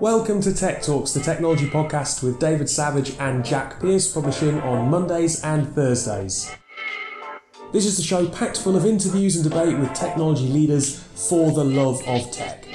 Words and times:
Welcome 0.00 0.40
to 0.40 0.52
Tech 0.52 0.82
Talks, 0.82 1.12
the 1.12 1.20
technology 1.20 1.66
podcast 1.66 2.24
with 2.24 2.40
David 2.40 2.68
Savage 2.68 3.16
and 3.20 3.44
Jack 3.44 3.80
Pierce, 3.80 4.12
publishing 4.12 4.60
on 4.62 4.90
Mondays 4.90 5.40
and 5.44 5.72
Thursdays. 5.72 6.50
This 7.72 7.86
is 7.86 7.96
the 7.96 8.02
show 8.02 8.28
packed 8.28 8.58
full 8.58 8.76
of 8.76 8.86
interviews 8.86 9.36
and 9.36 9.48
debate 9.48 9.78
with 9.78 9.94
technology 9.94 10.48
leaders 10.48 10.98
for 10.98 11.52
the 11.52 11.62
love 11.62 12.02
of 12.08 12.28
tech. 12.32 12.66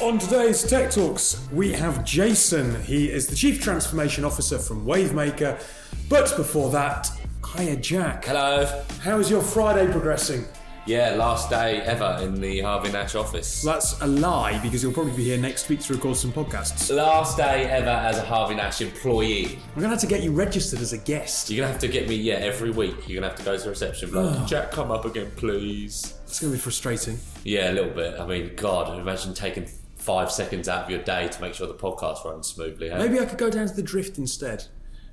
On 0.00 0.18
today's 0.18 0.64
Tech 0.64 0.90
Talks, 0.90 1.48
we 1.52 1.72
have 1.72 2.04
Jason. 2.04 2.82
He 2.82 3.08
is 3.08 3.28
the 3.28 3.36
Chief 3.36 3.62
Transformation 3.62 4.24
Officer 4.24 4.58
from 4.58 4.84
Wavemaker. 4.84 5.62
But 6.08 6.36
before 6.36 6.70
that, 6.72 7.08
hiya 7.56 7.76
Jack. 7.76 8.24
Hello. 8.24 8.82
How 9.00 9.18
is 9.18 9.30
your 9.30 9.42
Friday 9.42 9.90
progressing? 9.90 10.44
Yeah, 10.86 11.14
last 11.14 11.48
day 11.48 11.80
ever 11.80 12.18
in 12.22 12.38
the 12.40 12.60
Harvey 12.60 12.92
Nash 12.92 13.14
office. 13.14 13.62
That's 13.62 13.98
a 14.02 14.06
lie 14.06 14.58
because 14.58 14.82
you'll 14.82 14.92
probably 14.92 15.16
be 15.16 15.24
here 15.24 15.38
next 15.38 15.68
week 15.70 15.80
to 15.80 15.94
record 15.94 16.16
some 16.16 16.30
podcasts. 16.30 16.94
Last 16.94 17.38
day 17.38 17.64
ever 17.64 17.88
as 17.88 18.18
a 18.18 18.22
Harvey 18.22 18.54
Nash 18.54 18.82
employee. 18.82 19.58
We're 19.74 19.82
gonna 19.82 19.94
have 19.94 20.00
to 20.00 20.06
get 20.06 20.22
you 20.22 20.32
registered 20.32 20.80
as 20.80 20.92
a 20.92 20.98
guest. 20.98 21.48
You're 21.48 21.62
gonna 21.62 21.72
have 21.72 21.80
to 21.80 21.88
get 21.88 22.06
me, 22.06 22.16
yeah, 22.16 22.34
every 22.34 22.70
week. 22.70 23.08
You're 23.08 23.20
gonna 23.22 23.30
have 23.30 23.38
to 23.38 23.44
go 23.44 23.56
to 23.56 23.62
the 23.62 23.70
reception. 23.70 24.10
be 24.10 24.16
Like, 24.18 24.46
Jack, 24.46 24.72
come 24.72 24.90
up 24.90 25.06
again, 25.06 25.30
please. 25.36 26.18
It's 26.24 26.40
gonna 26.40 26.52
be 26.52 26.58
frustrating. 26.58 27.18
Yeah, 27.44 27.70
a 27.70 27.72
little 27.72 27.92
bit. 27.94 28.20
I 28.20 28.26
mean, 28.26 28.54
God, 28.54 28.98
imagine 28.98 29.32
taking 29.32 29.66
five 29.96 30.30
seconds 30.30 30.68
out 30.68 30.84
of 30.84 30.90
your 30.90 31.02
day 31.02 31.28
to 31.28 31.40
make 31.40 31.54
sure 31.54 31.66
the 31.66 31.72
podcast 31.72 32.26
runs 32.26 32.48
smoothly. 32.48 32.90
Hey? 32.90 32.98
Maybe 32.98 33.18
I 33.18 33.24
could 33.24 33.38
go 33.38 33.48
down 33.48 33.68
to 33.68 33.74
the 33.74 33.82
drift 33.82 34.18
instead. 34.18 34.66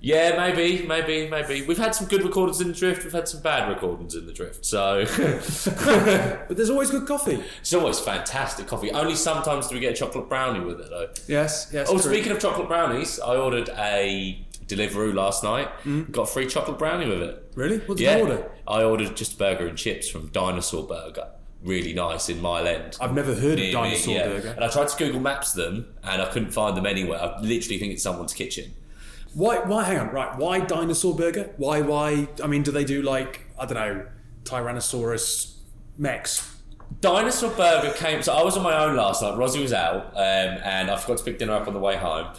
Yeah, 0.04 0.36
maybe, 0.36 0.86
maybe, 0.88 1.30
maybe. 1.30 1.62
We've 1.66 1.78
had 1.78 1.94
some 1.94 2.08
good 2.08 2.24
recordings 2.24 2.60
in 2.60 2.70
the 2.70 2.74
drift. 2.74 3.04
We've 3.04 3.14
had 3.14 3.28
some 3.28 3.42
bad 3.42 3.70
recordings 3.70 4.16
in 4.16 4.26
the 4.26 4.34
drift. 4.34 4.66
So 4.66 5.06
But 6.48 6.58
there's 6.58 6.70
always 6.72 6.90
good 6.92 7.08
coffee. 7.08 7.44
it's 7.60 7.74
always 7.74 8.00
fantastic 8.00 8.68
coffee. 8.68 8.92
Only 8.92 9.16
sometimes 9.16 9.68
do 9.68 9.76
we 9.76 9.82
get 9.82 9.94
a 9.94 9.96
chocolate 9.96 10.28
brownie 10.28 10.60
with 10.66 10.80
it, 10.80 10.90
though. 10.90 11.10
Yes, 11.28 11.70
yes. 11.72 11.88
Oh, 11.90 11.94
true. 12.00 12.12
speaking 12.14 12.32
of 12.32 12.40
chocolate 12.40 12.68
brownies, 12.68 13.20
I 13.20 13.36
ordered 13.36 13.70
a 13.78 14.44
Deliveroo 14.66 15.14
last 15.14 15.44
night. 15.44 15.70
Mm. 15.84 16.12
Got 16.12 16.24
a 16.24 16.26
free 16.28 16.48
chocolate 16.48 16.80
brownie 16.80 17.08
with 17.08 17.22
it. 17.22 17.52
Really? 17.56 17.78
What 17.80 17.98
did 17.98 18.04
Yeah, 18.06 18.18
you 18.18 18.24
order? 18.24 18.52
I 18.68 18.84
ordered 18.84 19.16
just 19.16 19.34
a 19.36 19.38
burger 19.38 19.68
and 19.68 19.78
chips 19.78 20.10
from 20.10 20.28
Dinosaur 20.30 20.88
Burger. 20.88 21.28
Really 21.64 21.94
nice 21.94 22.28
in 22.30 22.42
Mile 22.42 22.66
End. 22.68 22.98
I've 23.00 23.14
never 23.14 23.36
heard 23.36 23.54
of 23.54 23.58
Near 23.60 23.66
me, 23.68 23.72
dinosaur 23.72 24.14
yeah. 24.16 24.28
burger. 24.28 24.50
And 24.56 24.64
I 24.64 24.68
tried 24.70 24.88
to 24.88 24.98
Google 24.98 25.20
Maps 25.20 25.54
them, 25.54 25.94
and 26.04 26.22
I 26.22 26.26
couldn't 26.32 26.52
find 26.52 26.76
them 26.76 26.88
anywhere. 26.88 27.20
I 27.22 27.40
literally 27.42 27.78
think 27.78 27.94
it's 27.94 28.02
someone's 28.02 28.34
kitchen. 28.34 28.74
Why? 29.34 29.60
Why? 29.60 29.84
Hang 29.84 30.00
on. 30.00 30.10
Right. 30.12 30.38
Why 30.38 30.60
dinosaur 30.60 31.16
burger? 31.16 31.52
Why? 31.58 31.82
Why? 31.82 32.28
I 32.44 32.48
mean, 32.48 32.64
do 32.64 32.72
they 32.72 32.84
do 32.84 33.02
like 33.02 33.42
I 33.60 33.66
don't 33.66 33.76
know, 33.76 34.06
Tyrannosaurus 34.44 35.56
Max? 35.98 36.48
Dinosaur 37.00 37.52
Burger 37.52 37.94
came. 37.94 38.22
So 38.22 38.34
I 38.34 38.44
was 38.44 38.58
on 38.58 38.64
my 38.64 38.84
own 38.84 38.96
last 38.98 39.22
night. 39.22 39.38
Rosie 39.38 39.62
was 39.62 39.72
out, 39.72 40.08
um, 40.16 40.60
and 40.64 40.92
I 40.92 40.98
forgot 40.98 41.20
to 41.20 41.24
pick 41.24 41.40
dinner 41.40 41.54
up 41.54 41.68
on 41.68 41.74
the 41.74 41.80
way 41.80 41.96
home. 41.96 42.34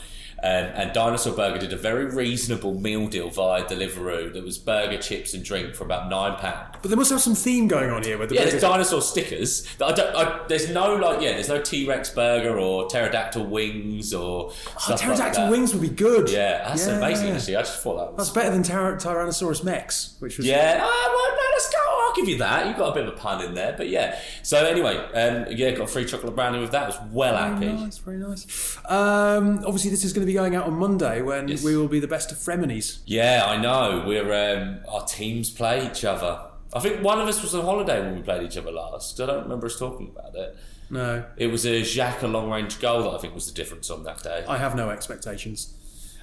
Um, 0.45 0.65
and 0.75 0.93
Dinosaur 0.93 1.35
Burger 1.37 1.59
did 1.59 1.73
a 1.73 1.77
very 1.77 2.07
reasonable 2.07 2.75
meal 2.81 3.07
deal 3.07 3.31
via 3.31 3.63
Deliveroo. 3.65 4.33
That 4.33 4.43
was 4.43 4.59
burger, 4.59 4.99
chips, 4.99 5.35
and 5.35 5.45
drink 5.45 5.75
for 5.77 5.85
about 5.85 6.09
nine 6.11 6.37
pound. 6.37 6.79
But 6.83 6.91
they 6.91 6.97
must 6.97 7.11
have 7.11 7.21
some 7.21 7.37
theme 7.37 7.69
going 7.69 7.91
on 7.91 8.03
here. 8.03 8.19
With 8.19 8.31
the 8.31 8.35
Yeah, 8.35 8.47
there's 8.47 8.61
dinosaur 8.61 9.03
stickers. 9.03 9.63
That 9.79 9.87
I 9.87 9.93
don't. 9.93 10.17
I, 10.17 10.47
there's 10.49 10.69
no 10.71 10.97
like. 10.97 11.21
Yeah, 11.23 11.33
there's 11.35 11.49
no 11.49 11.63
T 11.63 11.87
Rex 11.87 12.11
burger 12.11 12.59
or 12.59 12.89
pterodactyl 12.89 13.47
wings 13.47 14.13
or. 14.13 14.49
Oh, 14.51 14.53
stuff 14.79 14.89
like 14.91 14.99
pterodactyl 15.01 15.45
that. 15.45 15.51
wings 15.53 15.73
would 15.75 15.83
be 15.83 15.89
good. 15.95 16.29
Yeah, 16.29 16.67
that's 16.69 16.87
Yeah. 16.89 16.97
amazing. 16.97 17.31
Actually, 17.31 17.57
I 17.57 17.61
just 17.63 17.81
thought 17.81 17.99
that 17.99 18.13
was. 18.17 18.17
That's 18.17 18.31
better 18.31 18.51
than 18.51 18.65
Tyra- 18.65 19.01
Tyrannosaurus 19.01 19.63
Max, 19.63 20.17
which 20.19 20.39
was 20.39 20.47
Yeah, 20.47 20.81
ah, 20.83 21.09
well, 21.15 21.37
no, 21.37 21.43
let's 21.53 21.71
go. 21.71 21.79
I'll 22.13 22.17
give 22.17 22.29
you 22.29 22.39
that. 22.39 22.67
You've 22.67 22.77
got 22.77 22.91
a 22.91 22.95
bit 22.95 23.07
of 23.09 23.15
a 23.15 23.17
pun 23.17 23.43
in 23.43 23.55
there, 23.55 23.75
but 23.77 23.89
yeah. 23.89 24.19
So 24.43 24.65
anyway, 24.65 24.97
um, 24.97 25.47
yeah, 25.51 25.71
got 25.71 25.85
a 25.85 25.87
free 25.87 26.05
chocolate 26.05 26.35
brownie 26.35 26.61
with 26.61 26.73
that. 26.73 26.83
I 26.83 26.87
was 26.89 26.99
well 27.11 27.37
happy. 27.37 27.67
Very 27.67 27.79
nice, 27.79 27.99
very 27.99 28.17
nice. 28.19 28.79
Um, 28.87 29.59
obviously, 29.65 29.91
this 29.91 30.05
is 30.05 30.13
going 30.13 30.23
to 30.23 30.27
be 30.27 30.35
going 30.35 30.55
out 30.55 30.67
on 30.67 30.75
Monday 30.75 31.23
when 31.23 31.49
Yes. 31.49 31.65
we 31.65 31.77
will 31.77 31.89
be 31.89 32.01
the 32.01 32.09
best 32.09 32.31
of 32.33 32.39
Fremenies. 32.39 32.99
Yeah, 33.07 33.45
I 33.47 33.57
know. 33.61 34.05
We're 34.07 34.33
um, 34.61 34.81
our 34.89 35.05
teams 35.07 35.51
play 35.51 35.87
each 35.87 36.05
other. 36.05 36.41
I 36.75 36.81
think 36.81 37.03
one 37.03 37.21
of 37.21 37.29
us 37.29 37.43
was 37.43 37.55
on 37.55 37.65
holiday 37.65 38.01
when 38.01 38.17
we 38.17 38.23
played 38.23 38.43
each 38.43 38.57
other 38.57 38.71
last. 38.71 39.21
I 39.21 39.27
don't 39.27 39.43
remember 39.45 39.67
us 39.67 39.79
talking 39.79 40.09
about 40.15 40.35
it. 40.35 40.57
No, 40.91 41.25
It 41.39 41.47
was 41.47 41.65
a 41.65 41.81
Xhaka 41.81 42.31
long 42.31 42.51
range 42.51 42.79
goal 42.79 43.05
that 43.05 43.11
I 43.11 43.19
think 43.19 43.35
was 43.35 43.47
the 43.47 43.55
difference 43.55 43.89
on 43.89 44.05
that 44.05 44.23
day. 44.23 44.45
I 44.47 44.59
have 44.59 44.75
no 44.75 44.91
expectations. 44.91 45.75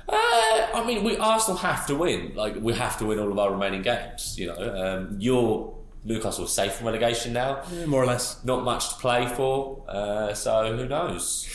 Uh, 0.07 0.13
I 0.73 0.83
mean, 0.87 1.03
we 1.03 1.17
Arsenal 1.17 1.57
have 1.57 1.85
to 1.87 1.95
win. 1.95 2.33
Like 2.35 2.55
we 2.59 2.73
have 2.73 2.97
to 2.99 3.05
win 3.05 3.19
all 3.19 3.31
of 3.31 3.37
our 3.39 3.51
remaining 3.51 3.81
games. 3.83 4.37
You 4.39 4.47
know, 4.47 4.57
um, 4.83 5.17
you're 5.19 5.75
Newcastle 6.09 6.47
safe 6.47 6.73
from 6.73 6.87
relegation 6.87 7.31
now. 7.33 7.61
Yeah, 7.71 7.85
more 7.85 8.01
or 8.01 8.07
less. 8.07 8.43
Not 8.43 8.63
much 8.63 8.89
to 8.89 8.95
play 8.95 9.27
for. 9.27 9.83
Uh, 9.87 10.33
so 10.33 10.75
who 10.75 10.87
knows? 10.87 11.47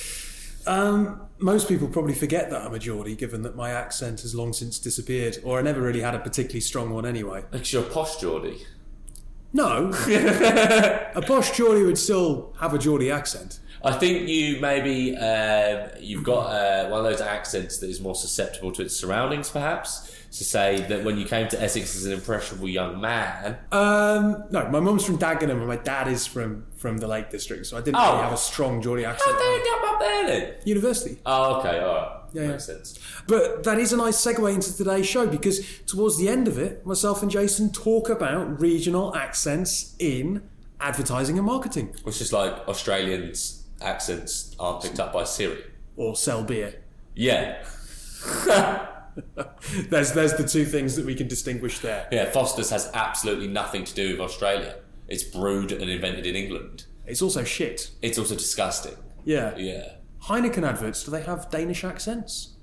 Um, 0.66 1.22
most 1.38 1.68
people 1.68 1.88
probably 1.88 2.14
forget 2.14 2.50
that 2.50 2.62
I'm 2.62 2.72
a 2.72 2.78
Geordie, 2.78 3.16
given 3.16 3.42
that 3.42 3.56
my 3.56 3.70
accent 3.70 4.20
has 4.20 4.34
long 4.34 4.52
since 4.52 4.78
disappeared, 4.78 5.38
or 5.44 5.58
I 5.58 5.62
never 5.62 5.82
really 5.82 6.00
had 6.00 6.14
a 6.14 6.20
particularly 6.20 6.60
strong 6.60 6.90
one 6.90 7.04
anyway. 7.04 7.44
Because 7.50 7.72
you're 7.72 7.82
a 7.82 7.90
posh 7.90 8.16
Geordie. 8.18 8.64
No, 9.52 9.92
a 10.08 11.22
posh 11.26 11.56
Geordie 11.56 11.84
would 11.84 11.98
still 11.98 12.54
have 12.60 12.74
a 12.74 12.78
Geordie 12.78 13.10
accent. 13.10 13.58
I 13.84 13.92
think 13.92 14.28
you 14.28 14.60
maybe 14.60 15.16
um, 15.16 15.90
you've 16.00 16.24
got 16.24 16.46
uh, 16.46 16.88
one 16.88 17.04
of 17.04 17.04
those 17.04 17.20
accents 17.20 17.78
that 17.78 17.90
is 17.90 18.00
more 18.00 18.14
susceptible 18.14 18.72
to 18.72 18.82
its 18.82 18.96
surroundings, 18.96 19.50
perhaps. 19.50 20.10
To 20.38 20.42
say 20.44 20.80
that 20.88 21.04
when 21.04 21.16
you 21.16 21.26
came 21.26 21.46
to 21.48 21.62
Essex 21.62 21.94
as 21.94 22.06
an 22.06 22.12
impressionable 22.12 22.68
young 22.68 23.00
man, 23.00 23.56
Um, 23.70 24.44
no, 24.50 24.68
my 24.68 24.80
mum's 24.80 25.04
from 25.04 25.16
Dagenham 25.16 25.50
and 25.58 25.66
my 25.68 25.76
dad 25.76 26.08
is 26.08 26.26
from, 26.26 26.64
from 26.76 26.98
the 26.98 27.06
Lake 27.06 27.30
District, 27.30 27.64
so 27.66 27.76
I 27.76 27.80
didn't 27.82 27.98
Oh. 28.00 28.10
really 28.14 28.22
have 28.24 28.32
a 28.32 28.36
strong 28.36 28.82
Geordie 28.82 29.04
accent. 29.04 29.30
how 29.30 29.38
did 29.38 29.58
you 29.58 29.64
get 29.64 29.84
up 29.88 30.00
there 30.00 30.26
then? 30.26 30.54
University. 30.64 31.18
Oh, 31.24 31.60
okay, 31.60 31.78
all 31.78 31.94
right, 31.94 32.08
Yeah, 32.32 32.46
makes 32.48 32.68
yeah. 32.68 32.74
sense. 32.74 32.98
But 33.28 33.62
that 33.62 33.78
is 33.78 33.92
a 33.92 33.96
nice 33.96 34.16
segue 34.24 34.52
into 34.52 34.76
today's 34.76 35.06
show 35.06 35.24
because 35.28 35.60
towards 35.86 36.18
the 36.18 36.28
end 36.28 36.48
of 36.48 36.58
it, 36.58 36.84
myself 36.84 37.22
and 37.22 37.30
Jason 37.30 37.70
talk 37.70 38.08
about 38.08 38.60
regional 38.60 39.14
accents 39.14 39.94
in 40.00 40.42
advertising 40.80 41.38
and 41.38 41.46
marketing, 41.46 41.94
It's 42.04 42.18
just 42.18 42.32
like 42.32 42.52
Australians' 42.66 43.62
accents 43.80 44.56
aren't 44.58 44.82
picked 44.82 44.98
up 44.98 45.12
by 45.12 45.22
Siri. 45.22 45.62
or 45.96 46.16
sell 46.16 46.42
beer. 46.42 46.74
Yeah, 47.14 47.62
There's 49.90 50.12
there's 50.12 50.34
the 50.34 50.46
two 50.46 50.64
things 50.64 50.96
that 50.96 51.04
we 51.06 51.14
can 51.14 51.28
distinguish 51.28 51.78
there. 51.80 52.08
yeah. 52.10 52.30
Foster's 52.30 52.70
has 52.70 52.90
absolutely 52.94 53.48
nothing 53.48 53.84
to 53.84 53.94
do 53.94 54.12
with 54.12 54.20
Australia. 54.20 54.76
It's 55.08 55.22
brewed 55.22 55.72
and 55.72 55.88
invented 55.90 56.26
in 56.26 56.34
England. 56.34 56.84
It's 57.06 57.22
also 57.22 57.44
shit. 57.44 57.90
It's 58.02 58.18
also 58.18 58.34
disgusting. 58.34 58.94
Yeah. 59.24 59.56
Yeah. 59.56 59.92
Heineken 60.24 60.66
adverts, 60.66 61.04
do 61.04 61.10
they 61.10 61.22
have 61.22 61.50
Danish 61.50 61.84
accents? 61.84 62.53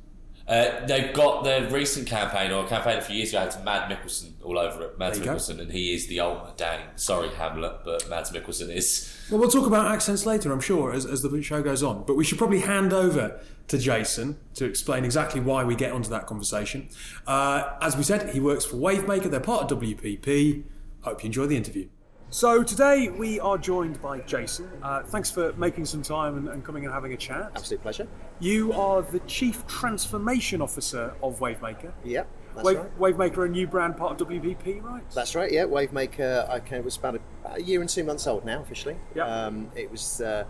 Uh, 0.52 0.86
they've 0.86 1.14
got 1.14 1.46
the 1.46 1.70
recent 1.72 2.06
campaign, 2.06 2.52
or 2.52 2.66
a 2.66 2.68
campaign 2.68 2.98
a 2.98 3.02
few 3.02 3.16
years 3.16 3.30
ago, 3.30 3.40
had 3.40 3.64
Mad 3.64 3.90
Mikkelsen 3.90 4.34
all 4.44 4.60
over 4.60 4.84
it. 4.84 5.00
Mads 5.00 5.18
you 5.18 5.24
go. 5.24 5.38
And 5.62 5.72
he 5.72 5.94
is 5.94 6.08
the 6.08 6.20
ultimate 6.20 6.58
Dane. 6.58 6.82
Sorry, 6.98 7.30
Hamlet, 7.30 7.86
but 7.86 8.10
Mads 8.10 8.32
Mikkelsen 8.32 8.70
is. 8.70 9.18
Well, 9.32 9.40
we'll 9.40 9.50
talk 9.50 9.66
about 9.66 9.90
accents 9.90 10.26
later, 10.26 10.52
I'm 10.52 10.60
sure, 10.60 10.92
as, 10.92 11.06
as 11.06 11.22
the 11.22 11.42
show 11.42 11.62
goes 11.62 11.82
on. 11.82 12.04
But 12.04 12.18
we 12.18 12.26
should 12.26 12.38
probably 12.38 12.60
hand 12.60 12.92
over 12.92 13.40
to 13.70 13.78
Jason 13.78 14.38
to 14.56 14.66
explain 14.66 15.06
exactly 15.06 15.40
why 15.40 15.64
we 15.64 15.74
get 15.74 15.94
onto 15.94 16.10
that 16.10 16.28
conversation. 16.28 16.90
Uh, 17.26 17.78
as 17.80 17.96
we 17.96 18.04
said, 18.04 18.32
he 18.32 18.42
works 18.42 18.66
for 18.66 18.76
Wavemaker, 18.76 19.32
they're 19.32 19.40
part 19.40 19.72
of 19.72 19.80
WPP. 19.80 20.64
Hope 21.04 21.24
you 21.24 21.28
enjoy 21.28 21.46
the 21.46 21.56
interview. 21.56 21.88
So 22.34 22.64
today 22.64 23.09
we 23.09 23.42
are 23.42 23.58
joined 23.58 24.02
by 24.02 24.19
Jason. 24.22 24.72
Uh, 24.81 25.03
thanks 25.03 25.30
for 25.30 25.52
making 25.58 25.84
some 25.84 26.02
time 26.02 26.38
and, 26.38 26.47
and 26.47 26.64
coming 26.64 26.86
and 26.86 26.94
having 26.94 27.12
a 27.12 27.18
chat. 27.18 27.52
Absolute 27.58 27.81
pleasure. 27.81 28.08
You 28.40 28.72
are 28.72 29.02
the 29.02 29.19
Chief 29.22 29.68
Transformation 29.68 30.62
Officer 30.62 31.14
of 31.22 31.41
Wavemaker. 31.41 31.91
Yep, 32.06 32.29
that's 32.56 32.66
Wave, 32.66 32.78
right. 32.78 33.00
Wavemaker, 33.00 33.46
a 33.46 33.50
new 33.50 33.67
brand 33.67 33.97
part 33.97 34.22
of 34.22 34.29
WPP, 34.29 34.82
right? 34.82 35.03
That's 35.11 35.35
right. 35.35 35.52
Yeah, 35.52 35.66
Wavemaker. 35.66 36.50
I 36.50 36.61
came, 36.61 36.85
was 36.85 36.96
about 36.96 37.16
a, 37.16 37.20
a 37.56 37.61
year 37.61 37.82
and 37.82 37.90
two 37.90 38.06
months 38.06 38.26
old 38.26 38.46
now 38.46 38.61
officially. 38.61 38.96
Yep. 39.14 39.28
Um, 39.28 39.70
it 39.76 39.91
was 39.91 40.22
uh, 40.22 40.46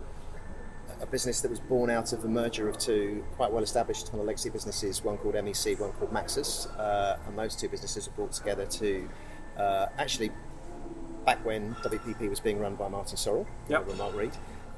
a 1.02 1.06
business 1.08 1.42
that 1.42 1.50
was 1.50 1.60
born 1.60 1.90
out 1.90 2.14
of 2.14 2.22
the 2.22 2.30
merger 2.30 2.70
of 2.70 2.78
two 2.78 3.26
quite 3.38 3.52
well-established 3.52 4.06
kind 4.12 4.20
of 4.20 4.28
legacy 4.28 4.52
businesses. 4.52 5.04
One 5.04 5.18
called 5.18 5.34
MEC, 5.34 5.80
one 5.80 5.94
called 5.94 6.14
Maxus, 6.14 6.68
uh, 6.78 7.18
and 7.26 7.36
those 7.40 7.56
two 7.56 7.70
businesses 7.70 8.08
were 8.08 8.14
brought 8.14 8.34
together 8.34 8.68
to 8.68 9.10
uh, 9.58 9.88
actually 9.98 10.30
back 11.26 11.44
when 11.46 11.76
WPP 11.84 12.30
was 12.30 12.40
being 12.40 12.60
run 12.60 12.76
by 12.76 12.88
Martin 12.88 13.16
Sorrell 13.18 13.46
Yep. 13.70 13.90
and 13.90 13.98
Mark 13.98 14.16
Reed. 14.16 14.32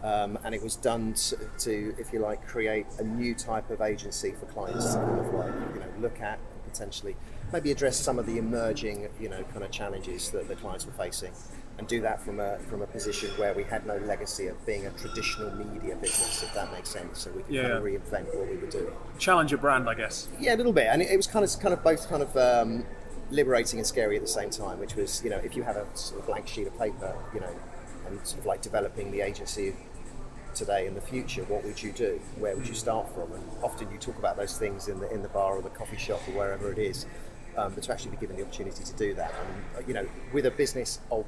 Um, 0.04 0.38
and 0.44 0.54
it 0.54 0.62
was 0.62 0.76
done 0.76 1.14
to, 1.14 1.38
to, 1.60 1.96
if 1.98 2.12
you 2.12 2.20
like, 2.20 2.46
create 2.46 2.86
a 3.00 3.04
new 3.04 3.34
type 3.34 3.70
of 3.70 3.80
agency 3.82 4.32
for 4.38 4.46
clients 4.48 4.94
to 4.94 5.00
kind 5.00 5.20
of 5.20 5.34
like, 5.34 5.54
you 5.74 5.80
know, 5.80 5.88
look 6.02 6.20
at 6.20 6.40
and 6.40 6.64
potentially 6.74 7.16
maybe 7.54 7.72
address 7.72 7.98
some 7.98 8.20
of 8.20 8.26
the 8.26 8.38
emerging, 8.38 9.08
you 9.22 9.30
know, 9.30 9.42
kind 9.54 9.64
of 9.64 9.72
challenges 9.72 10.30
that 10.32 10.50
the 10.50 10.56
clients 10.56 10.86
were 10.86 10.92
facing, 10.92 11.32
and 11.78 11.88
do 11.88 12.02
that 12.02 12.22
from 12.22 12.40
a 12.42 12.58
from 12.70 12.82
a 12.82 12.88
position 12.88 13.30
where 13.38 13.54
we 13.54 13.64
had 13.64 13.86
no 13.86 13.96
legacy 14.00 14.48
of 14.48 14.66
being 14.66 14.86
a 14.88 14.90
traditional 14.92 15.52
media 15.56 15.96
business, 15.96 16.44
if 16.44 16.54
that 16.54 16.70
makes 16.74 16.90
sense. 16.90 17.20
So 17.20 17.32
we 17.32 17.44
could 17.44 17.56
kind 17.56 17.72
of 17.74 17.86
Yeah. 17.88 17.98
reinvent 18.00 18.36
what 18.36 18.50
we 18.50 18.58
were 18.58 18.68
doing. 18.68 18.92
Challenger 19.20 19.56
brand, 19.58 19.88
I 19.88 19.94
guess. 19.94 20.28
Yeah, 20.38 20.56
a 20.56 20.58
little 20.58 20.74
bit, 20.74 20.88
and 20.92 21.02
it, 21.02 21.12
it 21.12 21.16
was 21.18 21.28
kind 21.28 21.46
of 21.46 21.60
kind 21.62 21.74
of 21.74 21.82
both 21.82 22.10
kind 22.10 22.24
of 22.24 22.36
um, 22.36 22.86
liberating 23.32 23.80
and 23.80 23.88
scary 23.88 24.16
at 24.16 24.22
the 24.22 24.28
same 24.28 24.50
time. 24.50 24.80
Which 24.80 24.96
was, 24.96 25.24
you 25.24 25.30
know, 25.30 25.38
if 25.38 25.56
you 25.56 25.64
have 25.64 25.76
a 25.76 25.86
sort 25.96 26.22
of 26.22 26.28
blank 26.28 26.48
sheet 26.48 26.68
of 26.68 26.78
paper, 26.78 27.16
you 27.34 27.40
know, 27.40 27.56
and 28.08 28.26
sort 28.26 28.40
of 28.40 28.46
like 28.46 28.62
developing 28.62 29.12
the 29.12 29.22
agency 29.22 29.76
today 30.54 30.88
and 30.88 30.96
the 30.96 31.02
future, 31.02 31.44
what 31.46 31.64
would 31.64 31.82
you 31.82 31.92
do? 31.92 32.20
Where 32.38 32.56
would 32.56 32.68
you 32.68 32.76
start 32.76 33.14
from? 33.14 33.32
And 33.34 33.44
often 33.64 33.92
you 33.92 33.98
talk 33.98 34.18
about 34.18 34.38
those 34.38 34.58
things 34.58 34.88
in 34.88 35.00
the 35.00 35.12
in 35.12 35.22
the 35.22 35.30
bar 35.30 35.56
or 35.58 35.62
the 35.62 35.70
coffee 35.70 35.98
shop 35.98 36.22
or 36.28 36.34
wherever 36.34 36.72
it 36.72 36.78
is. 36.78 37.06
Um, 37.56 37.72
but 37.76 37.84
to 37.84 37.92
actually 37.92 38.12
be 38.12 38.18
given 38.18 38.36
the 38.36 38.42
opportunity 38.42 38.84
to 38.84 38.94
do 38.94 39.14
that, 39.14 39.32
and 39.78 39.88
you 39.88 39.94
know, 39.94 40.08
with 40.32 40.48
a 40.48 40.52
business 40.52 41.00
of 41.12 41.26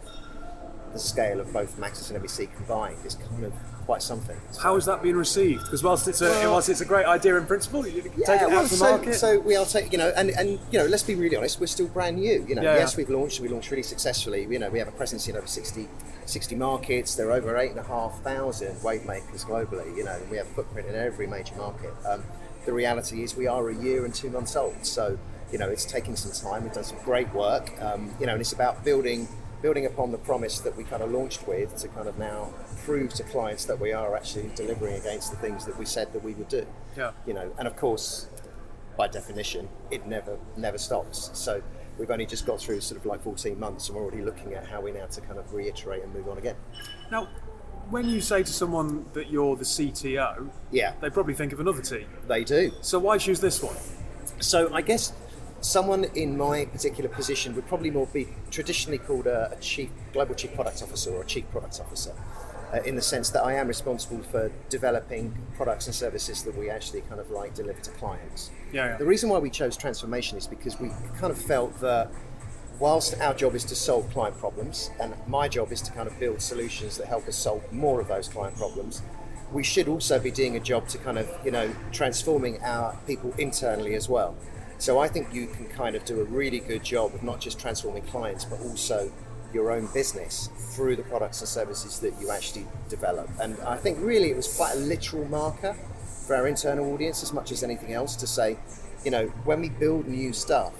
the 0.95 0.99
scale 0.99 1.39
of 1.41 1.51
both 1.51 1.77
Maxus 1.77 2.09
and 2.09 2.23
MEC 2.23 2.47
combined, 2.55 2.97
is 3.05 3.15
kind 3.15 3.43
of 3.43 3.53
quite 3.85 4.01
something. 4.01 4.37
How 4.61 4.75
has 4.75 4.85
that 4.85 5.03
been 5.03 5.15
received? 5.17 5.63
Because 5.65 5.83
whilst 5.83 6.07
it's 6.07 6.21
a 6.21 6.25
Well- 6.29 6.53
whilst 6.53 6.69
it's 6.69 6.81
a 6.81 6.85
great 6.85 7.05
idea 7.05 7.35
in 7.37 7.45
principle, 7.45 7.85
you 7.85 8.01
can 8.01 8.13
Yeah, 8.17 8.25
take 8.25 8.41
it 8.41 8.49
out 8.51 8.63
the 8.69 8.75
so, 8.77 8.91
market. 8.91 9.13
so 9.15 9.39
we 9.39 9.55
are 9.57 9.65
taking, 9.65 9.91
you 9.91 9.97
know, 9.99 10.11
and, 10.15 10.29
and 10.31 10.51
you 10.71 10.79
know, 10.79 10.85
let's 10.85 11.03
be 11.03 11.13
really 11.15 11.35
honest, 11.35 11.59
we're 11.59 11.67
still 11.67 11.87
brand 11.87 12.15
new. 12.15 12.43
You 12.47 12.55
know, 12.55 12.61
Yeah, 12.63 12.75
yes, 12.77 12.93
yeah. 12.93 12.97
we've 12.97 13.09
launched, 13.09 13.41
we 13.41 13.49
launched 13.49 13.69
really 13.71 13.83
successfully. 13.83 14.47
You 14.49 14.57
know, 14.57 14.69
we 14.69 14.79
have 14.79 14.87
a 14.87 14.91
presence 14.91 15.27
in 15.27 15.35
over 15.35 15.45
60, 15.45 15.87
60 16.25 16.55
markets. 16.55 17.13
There 17.13 17.27
are 17.29 17.33
over 17.33 17.57
eight 17.57 17.71
and 17.71 17.79
a 17.79 17.83
half 17.83 18.21
thousand 18.23 18.81
wave 18.81 19.05
makers 19.05 19.43
globally. 19.43 19.95
You 19.95 20.05
know, 20.05 20.13
and 20.13 20.29
we 20.31 20.37
have 20.37 20.47
a 20.47 20.53
footprint 20.53 20.87
in 20.87 20.95
every 20.95 21.27
major 21.27 21.55
market. 21.55 21.93
Um, 22.09 22.23
the 22.65 22.73
reality 22.73 23.21
is, 23.21 23.35
we 23.35 23.45
are 23.45 23.69
a 23.69 23.75
year 23.75 24.05
and 24.05 24.15
two 24.15 24.31
months 24.31 24.55
old. 24.55 24.83
So, 24.83 25.19
you 25.51 25.59
know, 25.59 25.69
it's 25.69 25.85
taking 25.85 26.15
some 26.15 26.31
time. 26.31 26.63
We've 26.63 26.73
done 26.73 26.83
some 26.83 26.97
great 27.05 27.31
work. 27.35 27.71
Um, 27.79 28.09
you 28.19 28.25
know, 28.25 28.31
and 28.31 28.41
it's 28.41 28.53
about 28.53 28.83
building 28.83 29.27
building 29.65 29.87
upon 29.87 30.11
the 30.11 30.17
promise 30.19 30.59
that 30.59 30.77
we 30.77 30.83
kind 30.83 31.01
of 31.01 31.09
launched 31.11 31.47
with 31.47 31.75
to 31.75 31.87
kind 31.87 32.07
of 32.07 32.15
now 32.19 32.53
prove 32.85 33.11
to 33.11 33.23
clients 33.23 33.65
that 33.65 33.79
we 33.79 33.91
are 33.91 34.15
actually 34.15 34.47
delivering 34.53 34.93
against 34.93 35.31
the 35.31 35.37
things 35.37 35.65
that 35.65 35.75
we 35.79 35.83
said 35.85 36.13
that 36.13 36.23
we 36.23 36.35
would 36.35 36.47
do 36.47 36.63
Yeah. 36.95 37.13
you 37.25 37.33
know, 37.33 37.51
and 37.57 37.67
of 37.67 37.75
course, 37.75 38.27
by 38.95 39.07
definition, 39.07 39.67
it 39.89 40.05
never 40.05 40.37
never 40.55 40.77
stops. 40.77 41.31
So 41.33 41.63
we've 41.97 42.11
only 42.11 42.27
just 42.27 42.45
got 42.45 42.59
through 42.61 42.79
sort 42.81 42.99
of 43.01 43.07
like 43.07 43.23
14 43.23 43.59
months, 43.59 43.87
and 43.89 43.97
we're 43.97 44.03
already 44.03 44.21
looking 44.21 44.53
at 44.53 44.67
how 44.67 44.81
we 44.81 44.91
now 44.91 45.07
to 45.07 45.19
kind 45.21 45.39
of 45.39 45.51
reiterate 45.51 46.03
and 46.03 46.13
move 46.13 46.27
on 46.29 46.37
again. 46.37 46.55
now, 47.11 47.27
when 47.89 48.07
you 48.07 48.21
say 48.21 48.43
to 48.43 48.53
someone 48.53 49.05
that 49.13 49.31
you're 49.31 49.55
the 49.55 49.65
CTO, 49.65 50.47
Yeah, 50.71 50.93
they 51.01 51.09
probably 51.09 51.33
think 51.33 51.53
of 51.53 51.59
another 51.59 51.81
team. 51.81 52.05
they 52.27 52.43
do. 52.43 52.71
So 52.81 52.99
why 52.99 53.17
choose 53.17 53.39
this 53.41 53.63
one? 53.63 53.75
So 54.39 54.71
I 54.71 54.81
guess 54.81 55.11
someone 55.65 56.05
in 56.15 56.37
my 56.37 56.65
particular 56.65 57.09
position 57.09 57.55
would 57.55 57.67
probably 57.67 57.89
more 57.89 58.07
be 58.07 58.27
traditionally 58.51 58.99
called 58.99 59.27
a, 59.27 59.51
a 59.51 59.55
chief 59.59 59.89
global 60.13 60.35
chief 60.35 60.53
product 60.53 60.83
officer 60.83 61.11
or 61.13 61.21
a 61.21 61.25
chief 61.25 61.49
product 61.51 61.79
officer. 61.79 62.13
Uh, 62.73 62.81
in 62.81 62.95
the 62.95 63.01
sense 63.01 63.29
that 63.29 63.43
I 63.43 63.53
am 63.53 63.67
responsible 63.67 64.23
for 64.23 64.51
developing 64.69 65.37
products 65.55 65.85
and 65.85 65.95
services 65.95 66.43
that 66.43 66.57
we 66.57 66.69
actually 66.69 67.01
kind 67.01 67.21
of 67.21 67.29
like 67.29 67.53
deliver 67.53 67.79
to 67.79 67.91
clients. 67.91 68.49
Yeah, 68.73 68.87
yeah. 68.87 68.97
The 68.97 69.05
reason 69.05 69.29
why 69.29 69.37
we 69.37 69.49
chose 69.49 69.77
transformation 69.77 70.37
is 70.37 70.47
because 70.47 70.79
we 70.79 70.89
kind 71.19 71.31
of 71.31 71.37
felt 71.37 71.79
that 71.81 72.11
whilst 72.79 73.19
our 73.21 73.33
job 73.33 73.55
is 73.55 73.63
to 73.65 73.75
solve 73.75 74.09
client 74.11 74.37
problems, 74.37 74.89
and 74.99 75.13
my 75.27 75.47
job 75.47 75.71
is 75.71 75.81
to 75.83 75.91
kind 75.91 76.07
of 76.07 76.19
build 76.19 76.41
solutions 76.41 76.97
that 76.97 77.07
help 77.07 77.27
us 77.27 77.37
solve 77.37 77.71
more 77.71 78.01
of 78.01 78.07
those 78.07 78.27
client 78.27 78.57
problems, 78.57 79.03
we 79.53 79.63
should 79.63 79.87
also 79.87 80.19
be 80.19 80.31
doing 80.31 80.55
a 80.57 80.59
job 80.59 80.87
to 80.89 80.97
kind 80.97 81.19
of, 81.19 81.29
you 81.45 81.51
know, 81.51 81.69
transforming 81.91 82.61
our 82.63 82.97
people 83.05 83.33
internally 83.37 83.93
as 83.93 84.09
well. 84.09 84.35
So 84.85 84.99
I 84.99 85.07
think 85.07 85.33
you 85.33 85.47
can 85.47 85.65
kind 85.65 85.95
of 85.95 86.05
do 86.05 86.21
a 86.21 86.25
really 86.25 86.59
good 86.59 86.83
job 86.83 87.15
of 87.15 87.23
not 87.23 87.41
just 87.41 87.59
transforming 87.59 88.03
clients, 88.03 88.45
but 88.45 88.61
also 88.61 89.11
your 89.51 89.71
own 89.71 89.87
business 89.95 90.51
through 90.75 90.95
the 90.95 91.01
products 91.01 91.41
and 91.41 91.49
services 91.49 91.97
that 92.01 92.13
you 92.21 92.29
actually 92.29 92.67
develop. 92.87 93.27
And 93.41 93.57
I 93.61 93.77
think 93.77 93.97
really 93.99 94.29
it 94.29 94.35
was 94.35 94.55
quite 94.55 94.75
a 94.75 94.77
literal 94.77 95.25
marker 95.25 95.73
for 96.27 96.35
our 96.35 96.45
internal 96.45 96.93
audience 96.93 97.23
as 97.23 97.33
much 97.33 97.51
as 97.51 97.63
anything 97.63 97.93
else 97.93 98.15
to 98.17 98.27
say, 98.27 98.57
you 99.03 99.09
know, 99.09 99.25
when 99.43 99.59
we 99.59 99.69
build 99.69 100.07
new 100.07 100.31
stuff 100.31 100.75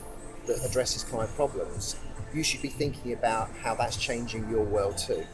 that 0.46 0.64
addresses 0.64 1.04
client 1.04 1.36
problems, 1.36 1.96
you 2.32 2.44
should 2.44 2.62
be 2.62 2.70
thinking 2.70 3.12
about 3.12 3.50
how 3.64 3.74
that's 3.74 3.98
changing 3.98 4.48
your 4.52 4.66
world 4.66 5.00
too. 5.00 5.26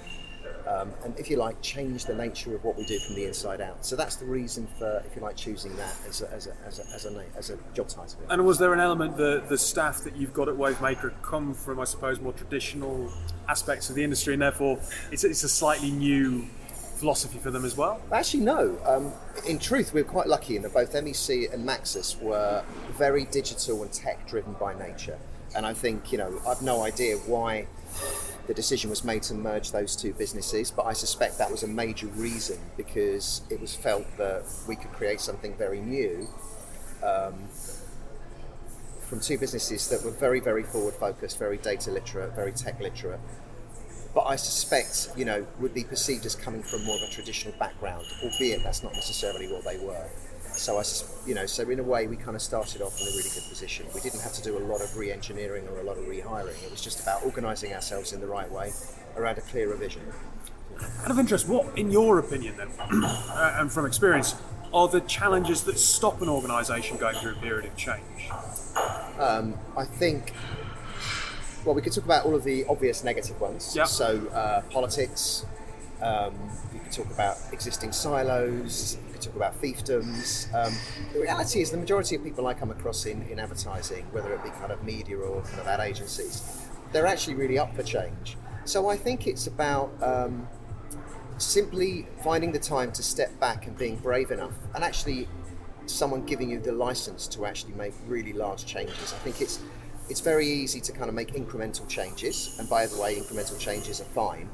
Um, 0.71 0.91
and 1.03 1.17
if 1.19 1.29
you 1.29 1.37
like, 1.37 1.61
change 1.61 2.05
the 2.05 2.15
nature 2.15 2.55
of 2.55 2.63
what 2.63 2.77
we 2.77 2.85
do 2.85 2.97
from 2.99 3.15
the 3.15 3.25
inside 3.25 3.61
out. 3.61 3.85
So 3.85 3.95
that's 3.95 4.15
the 4.15 4.25
reason 4.25 4.67
for, 4.77 5.03
if 5.05 5.15
you 5.15 5.21
like, 5.21 5.35
choosing 5.35 5.75
that 5.77 5.95
as 6.07 6.21
a, 6.21 6.31
as 6.31 6.47
a, 6.47 6.55
as 6.65 6.79
a, 6.79 6.85
as 6.93 7.05
a, 7.05 7.11
na- 7.11 7.21
as 7.37 7.49
a 7.49 7.57
job 7.73 7.87
title. 7.87 8.19
And 8.29 8.45
was 8.45 8.57
there 8.57 8.73
an 8.73 8.79
element 8.79 9.17
that 9.17 9.49
the 9.49 9.57
staff 9.57 10.03
that 10.03 10.15
you've 10.15 10.33
got 10.33 10.47
at 10.47 10.55
Wavemaker 10.55 11.13
come 11.21 11.53
from, 11.53 11.79
I 11.79 11.85
suppose, 11.85 12.19
more 12.19 12.33
traditional 12.33 13.11
aspects 13.49 13.89
of 13.89 13.95
the 13.95 14.03
industry, 14.03 14.33
and 14.33 14.41
therefore 14.41 14.79
it's, 15.11 15.23
it's 15.23 15.43
a 15.43 15.49
slightly 15.49 15.91
new 15.91 16.47
philosophy 17.01 17.39
for 17.39 17.49
them 17.49 17.65
as 17.65 17.75
well? 17.75 17.99
Actually, 18.11 18.43
no. 18.43 18.77
Um, 18.85 19.11
in 19.47 19.57
truth, 19.57 19.91
we 19.91 20.01
are 20.01 20.05
quite 20.05 20.27
lucky 20.27 20.55
in 20.55 20.61
that 20.61 20.73
both 20.73 20.93
MEC 20.93 21.51
and 21.51 21.65
Maxus 21.65 22.21
were 22.21 22.63
very 22.91 23.25
digital 23.25 23.81
and 23.81 23.91
tech 23.91 24.27
driven 24.27 24.53
by 24.53 24.77
nature. 24.77 25.17
And 25.55 25.65
I 25.65 25.73
think, 25.73 26.11
you 26.11 26.19
know, 26.19 26.39
I've 26.47 26.61
no 26.61 26.83
idea 26.83 27.17
why 27.17 27.65
the 28.47 28.53
decision 28.53 28.89
was 28.89 29.03
made 29.03 29.23
to 29.23 29.33
merge 29.33 29.71
those 29.71 29.95
two 29.95 30.13
businesses, 30.13 30.71
but 30.71 30.85
I 30.85 30.93
suspect 30.93 31.37
that 31.37 31.51
was 31.51 31.63
a 31.63 31.67
major 31.67 32.07
reason 32.07 32.59
because 32.77 33.41
it 33.49 33.59
was 33.59 33.75
felt 33.75 34.05
that 34.17 34.43
we 34.67 34.75
could 34.75 34.91
create 34.91 35.21
something 35.21 35.55
very 35.55 35.79
new 35.79 36.27
um, 37.03 37.47
from 39.01 39.19
two 39.19 39.37
businesses 39.37 39.89
that 39.89 40.03
were 40.03 40.11
very, 40.11 40.39
very 40.39 40.63
forward 40.63 40.93
focused, 40.95 41.37
very 41.37 41.57
data 41.57 41.91
literate, 41.91 42.33
very 42.33 42.51
tech 42.51 42.79
literate, 42.79 43.19
but 44.13 44.21
I 44.21 44.35
suspect, 44.35 45.09
you 45.15 45.25
know, 45.25 45.45
would 45.59 45.73
be 45.73 45.83
perceived 45.83 46.25
as 46.25 46.35
coming 46.35 46.63
from 46.63 46.83
more 46.83 46.97
of 46.97 47.03
a 47.03 47.07
traditional 47.07 47.53
background, 47.57 48.05
albeit 48.23 48.63
that's 48.63 48.83
not 48.83 48.93
necessarily 48.93 49.51
what 49.51 49.63
they 49.63 49.77
were. 49.77 50.05
So 50.53 50.77
I, 50.77 50.83
you 51.27 51.33
know, 51.33 51.45
so 51.45 51.69
in 51.69 51.79
a 51.79 51.83
way, 51.83 52.07
we 52.07 52.15
kind 52.15 52.35
of 52.35 52.41
started 52.41 52.81
off 52.81 52.99
in 52.99 53.07
a 53.07 53.11
really 53.11 53.29
good 53.29 53.43
position. 53.49 53.85
We 53.93 54.01
didn't 54.01 54.21
have 54.21 54.33
to 54.33 54.41
do 54.41 54.57
a 54.57 54.59
lot 54.59 54.81
of 54.81 54.95
re-engineering 54.95 55.67
or 55.67 55.79
a 55.79 55.83
lot 55.83 55.97
of 55.97 56.05
rehiring. 56.05 56.61
It 56.63 56.71
was 56.71 56.81
just 56.81 57.01
about 57.01 57.23
organising 57.23 57.73
ourselves 57.73 58.13
in 58.13 58.19
the 58.19 58.27
right 58.27 58.51
way 58.51 58.71
around 59.15 59.37
a 59.37 59.41
clearer 59.41 59.75
vision. 59.75 60.01
Out 61.03 61.11
of 61.11 61.19
interest, 61.19 61.47
what, 61.47 61.77
in 61.77 61.91
your 61.91 62.19
opinion, 62.19 62.57
then, 62.57 62.69
uh, 62.79 63.57
and 63.59 63.71
from 63.71 63.85
experience, 63.85 64.35
are 64.73 64.87
the 64.87 65.01
challenges 65.01 65.63
that 65.63 65.77
stop 65.77 66.21
an 66.21 66.29
organisation 66.29 66.97
going 66.97 67.15
through 67.15 67.33
a 67.33 67.41
period 67.41 67.65
of 67.65 67.75
change? 67.75 68.29
I 69.77 69.85
think. 69.85 70.33
Well, 71.65 71.75
we 71.75 71.81
could 71.81 71.93
talk 71.93 72.05
about 72.05 72.25
all 72.25 72.35
of 72.35 72.43
the 72.43 72.65
obvious 72.65 73.03
negative 73.03 73.39
ones. 73.39 73.75
Yeah. 73.75 73.83
So 73.83 74.27
uh, 74.27 74.61
politics. 74.71 75.45
Um, 76.01 76.33
we 76.73 76.79
could 76.79 76.91
talk 76.91 77.11
about 77.11 77.37
existing 77.51 77.91
silos. 77.91 78.97
Talk 79.21 79.35
about 79.35 79.61
fiefdoms. 79.61 80.51
Um, 80.51 80.73
the 81.13 81.19
reality 81.19 81.61
is, 81.61 81.69
the 81.69 81.77
majority 81.77 82.15
of 82.15 82.23
people 82.23 82.47
I 82.47 82.55
come 82.55 82.71
across 82.71 83.05
in, 83.05 83.21
in 83.29 83.39
advertising, 83.39 84.03
whether 84.11 84.33
it 84.33 84.43
be 84.43 84.49
kind 84.49 84.71
of 84.71 84.83
media 84.83 85.15
or 85.15 85.43
kind 85.43 85.59
of 85.59 85.67
ad 85.67 85.79
agencies, 85.79 86.67
they're 86.91 87.05
actually 87.05 87.35
really 87.35 87.59
up 87.59 87.75
for 87.75 87.83
change. 87.83 88.35
So 88.65 88.89
I 88.89 88.97
think 88.97 89.27
it's 89.27 89.45
about 89.45 89.91
um, 90.01 90.47
simply 91.37 92.07
finding 92.23 92.51
the 92.51 92.59
time 92.59 92.91
to 92.93 93.03
step 93.03 93.39
back 93.39 93.67
and 93.67 93.77
being 93.77 93.97
brave 93.97 94.31
enough, 94.31 94.53
and 94.73 94.83
actually 94.83 95.27
someone 95.85 96.25
giving 96.25 96.49
you 96.49 96.59
the 96.59 96.71
license 96.71 97.27
to 97.27 97.45
actually 97.45 97.73
make 97.73 97.93
really 98.07 98.33
large 98.33 98.65
changes. 98.65 99.13
I 99.13 99.17
think 99.17 99.39
it's 99.39 99.59
it's 100.09 100.19
very 100.19 100.47
easy 100.47 100.81
to 100.81 100.91
kind 100.91 101.09
of 101.09 101.13
make 101.13 101.33
incremental 101.33 101.87
changes, 101.87 102.55
and 102.59 102.67
by 102.67 102.87
the 102.87 102.99
way, 102.99 103.15
incremental 103.15 103.59
changes 103.59 104.01
are 104.01 104.05
fine, 104.05 104.49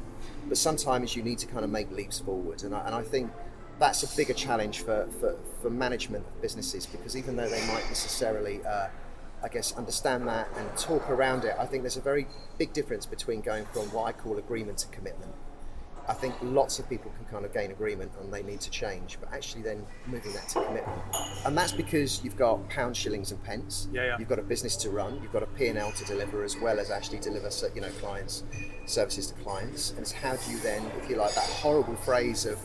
but 0.49 0.57
sometimes 0.57 1.15
you 1.15 1.23
need 1.23 1.37
to 1.39 1.47
kind 1.47 1.63
of 1.63 1.71
make 1.71 1.89
leaps 1.89 2.19
forward, 2.19 2.63
and 2.63 2.75
I, 2.75 2.85
and 2.85 2.93
I 2.93 3.01
think 3.01 3.31
that's 3.79 4.03
a 4.03 4.15
bigger 4.17 4.33
challenge 4.33 4.81
for, 4.81 5.07
for, 5.19 5.37
for 5.61 5.69
management 5.69 6.25
of 6.25 6.41
businesses 6.41 6.85
because 6.85 7.15
even 7.15 7.35
though 7.35 7.49
they 7.49 7.65
might 7.67 7.85
necessarily 7.87 8.61
uh, 8.65 8.87
I 9.43 9.49
guess 9.49 9.73
understand 9.73 10.27
that 10.27 10.49
and 10.57 10.77
talk 10.77 11.09
around 11.09 11.45
it. 11.45 11.55
I 11.59 11.65
think 11.65 11.83
there's 11.83 11.97
a 11.97 12.01
very 12.01 12.27
big 12.57 12.73
difference 12.73 13.05
between 13.05 13.41
going 13.41 13.65
from 13.65 13.83
what 13.91 14.05
I 14.05 14.11
call 14.11 14.37
agreement 14.37 14.79
to 14.79 14.87
commitment. 14.87 15.31
I 16.09 16.13
think 16.13 16.35
lots 16.41 16.79
of 16.79 16.87
people 16.87 17.11
can 17.17 17.25
kind 17.25 17.43
of 17.43 17.53
gain 17.53 17.69
agreement 17.69 18.13
and 18.19 18.33
they 18.33 18.41
need 18.41 18.61
to 18.61 18.69
change, 18.69 19.17
but 19.19 19.31
actually 19.33 19.63
then 19.63 19.85
moving 20.05 20.31
that 20.33 20.47
to 20.49 20.63
commitment. 20.63 20.97
And 21.45 21.55
that's 21.55 21.73
because 21.73 22.23
you've 22.23 22.37
got 22.37 22.67
pounds, 22.69 22.97
shillings, 22.97 23.31
and 23.31 23.43
pence. 23.43 23.89
Yeah, 23.91 24.05
yeah. 24.05 24.15
You've 24.17 24.29
got 24.29 24.39
a 24.39 24.43
business 24.43 24.77
to 24.77 24.89
run. 24.89 25.19
You've 25.21 25.33
got 25.33 25.43
a 25.43 25.47
P&L 25.47 25.91
to 25.91 26.05
deliver 26.05 26.45
as 26.45 26.57
well 26.57 26.79
as 26.79 26.91
actually 26.91 27.19
deliver, 27.19 27.49
you 27.75 27.81
know, 27.81 27.89
clients, 27.99 28.43
services 28.85 29.27
to 29.27 29.33
clients. 29.43 29.91
And 29.91 29.99
it's 29.99 30.13
how 30.13 30.37
do 30.37 30.49
you 30.49 30.57
then, 30.59 30.89
if 31.03 31.09
you 31.09 31.17
like, 31.17 31.35
that 31.35 31.43
horrible 31.43 31.97
phrase 31.97 32.45
of 32.45 32.57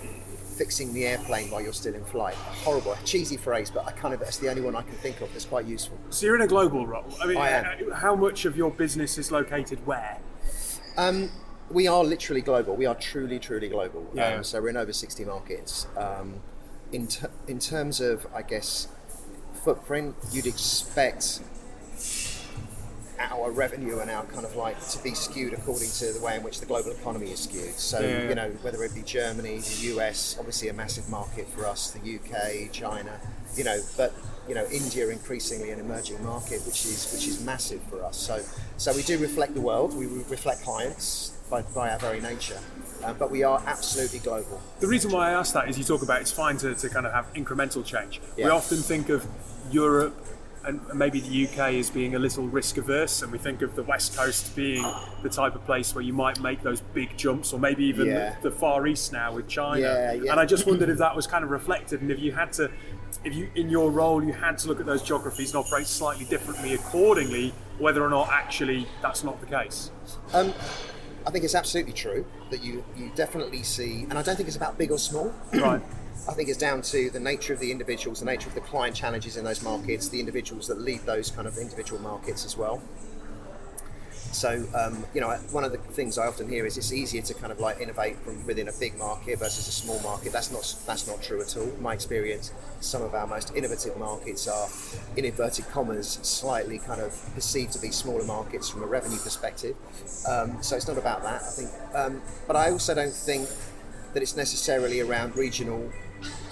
fixing 0.62 0.94
the 0.94 1.04
airplane 1.04 1.50
while 1.50 1.60
you're 1.60 1.72
still 1.72 1.92
in 1.92 2.04
flight. 2.04 2.34
A 2.34 2.54
horrible, 2.64 2.96
cheesy 3.04 3.36
phrase, 3.36 3.68
but 3.68 3.84
I 3.84 3.90
kind 3.90 4.14
of 4.14 4.20
that's 4.20 4.38
the 4.38 4.48
only 4.48 4.62
one 4.62 4.76
I 4.76 4.82
can 4.82 4.94
think 4.94 5.20
of 5.20 5.32
that's 5.32 5.44
quite 5.44 5.66
useful. 5.66 5.98
So 6.10 6.24
you're 6.24 6.36
in 6.36 6.42
a 6.42 6.46
global 6.46 6.86
role. 6.86 7.04
I 7.20 7.26
mean, 7.26 7.36
I 7.36 7.48
am. 7.48 7.90
uh, 7.90 7.94
how 7.96 8.14
much 8.14 8.44
of 8.44 8.56
your 8.56 8.70
business 8.70 9.18
is 9.18 9.32
located 9.32 9.84
where? 9.84 10.20
Um, 10.96 11.30
we 11.68 11.88
are 11.88 12.04
literally 12.04 12.42
global. 12.42 12.76
We 12.76 12.86
are 12.86 12.94
truly, 12.94 13.40
truly 13.40 13.68
global. 13.68 14.08
Yeah, 14.14 14.36
um. 14.36 14.44
So 14.44 14.62
we're 14.62 14.68
in 14.68 14.76
over 14.76 14.92
60 14.92 15.24
markets. 15.24 15.88
Um, 15.96 16.36
in, 16.92 17.08
ter- 17.08 17.30
in 17.48 17.58
terms 17.58 18.00
of, 18.00 18.24
I 18.32 18.42
guess, 18.42 18.86
footprint, 19.64 20.14
you'd 20.30 20.46
expect 20.46 21.40
our 23.30 23.50
revenue 23.50 24.00
and 24.00 24.10
our 24.10 24.24
kind 24.26 24.44
of 24.44 24.56
like 24.56 24.80
to 24.88 25.02
be 25.02 25.14
skewed 25.14 25.52
according 25.52 25.90
to 25.90 26.12
the 26.12 26.20
way 26.20 26.36
in 26.36 26.42
which 26.42 26.60
the 26.60 26.66
global 26.66 26.90
economy 26.90 27.30
is 27.30 27.40
skewed. 27.40 27.74
So 27.74 28.00
Yeah, 28.00 28.06
yeah, 28.06 28.28
you 28.28 28.34
know 28.34 28.50
whether 28.62 28.82
it 28.82 28.94
be 28.94 29.02
Germany, 29.02 29.58
the 29.58 29.94
US, 29.94 30.36
obviously 30.38 30.68
a 30.68 30.72
massive 30.72 31.08
market 31.08 31.48
for 31.48 31.66
us, 31.66 31.90
the 31.90 32.16
UK, 32.16 32.72
China, 32.72 33.20
you 33.56 33.64
know, 33.64 33.80
but 33.96 34.12
you 34.48 34.54
know 34.54 34.66
India 34.72 35.08
increasingly 35.08 35.70
an 35.70 35.80
emerging 35.80 36.22
market, 36.24 36.60
which 36.66 36.84
is 36.84 37.12
which 37.12 37.26
is 37.26 37.44
massive 37.44 37.82
for 37.84 38.02
us. 38.04 38.16
So 38.16 38.42
so 38.76 38.94
we 38.94 39.02
do 39.02 39.18
reflect 39.18 39.54
the 39.54 39.60
world, 39.60 39.96
we 39.96 40.06
reflect 40.06 40.62
clients 40.62 41.38
by, 41.50 41.62
by 41.74 41.90
our 41.90 41.98
very 41.98 42.20
nature, 42.20 42.58
uh, 43.04 43.12
but 43.12 43.30
we 43.30 43.42
are 43.42 43.62
absolutely 43.66 44.20
global. 44.20 44.60
The 44.80 44.86
reason 44.86 45.12
why 45.12 45.28
I 45.28 45.32
ask 45.32 45.52
that 45.52 45.68
is 45.68 45.76
you 45.76 45.84
talk 45.84 46.02
about 46.02 46.22
it's 46.22 46.32
fine 46.32 46.56
to, 46.58 46.74
to 46.74 46.88
kind 46.88 47.04
of 47.04 47.12
have 47.12 47.32
incremental 47.34 47.84
change. 47.84 48.20
We 48.36 48.44
often 48.44 48.78
think 48.78 49.10
of 49.10 49.26
Europe 49.70 50.16
and 50.64 50.80
maybe 50.94 51.20
the 51.20 51.46
UK 51.48 51.72
is 51.74 51.90
being 51.90 52.14
a 52.14 52.18
little 52.18 52.46
risk 52.46 52.76
averse, 52.76 53.22
and 53.22 53.32
we 53.32 53.38
think 53.38 53.62
of 53.62 53.74
the 53.74 53.82
West 53.82 54.16
Coast 54.16 54.54
being 54.54 54.84
the 55.22 55.28
type 55.28 55.54
of 55.54 55.64
place 55.66 55.94
where 55.94 56.02
you 56.02 56.12
might 56.12 56.40
make 56.40 56.62
those 56.62 56.80
big 56.80 57.16
jumps, 57.16 57.52
or 57.52 57.58
maybe 57.58 57.84
even 57.84 58.06
Yeah. 58.06 58.36
the, 58.42 58.50
the 58.50 58.56
Far 58.56 58.86
East 58.86 59.12
now 59.12 59.32
with 59.34 59.48
China. 59.48 59.80
Yeah, 59.80 60.12
yeah. 60.12 60.30
And 60.30 60.40
I 60.40 60.46
just 60.46 60.66
wondered 60.66 60.88
if 60.88 60.98
that 60.98 61.14
was 61.16 61.26
kind 61.26 61.44
of 61.44 61.50
reflected, 61.50 62.00
and 62.00 62.10
if 62.10 62.18
you 62.20 62.32
had 62.32 62.52
to, 62.54 62.70
if 63.24 63.34
you 63.34 63.50
in 63.54 63.68
your 63.68 63.90
role 63.90 64.22
you 64.22 64.32
had 64.32 64.58
to 64.58 64.68
look 64.68 64.80
at 64.80 64.86
those 64.86 65.02
geographies 65.02 65.54
and 65.54 65.64
operate 65.64 65.86
slightly 65.86 66.24
differently 66.26 66.74
accordingly, 66.74 67.52
whether 67.78 68.02
or 68.04 68.10
not 68.10 68.28
actually 68.30 68.86
that's 69.02 69.24
not 69.24 69.40
the 69.40 69.46
case. 69.46 69.90
Um, 70.32 70.52
I 71.26 71.30
think 71.30 71.44
it's 71.44 71.54
absolutely 71.54 71.92
true 71.92 72.24
that 72.50 72.62
you, 72.64 72.84
you 72.96 73.10
definitely 73.14 73.62
see, 73.62 74.06
and 74.08 74.14
I 74.18 74.22
don't 74.22 74.36
think 74.36 74.48
it's 74.48 74.56
about 74.56 74.76
big 74.78 74.90
or 74.90 74.98
small. 74.98 75.32
Right. 75.52 75.82
I 76.28 76.34
think 76.34 76.48
it's 76.48 76.58
down 76.58 76.82
to 76.82 77.10
the 77.10 77.20
nature 77.20 77.52
of 77.52 77.58
the 77.58 77.72
individuals, 77.72 78.20
the 78.20 78.26
nature 78.26 78.48
of 78.48 78.54
the 78.54 78.60
client 78.60 78.94
challenges 78.94 79.36
in 79.36 79.44
those 79.44 79.62
markets, 79.62 80.08
the 80.08 80.20
individuals 80.20 80.68
that 80.68 80.80
lead 80.80 81.00
those 81.00 81.30
kind 81.30 81.48
of 81.48 81.58
individual 81.58 82.00
markets 82.00 82.44
as 82.44 82.56
well. 82.56 82.80
So, 84.32 84.64
um, 84.74 85.04
you 85.12 85.20
know, 85.20 85.30
one 85.50 85.62
of 85.62 85.72
the 85.72 85.78
things 85.78 86.16
I 86.16 86.26
often 86.26 86.48
hear 86.48 86.64
is 86.64 86.78
it's 86.78 86.92
easier 86.92 87.20
to 87.22 87.34
kind 87.34 87.52
of 87.52 87.60
like 87.60 87.80
innovate 87.80 88.16
from 88.16 88.46
within 88.46 88.68
a 88.68 88.72
big 88.72 88.96
market 88.96 89.38
versus 89.38 89.68
a 89.68 89.72
small 89.72 90.00
market. 90.00 90.32
That's 90.32 90.50
not 90.50 90.74
that's 90.86 91.06
not 91.06 91.22
true 91.22 91.42
at 91.42 91.54
all. 91.56 91.64
In 91.64 91.82
my 91.82 91.92
experience, 91.92 92.50
some 92.80 93.02
of 93.02 93.14
our 93.14 93.26
most 93.26 93.54
innovative 93.54 93.96
markets 93.98 94.48
are, 94.48 94.68
in 95.16 95.26
inverted 95.26 95.68
commas, 95.68 96.18
slightly 96.22 96.78
kind 96.78 97.02
of 97.02 97.14
perceived 97.34 97.72
to 97.72 97.78
be 97.78 97.90
smaller 97.90 98.24
markets 98.24 98.70
from 98.70 98.82
a 98.82 98.86
revenue 98.86 99.18
perspective. 99.18 99.76
Um, 100.26 100.62
so 100.62 100.76
it's 100.76 100.88
not 100.88 100.96
about 100.96 101.22
that. 101.24 101.42
I 101.42 101.50
think, 101.50 101.70
um, 101.94 102.22
but 102.46 102.56
I 102.56 102.70
also 102.70 102.94
don't 102.94 103.12
think 103.12 103.48
that 104.14 104.22
it's 104.22 104.36
necessarily 104.36 105.00
around 105.00 105.36
regional 105.36 105.90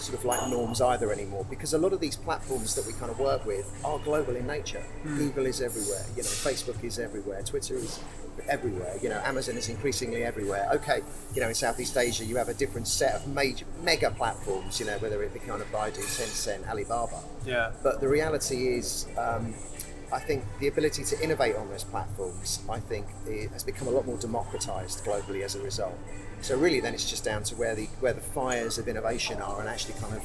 sort 0.00 0.18
of 0.18 0.24
like 0.24 0.48
norms 0.48 0.80
either 0.80 1.12
anymore 1.12 1.46
because 1.48 1.74
a 1.74 1.78
lot 1.78 1.92
of 1.92 2.00
these 2.00 2.16
platforms 2.16 2.74
that 2.74 2.86
we 2.86 2.92
kind 2.94 3.10
of 3.10 3.18
work 3.18 3.44
with 3.46 3.70
are 3.84 3.98
global 3.98 4.36
in 4.36 4.46
nature. 4.46 4.82
Google 5.04 5.46
is 5.46 5.60
everywhere, 5.60 6.04
you 6.16 6.22
know, 6.22 6.28
Facebook 6.28 6.82
is 6.82 6.98
everywhere, 6.98 7.42
Twitter 7.42 7.74
is 7.74 8.00
everywhere, 8.48 8.96
you 9.02 9.08
know, 9.08 9.20
Amazon 9.24 9.56
is 9.56 9.68
increasingly 9.68 10.24
everywhere. 10.24 10.68
Okay, 10.72 11.02
you 11.34 11.40
know, 11.40 11.48
in 11.48 11.54
Southeast 11.54 11.96
Asia 11.96 12.24
you 12.24 12.36
have 12.36 12.48
a 12.48 12.54
different 12.54 12.88
set 12.88 13.14
of 13.14 13.26
major 13.28 13.66
mega 13.82 14.10
platforms, 14.10 14.80
you 14.80 14.86
know, 14.86 14.98
whether 14.98 15.22
it 15.22 15.32
be 15.32 15.40
kind 15.40 15.60
of 15.60 15.70
Baidu, 15.70 15.98
Tencent, 15.98 16.68
Alibaba. 16.68 17.20
Yeah. 17.46 17.72
But 17.82 18.00
the 18.00 18.08
reality 18.08 18.68
is, 18.68 19.06
um, 19.18 19.54
I 20.12 20.18
think 20.18 20.42
the 20.58 20.66
ability 20.66 21.04
to 21.04 21.22
innovate 21.22 21.54
on 21.56 21.68
those 21.68 21.84
platforms, 21.84 22.60
I 22.68 22.80
think, 22.80 23.06
it 23.26 23.50
has 23.52 23.62
become 23.62 23.86
a 23.86 23.90
lot 23.90 24.06
more 24.06 24.18
democratized 24.18 25.04
globally 25.04 25.42
as 25.42 25.54
a 25.54 25.60
result. 25.62 25.96
So 26.42 26.56
really, 26.56 26.80
then 26.80 26.94
it's 26.94 27.08
just 27.08 27.24
down 27.24 27.42
to 27.44 27.54
where 27.56 27.74
the 27.74 27.86
where 28.00 28.12
the 28.12 28.20
fires 28.20 28.78
of 28.78 28.88
innovation 28.88 29.40
are, 29.40 29.60
and 29.60 29.68
actually 29.68 29.94
kind 30.00 30.14
of 30.14 30.22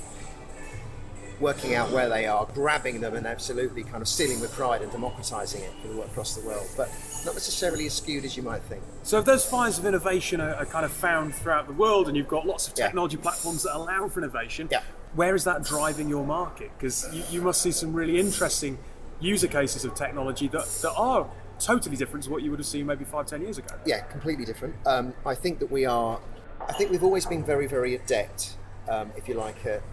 working 1.42 1.76
out 1.76 1.92
where 1.92 2.08
they 2.08 2.26
are, 2.26 2.48
grabbing 2.54 3.02
them, 3.02 3.14
and 3.16 3.28
absolutely 3.28 3.84
kind 3.84 4.02
of 4.02 4.08
stealing 4.08 4.40
with 4.40 4.52
pride 4.54 4.82
and 4.82 4.90
democratizing 4.92 5.62
it 5.62 5.72
the, 5.84 6.02
across 6.02 6.36
the 6.36 6.46
world. 6.48 6.66
But 6.78 6.90
not 7.26 7.34
necessarily 7.34 7.86
as 7.88 7.94
skewed 7.94 8.24
as 8.24 8.38
you 8.38 8.44
might 8.44 8.62
think. 8.64 8.82
So 9.04 9.20
if 9.20 9.26
those 9.26 9.46
fires 9.46 9.78
of 9.78 9.86
innovation 9.86 10.40
are, 10.40 10.56
are 10.56 10.66
kind 10.66 10.86
of 10.86 10.92
found 10.94 11.36
throughout 11.36 11.68
the 11.68 11.74
world, 11.74 12.08
and 12.08 12.16
you've 12.16 12.30
got 12.30 12.46
lots 12.48 12.68
of 12.70 12.74
Yeah. 12.78 12.86
technology 12.86 13.18
platforms 13.18 13.64
that 13.64 13.76
allow 13.76 14.08
for 14.08 14.22
innovation, 14.22 14.70
Yeah. 14.72 14.82
where 15.14 15.36
is 15.36 15.44
that 15.44 15.64
driving 15.64 16.08
your 16.08 16.26
market? 16.26 16.72
Because 16.78 17.06
you, 17.14 17.24
you 17.30 17.42
must 17.42 17.62
see 17.62 17.72
some 17.72 17.94
really 17.94 18.18
interesting 18.18 18.78
user 19.20 19.48
cases 19.48 19.84
of 19.84 19.94
technology 19.96 20.48
that, 20.50 20.66
that 20.84 20.94
are 20.94 21.28
totally 21.60 21.96
different 21.96 22.24
to 22.26 22.32
what 22.32 22.44
you 22.44 22.50
would 22.52 22.60
have 22.60 22.68
seen 22.68 22.86
maybe 22.86 23.06
five, 23.06 23.26
ten 23.26 23.42
years 23.42 23.58
ago. 23.58 23.76
Yeah, 23.86 24.02
completely 24.02 24.46
different. 24.46 24.76
Um, 24.86 25.14
I 25.26 25.36
think 25.36 25.60
that 25.60 25.72
we 25.72 25.86
are. 25.86 26.20
I 26.68 26.74
think 26.74 26.92
we've 26.92 27.04
always 27.04 27.26
been 27.26 27.44
very, 27.44 27.68
very 27.68 27.96
adept, 27.96 28.58
um, 28.90 29.12
if 29.16 29.28
you 29.28 29.36
like, 29.36 29.66
at 29.66 29.84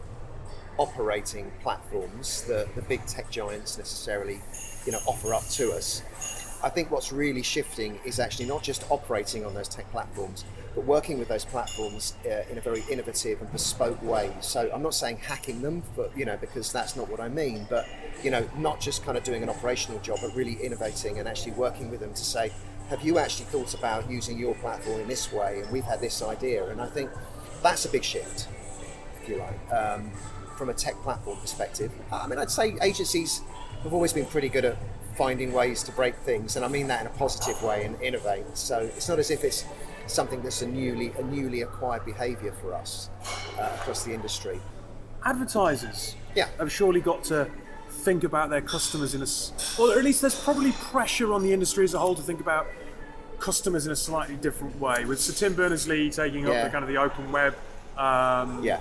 operating 0.79 1.53
platforms 1.63 2.45
that 2.45 2.75
the 2.75 2.83
big 2.83 3.05
tech 3.07 3.31
giants 3.31 3.77
necessarily, 3.77 4.41
you 4.87 4.93
know, 4.93 5.01
offer 5.07 5.35
up 5.35 5.47
to 5.51 5.73
us. 5.73 6.03
I 6.65 6.69
think 6.69 6.91
what's 6.91 7.13
really 7.13 7.43
shifting 7.43 7.99
is 8.05 8.21
actually 8.21 8.47
not 8.47 8.63
just 8.63 8.85
operating 8.91 9.45
on 9.45 9.53
those 9.55 9.69
tech 9.69 9.91
platforms, 9.91 10.45
but 10.75 10.85
working 10.85 11.19
with 11.19 11.29
those 11.29 11.45
platforms 11.45 12.15
uh, 12.27 12.43
in 12.51 12.59
a 12.59 12.61
very 12.61 12.83
innovative 12.91 13.41
and 13.41 13.53
bespoke 13.53 14.01
way. 14.03 14.31
So 14.41 14.71
I'm 14.73 14.83
not 14.83 14.95
saying 14.95 15.19
hacking 15.19 15.61
them, 15.63 15.83
but 15.97 16.17
you 16.17 16.25
know, 16.25 16.37
because 16.37 16.73
that's 16.73 16.97
not 16.97 17.09
what 17.09 17.21
I 17.21 17.29
mean. 17.29 17.67
But 17.69 17.87
you 18.23 18.31
know, 18.31 18.49
not 18.57 18.81
just 18.81 19.05
kind 19.05 19.19
of 19.19 19.25
doing 19.25 19.43
an 19.43 19.49
operational 19.49 20.01
job, 20.01 20.19
but 20.23 20.35
really 20.35 20.55
innovating 20.55 21.19
and 21.19 21.29
actually 21.29 21.53
working 21.53 21.91
with 21.91 22.01
them 22.01 22.15
to 22.15 22.25
say, 22.25 22.53
have 22.89 23.03
you 23.03 23.19
actually 23.19 23.47
thought 23.47 23.75
about 23.75 24.11
using 24.11 24.39
your 24.39 24.55
platform 24.57 25.01
in 25.01 25.09
this 25.09 25.33
way? 25.33 25.61
And 25.61 25.71
we've 25.71 25.85
had 25.85 26.01
this 26.01 26.23
idea, 26.23 26.69
and 26.69 26.81
I 26.81 26.87
think 26.87 27.11
that's 27.63 27.85
a 27.85 27.89
big 27.89 28.05
shift, 28.05 28.49
if 29.23 29.29
you 29.29 29.37
like, 29.37 29.73
um, 29.73 30.11
from 30.57 30.69
a 30.69 30.75
tech 30.75 30.95
platform 30.97 31.39
perspective. 31.39 31.91
I 32.11 32.27
mean, 32.27 32.39
I'd 32.39 32.51
say 32.51 32.77
agencies 32.83 33.41
have 33.83 33.93
always 33.93 34.13
been 34.13 34.27
pretty 34.27 34.49
good 34.49 34.65
at 34.65 34.77
finding 35.17 35.53
ways 35.53 35.83
to 35.85 35.93
break 35.93 36.17
things, 36.17 36.57
and 36.57 36.65
I 36.65 36.69
mean 36.69 36.87
that 36.89 37.01
in 37.03 37.07
a 37.07 37.11
positive 37.11 37.63
way 37.63 37.85
and 37.85 38.01
innovate. 38.03 38.45
So 38.55 38.81
it's 38.81 39.09
not 39.09 39.19
as 39.19 39.31
if 39.31 39.45
it's 39.45 39.65
something 40.07 40.43
that's 40.43 40.63
a 40.63 40.67
newly 40.67 41.13
a 41.19 41.23
newly 41.23 41.63
acquired 41.63 42.05
behaviour 42.05 42.53
for 42.61 42.75
us 42.75 43.11
uh, 43.59 43.71
across 43.81 44.05
the 44.05 44.13
industry. 44.13 44.61
Advertisers 45.25 46.17
Yeah. 46.35 46.49
have 46.59 46.71
surely 46.73 47.01
got 47.01 47.25
to 47.25 47.49
think 47.91 48.25
about 48.25 48.51
their 48.51 48.61
customers 48.63 49.15
in 49.15 49.23
a, 49.23 49.27
or 49.81 49.97
at 49.97 50.05
least 50.05 50.21
there's 50.23 50.39
probably 50.41 50.73
pressure 50.73 51.33
on 51.33 51.43
the 51.43 51.53
industry 51.53 51.85
as 51.85 51.95
a 51.95 51.99
whole 51.99 52.15
to 52.17 52.23
think 52.23 52.41
about 52.41 52.67
customers 53.39 53.87
in 53.87 53.93
a 53.93 53.97
slightly 53.97 54.37
different 54.37 54.79
way. 54.81 55.05
With 55.05 55.21
Sir 55.21 55.33
Tim 55.33 55.55
Berners-Lee 55.55 56.11
taking 56.11 56.47
up 56.47 56.53
Yeah. 56.55 56.65
the 56.65 56.71
kind 56.71 56.83
of 56.83 56.89
the 56.89 56.97
open 56.97 57.31
web 57.31 57.55
um, 57.97 58.65
Yeah, 58.65 58.81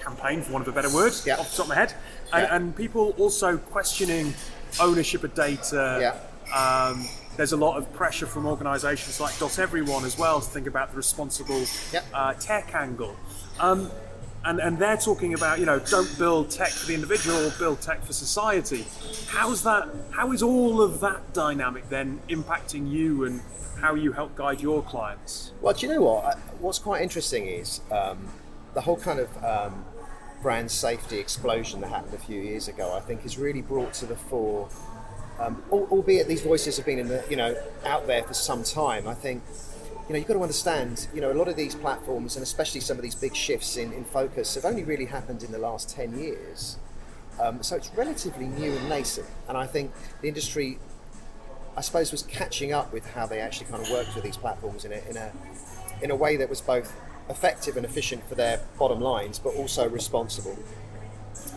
campaign, 0.00 0.42
for 0.42 0.52
want 0.52 0.66
of 0.66 0.72
a 0.72 0.74
better 0.74 0.92
word, 0.94 1.14
Yeah. 1.24 1.36
off 1.38 1.50
the 1.50 1.56
top 1.58 1.66
of 1.66 1.68
my 1.70 1.74
head, 1.76 1.94
and, 2.32 2.46
and 2.50 2.76
people 2.76 3.14
also 3.18 3.56
questioning 3.56 4.34
ownership 4.80 5.22
of 5.24 5.34
data. 5.34 5.98
Yeah. 6.00 6.54
Um, 6.54 7.06
there's 7.36 7.52
a 7.52 7.56
lot 7.56 7.76
of 7.78 7.92
pressure 7.94 8.26
from 8.26 8.46
organisations 8.46 9.20
like 9.20 9.32
Doteveryone 9.34 10.04
as 10.04 10.18
well 10.18 10.40
to 10.40 10.46
think 10.48 10.66
about 10.66 10.90
the 10.90 10.96
responsible 10.96 11.64
Yeah. 11.92 12.02
uh, 12.12 12.34
tech 12.34 12.74
angle. 12.74 13.16
Um, 13.58 13.90
and, 14.44 14.58
and 14.58 14.76
they're 14.78 14.96
talking 14.96 15.34
about, 15.34 15.60
you 15.60 15.66
know, 15.66 15.78
don't 15.78 16.18
build 16.18 16.50
tech 16.50 16.70
for 16.70 16.86
the 16.86 16.94
individual, 16.94 17.52
build 17.58 17.80
tech 17.80 18.02
for 18.04 18.12
society. 18.12 18.84
How's 19.28 19.62
that? 19.62 19.88
How 20.10 20.32
is 20.32 20.42
all 20.42 20.82
of 20.82 21.00
that 21.00 21.32
dynamic 21.32 21.88
then 21.88 22.20
impacting 22.28 22.90
you 22.90 23.24
and 23.24 23.40
how 23.80 23.94
you 23.94 24.12
help 24.12 24.34
guide 24.34 24.60
your 24.60 24.82
clients? 24.82 25.52
Well, 25.60 25.74
do 25.74 25.86
you 25.86 25.92
know 25.94 26.02
what? 26.02 26.24
I- 26.24 26.38
What's 26.58 26.78
quite 26.80 27.02
interesting 27.02 27.46
is 27.46 27.80
um, 27.90 28.28
the 28.74 28.80
whole 28.80 28.96
kind 28.96 29.20
of 29.20 29.44
um, 29.44 29.84
brand 30.42 30.70
safety 30.70 31.18
explosion 31.18 31.80
that 31.80 31.88
happened 31.90 32.14
a 32.14 32.18
few 32.18 32.40
years 32.40 32.66
ago. 32.68 32.94
I 32.96 33.00
think 33.00 33.22
has 33.22 33.38
really 33.38 33.62
brought 33.62 33.92
to 33.94 34.06
the 34.06 34.16
fore, 34.16 34.68
um, 35.42 35.62
albeit 35.70 36.28
these 36.28 36.42
voices 36.42 36.76
have 36.76 36.86
been 36.86 36.98
in 36.98 37.08
the 37.08 37.24
you 37.28 37.36
know 37.36 37.56
out 37.84 38.06
there 38.06 38.22
for 38.22 38.34
some 38.34 38.62
time. 38.62 39.08
I 39.08 39.14
think 39.14 39.42
you 40.08 40.12
know 40.12 40.18
you've 40.18 40.28
got 40.28 40.34
to 40.34 40.42
understand. 40.42 41.08
You 41.14 41.20
know, 41.20 41.32
a 41.32 41.34
lot 41.34 41.48
of 41.48 41.56
these 41.56 41.74
platforms, 41.74 42.36
and 42.36 42.42
especially 42.42 42.80
some 42.80 42.96
of 42.96 43.02
these 43.02 43.14
big 43.14 43.34
shifts 43.34 43.76
in, 43.76 43.92
in 43.92 44.04
focus, 44.04 44.54
have 44.54 44.64
only 44.64 44.84
really 44.84 45.06
happened 45.06 45.42
in 45.42 45.52
the 45.52 45.58
last 45.58 45.90
ten 45.90 46.18
years. 46.18 46.78
Um, 47.40 47.62
so 47.62 47.76
it's 47.76 47.90
relatively 47.96 48.46
new 48.46 48.72
and 48.72 48.88
nascent, 48.88 49.26
and 49.48 49.56
I 49.56 49.66
think 49.66 49.90
the 50.20 50.28
industry 50.28 50.78
I 51.76 51.80
suppose, 51.80 52.12
was 52.12 52.22
catching 52.22 52.72
up 52.72 52.92
with 52.92 53.06
how 53.14 53.26
they 53.26 53.40
actually 53.40 53.66
kind 53.66 53.82
of 53.82 53.90
worked 53.90 54.14
with 54.14 54.24
these 54.24 54.36
platforms 54.36 54.84
in 54.84 54.92
a, 54.92 55.00
in 55.08 55.16
a, 55.16 55.32
in 56.02 56.10
a 56.10 56.16
way 56.16 56.36
that 56.36 56.50
was 56.50 56.60
both 56.60 56.94
effective 57.30 57.76
and 57.76 57.86
efficient 57.86 58.28
for 58.28 58.34
their 58.34 58.60
bottom 58.78 59.00
lines, 59.00 59.38
but 59.38 59.54
also 59.54 59.88
responsible. 59.88 60.58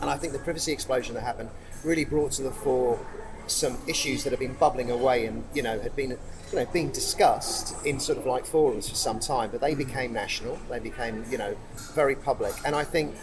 And 0.00 0.08
I 0.08 0.16
think 0.16 0.32
the 0.32 0.38
privacy 0.38 0.72
explosion 0.72 1.14
that 1.14 1.20
happened 1.20 1.50
really 1.84 2.04
brought 2.04 2.32
to 2.32 2.42
the 2.42 2.50
fore 2.50 2.98
some 3.46 3.78
issues 3.86 4.24
that 4.24 4.30
have 4.30 4.40
been 4.40 4.54
bubbling 4.54 4.90
away 4.90 5.26
and 5.26 5.44
you 5.54 5.62
know 5.62 5.78
had 5.80 5.94
been 5.96 6.10
you 6.10 6.58
know 6.58 6.66
being 6.72 6.90
discussed 6.90 7.74
in 7.86 8.00
sort 8.00 8.18
of 8.18 8.26
like 8.26 8.46
forums 8.46 8.88
for 8.88 8.94
some 8.94 9.20
time, 9.20 9.50
but 9.50 9.60
they 9.60 9.74
mm. 9.74 9.78
became 9.78 10.12
national. 10.12 10.58
They 10.70 10.78
became 10.78 11.24
you 11.30 11.38
know 11.38 11.56
very 11.94 12.16
public, 12.16 12.54
and 12.64 12.74
I 12.74 12.84
think 12.84 13.14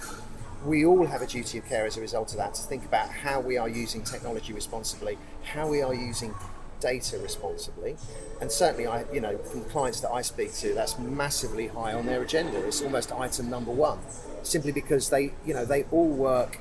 we 0.65 0.85
all 0.85 1.05
have 1.05 1.21
a 1.21 1.27
duty 1.27 1.57
of 1.57 1.65
care 1.65 1.85
as 1.85 1.97
a 1.97 2.01
result 2.01 2.31
of 2.31 2.37
that 2.37 2.53
to 2.53 2.61
think 2.61 2.85
about 2.85 3.09
how 3.09 3.41
we 3.41 3.57
are 3.57 3.67
using 3.67 4.01
technology 4.03 4.53
responsibly, 4.53 5.17
how 5.43 5.67
we 5.67 5.81
are 5.81 5.93
using 5.93 6.33
data 6.79 7.17
responsibly, 7.17 7.95
and 8.41 8.51
certainly, 8.51 8.87
I 8.87 9.05
you 9.13 9.21
know 9.21 9.37
from 9.37 9.63
the 9.63 9.69
clients 9.69 10.01
that 10.01 10.11
I 10.11 10.21
speak 10.21 10.53
to, 10.55 10.73
that's 10.73 10.99
massively 10.99 11.67
high 11.67 11.93
on 11.93 12.05
their 12.05 12.21
agenda. 12.21 12.65
It's 12.65 12.81
almost 12.81 13.11
item 13.11 13.49
number 13.49 13.71
one, 13.71 13.99
simply 14.43 14.71
because 14.71 15.09
they 15.09 15.33
you 15.45 15.53
know 15.53 15.65
they 15.65 15.83
all 15.91 16.09
work 16.09 16.59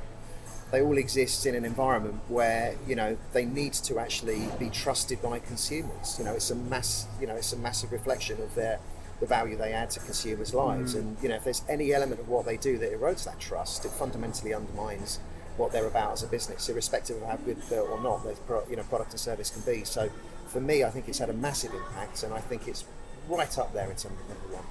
they 0.73 0.81
all 0.81 0.97
exist 0.97 1.45
in 1.45 1.55
an 1.55 1.65
environment 1.65 2.19
where 2.29 2.75
you 2.89 2.97
know 2.97 3.17
they 3.33 3.45
need 3.45 3.75
to 3.75 3.99
actually 3.99 4.49
be 4.59 4.71
trusted 4.71 5.23
by 5.23 5.39
consumers. 5.39 6.17
You 6.19 6.25
know, 6.25 6.33
it's 6.33 6.51
a 6.51 6.57
mass, 6.57 7.07
you 7.21 7.27
know, 7.27 7.37
it's 7.37 7.53
a 7.53 7.59
massive 7.59 7.93
reflection 7.93 8.41
of 8.43 8.55
their 8.57 8.81
the 9.21 9.27
value 9.27 9.57
they 9.57 9.73
add 9.73 9.91
to 9.91 10.01
consumers' 10.01 10.53
lives. 10.53 10.95
Mm. 10.95 10.99
And 10.99 11.17
you 11.23 11.29
know, 11.29 11.37
if 11.37 11.45
there's 11.45 11.63
any 11.69 11.93
element 11.93 12.21
of 12.21 12.29
what 12.29 12.47
they 12.47 12.57
do 12.57 12.79
that 12.79 12.91
erodes 12.93 13.25
that 13.25 13.39
trust, 13.39 13.85
it 13.85 13.93
fundamentally 13.93 14.53
undermines 14.53 15.21
what 15.59 15.71
they're 15.73 15.87
about 15.87 16.13
as 16.15 16.23
a 16.23 16.27
business, 16.27 16.69
irrespective 16.69 17.23
of 17.23 17.29
how 17.29 17.37
good 17.37 17.59
or 17.71 18.01
not 18.03 18.25
their 18.25 18.35
pro- 18.35 18.67
you 18.69 18.77
know 18.77 18.83
product 18.85 19.13
and 19.13 19.21
service 19.21 19.51
can 19.51 19.63
be. 19.63 19.85
So, 19.85 20.11
for 20.47 20.61
me, 20.61 20.85
I 20.85 20.91
think 20.91 21.07
it's 21.07 21.19
had 21.19 21.31
a 21.31 21.35
massive 21.35 21.75
impact, 21.75 22.23
and 22.23 22.33
I 22.33 22.41
think 22.41 22.67
it's 22.67 22.85
right 23.29 23.59
up 23.59 23.75
there 23.75 23.91
in 23.91 23.97
terms 23.97 24.19
of 24.19 24.29
number 24.29 24.57
one. 24.57 24.65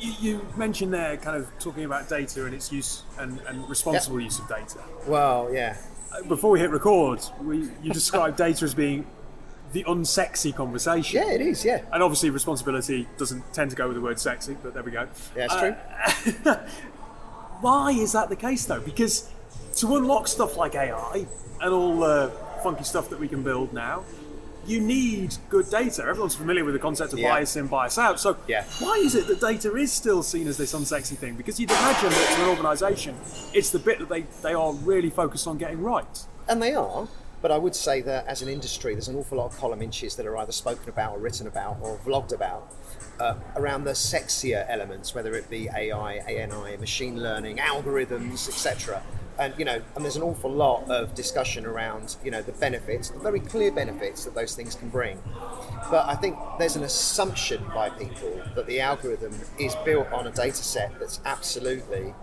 You, 0.00 0.12
you 0.20 0.46
mentioned 0.56 0.92
there, 0.92 1.16
kind 1.16 1.36
of 1.36 1.48
talking 1.58 1.84
about 1.84 2.08
data 2.08 2.44
and 2.44 2.54
its 2.54 2.70
use 2.70 3.02
and, 3.18 3.40
and 3.48 3.68
responsible 3.68 4.20
use 4.20 4.38
of 4.38 4.48
data. 4.48 4.78
Well, 5.06 5.50
yeah, 5.52 5.76
Before 6.28 6.50
we 6.50 6.60
hit 6.60 6.70
record, 6.70 7.20
we, 7.40 7.68
you 7.82 7.92
described 7.92 8.36
data 8.46 8.64
as 8.64 8.74
being 8.74 9.06
the 9.72 9.84
unsexy 9.84 10.54
conversation. 10.54 11.22
yeah, 11.22 11.32
it 11.32 11.40
is. 11.40 11.64
Yeah, 11.64 11.82
And 11.92 12.02
obviously, 12.02 12.28
responsibility 12.30 13.08
doesn't 13.16 13.54
tend 13.54 13.70
to 13.70 13.76
go 13.76 13.86
with 13.86 13.96
the 13.96 14.02
word 14.02 14.18
sexy, 14.20 14.56
but 14.62 14.74
there 14.74 14.82
we 14.82 14.90
go. 14.90 15.06
yeah, 15.36 15.44
it's 15.44 15.54
Uh, 15.54 15.60
true. 16.44 16.54
Why 17.60 17.92
is 17.92 18.12
that 18.12 18.28
the 18.28 18.36
case, 18.36 18.64
though? 18.66 18.80
Because 18.80 19.28
to 19.76 19.96
unlock 19.96 20.28
stuff 20.28 20.56
like 20.56 20.74
AI 20.74 21.26
and 21.60 21.72
all 21.72 21.98
the 22.00 22.32
funky 22.62 22.84
stuff 22.84 23.08
that 23.10 23.20
we 23.20 23.28
can 23.28 23.42
build 23.42 23.72
now, 23.72 24.02
you 24.66 24.80
need 24.80 25.36
good 25.48 25.68
data. 25.70 26.02
Everyone's 26.02 26.34
familiar 26.34 26.64
with 26.64 26.74
the 26.74 26.80
concept 26.80 27.12
of 27.12 27.18
Yeah. 27.18 27.30
bias 27.32 27.56
in, 27.56 27.66
bias 27.66 27.98
out. 27.98 28.20
So, 28.20 28.36
Yeah. 28.46 28.64
why 28.80 28.94
is 28.96 29.14
it 29.14 29.26
that 29.28 29.40
data 29.40 29.74
is 29.76 29.92
still 29.92 30.22
seen 30.22 30.46
as 30.46 30.56
this 30.56 30.72
unsexy 30.74 31.16
thing? 31.16 31.34
Because 31.34 31.58
you'd 31.58 31.70
imagine 31.70 32.10
that 32.10 32.34
to 32.36 32.42
an 32.42 32.48
organisation, 32.50 33.16
it's 33.52 33.70
the 33.70 33.78
bit 33.78 33.98
that 33.98 34.08
they, 34.08 34.22
they 34.42 34.54
are 34.54 34.72
really 34.72 35.10
focused 35.10 35.46
on 35.46 35.58
getting 35.58 35.80
right. 35.82 36.24
And 36.48 36.62
they 36.62 36.74
are, 36.74 37.08
but 37.42 37.50
I 37.50 37.58
would 37.58 37.74
say 37.74 38.00
that 38.02 38.26
as 38.26 38.42
an 38.42 38.48
industry, 38.48 38.94
there's 38.94 39.08
an 39.08 39.16
awful 39.16 39.38
lot 39.38 39.46
of 39.46 39.58
column 39.58 39.80
inches 39.82 40.16
that 40.16 40.26
are 40.26 40.36
either 40.36 40.52
spoken 40.52 40.88
about 40.88 41.12
or 41.16 41.18
written 41.20 41.46
about 41.46 41.78
or 41.80 41.98
vlogged 42.04 42.32
about 42.32 42.72
uh, 43.18 43.34
around 43.56 43.84
the 43.84 43.90
sexier 43.92 44.64
elements, 44.68 45.14
whether 45.14 45.34
it 45.34 45.48
be 45.50 45.68
AI, 45.74 46.14
ANI, 46.26 46.76
machine 46.78 47.22
learning, 47.22 47.58
algorithms, 47.58 48.48
etc. 48.48 49.02
And 49.38 49.54
you 49.58 49.64
know, 49.64 49.80
and 49.94 50.04
there's 50.04 50.16
an 50.16 50.22
awful 50.22 50.50
lot 50.50 50.90
of 50.90 51.14
discussion 51.14 51.64
around 51.64 52.16
you 52.24 52.30
know 52.30 52.42
the 52.42 52.52
benefits, 52.52 53.10
the 53.10 53.18
very 53.18 53.40
clear 53.40 53.72
benefits 53.72 54.24
that 54.24 54.34
those 54.34 54.54
things 54.54 54.74
can 54.74 54.88
bring. 54.88 55.18
But 55.90 56.06
I 56.08 56.14
think 56.14 56.36
there's 56.58 56.76
an 56.76 56.82
assumption 56.82 57.64
by 57.74 57.90
people 57.90 58.40
that 58.54 58.66
the 58.66 58.80
algorithm 58.80 59.34
is 59.58 59.74
built 59.84 60.12
on 60.12 60.26
a 60.26 60.30
data 60.30 60.62
set 60.62 60.98
that's 60.98 61.20
absolutely 61.24 62.14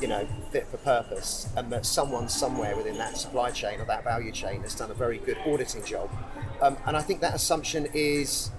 you 0.00 0.06
know, 0.06 0.26
fit 0.52 0.66
for 0.68 0.76
purpose, 0.78 1.48
and 1.56 1.72
that 1.72 1.84
someone 1.84 2.28
somewhere 2.28 2.76
within 2.76 2.96
that 2.98 3.16
supply 3.16 3.50
chain 3.50 3.80
or 3.80 3.84
that 3.86 4.04
value 4.04 4.30
chain 4.30 4.60
has 4.62 4.74
done 4.74 4.90
a 4.90 4.94
very 4.94 5.18
good 5.18 5.36
auditing 5.46 5.84
job. 5.84 6.10
Um, 6.60 6.76
and 6.86 6.96
I 6.96 7.02
think 7.02 7.20
that 7.20 7.34
assumption 7.34 7.88
is 7.94 8.50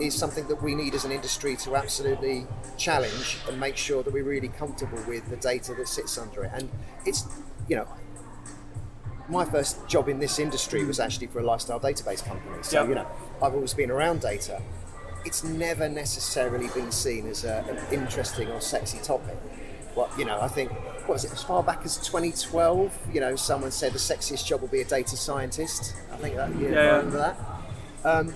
is 0.00 0.14
something 0.14 0.46
that 0.48 0.62
we 0.62 0.74
need 0.74 0.94
as 0.94 1.04
an 1.04 1.12
industry 1.12 1.56
to 1.56 1.76
absolutely 1.76 2.46
challenge 2.76 3.38
and 3.48 3.58
make 3.58 3.76
sure 3.76 4.02
that 4.02 4.12
we're 4.12 4.24
really 4.24 4.48
comfortable 4.48 4.98
with 5.08 5.28
the 5.30 5.36
data 5.36 5.74
that 5.74 5.88
sits 5.88 6.18
under 6.18 6.44
it. 6.44 6.50
And 6.54 6.68
it's, 7.04 7.24
you 7.68 7.76
know, 7.76 7.88
my 9.28 9.44
first 9.44 9.86
job 9.88 10.08
in 10.08 10.18
this 10.20 10.38
industry 10.38 10.84
was 10.84 11.00
actually 11.00 11.26
for 11.26 11.40
a 11.40 11.44
lifestyle 11.44 11.80
database 11.80 12.24
company. 12.24 12.58
So, 12.62 12.82
Yeah. 12.82 12.88
you 12.88 12.94
know, 12.94 13.06
I've 13.42 13.54
always 13.54 13.74
been 13.74 13.90
around 13.90 14.20
data. 14.20 14.60
It's 15.24 15.42
never 15.42 15.88
necessarily 15.88 16.68
been 16.68 16.92
seen 16.92 17.26
as 17.28 17.44
a, 17.44 17.64
an 17.68 17.78
interesting 17.92 18.48
or 18.50 18.60
sexy 18.60 18.98
topic. 18.98 19.36
Well, 19.96 20.08
you 20.16 20.24
know, 20.26 20.38
I 20.40 20.46
think, 20.48 20.70
what 21.06 21.14
was 21.14 21.24
it, 21.24 21.32
as 21.32 21.42
far 21.42 21.62
back 21.62 21.80
as 21.84 21.96
2012, 21.96 22.96
you 23.12 23.20
know, 23.20 23.34
someone 23.34 23.70
said 23.72 23.92
the 23.92 23.98
sexiest 23.98 24.46
job 24.46 24.60
will 24.60 24.68
be 24.68 24.82
a 24.82 24.84
data 24.84 25.16
scientist. 25.16 25.94
I 26.12 26.16
think 26.18 26.36
that, 26.36 26.54
you 26.54 26.66
Yeah, 26.68 26.70
yeah. 26.74 26.96
remember 26.98 27.16
that? 27.18 27.36
Um, 28.04 28.34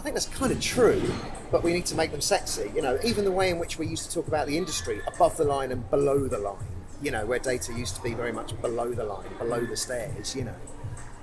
I 0.00 0.02
think 0.02 0.14
that's 0.14 0.28
kind 0.28 0.50
of 0.50 0.58
true, 0.62 1.02
but 1.52 1.62
we 1.62 1.74
need 1.74 1.84
to 1.86 1.94
make 1.94 2.10
them 2.10 2.22
sexy. 2.22 2.70
You 2.74 2.80
know, 2.80 2.98
even 3.04 3.26
the 3.26 3.30
way 3.30 3.50
in 3.50 3.58
which 3.58 3.78
we 3.78 3.86
used 3.86 4.08
to 4.08 4.14
talk 4.14 4.28
about 4.28 4.46
the 4.46 4.56
industry, 4.56 5.02
above 5.06 5.36
the 5.36 5.44
line 5.44 5.70
and 5.72 5.90
below 5.90 6.26
the 6.26 6.38
line. 6.38 6.64
You 7.02 7.10
know, 7.10 7.26
where 7.26 7.38
data 7.38 7.74
used 7.74 7.96
to 7.96 8.02
be 8.02 8.14
very 8.14 8.32
much 8.32 8.58
below 8.62 8.94
the 8.94 9.04
line, 9.04 9.28
below 9.38 9.60
the 9.60 9.76
stairs. 9.76 10.34
You 10.34 10.44
know, 10.44 10.54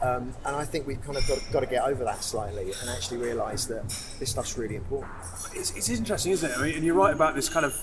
um, 0.03 0.31
and 0.45 0.55
I 0.55 0.63
think 0.63 0.85
we've 0.85 1.01
kind 1.01 1.17
of 1.17 1.27
got, 1.27 1.39
got 1.51 1.59
to 1.61 1.65
get 1.65 1.85
over 1.85 2.03
that 2.03 2.23
slightly 2.23 2.71
and 2.79 2.89
actually 2.91 3.17
realise 3.17 3.65
that 3.65 3.81
this 4.19 4.29
stuff's 4.29 4.59
really 4.59 4.75
important. 4.75 5.11
It's, 5.55 5.75
it's 5.75 5.89
interesting, 5.89 6.33
isn't 6.33 6.51
it? 6.51 6.55
I 6.55 6.61
mean, 6.61 6.75
and 6.75 6.83
you're 6.83 6.93
right 6.93 7.15
about 7.15 7.33
this 7.33 7.49
kind 7.49 7.65
of 7.65 7.73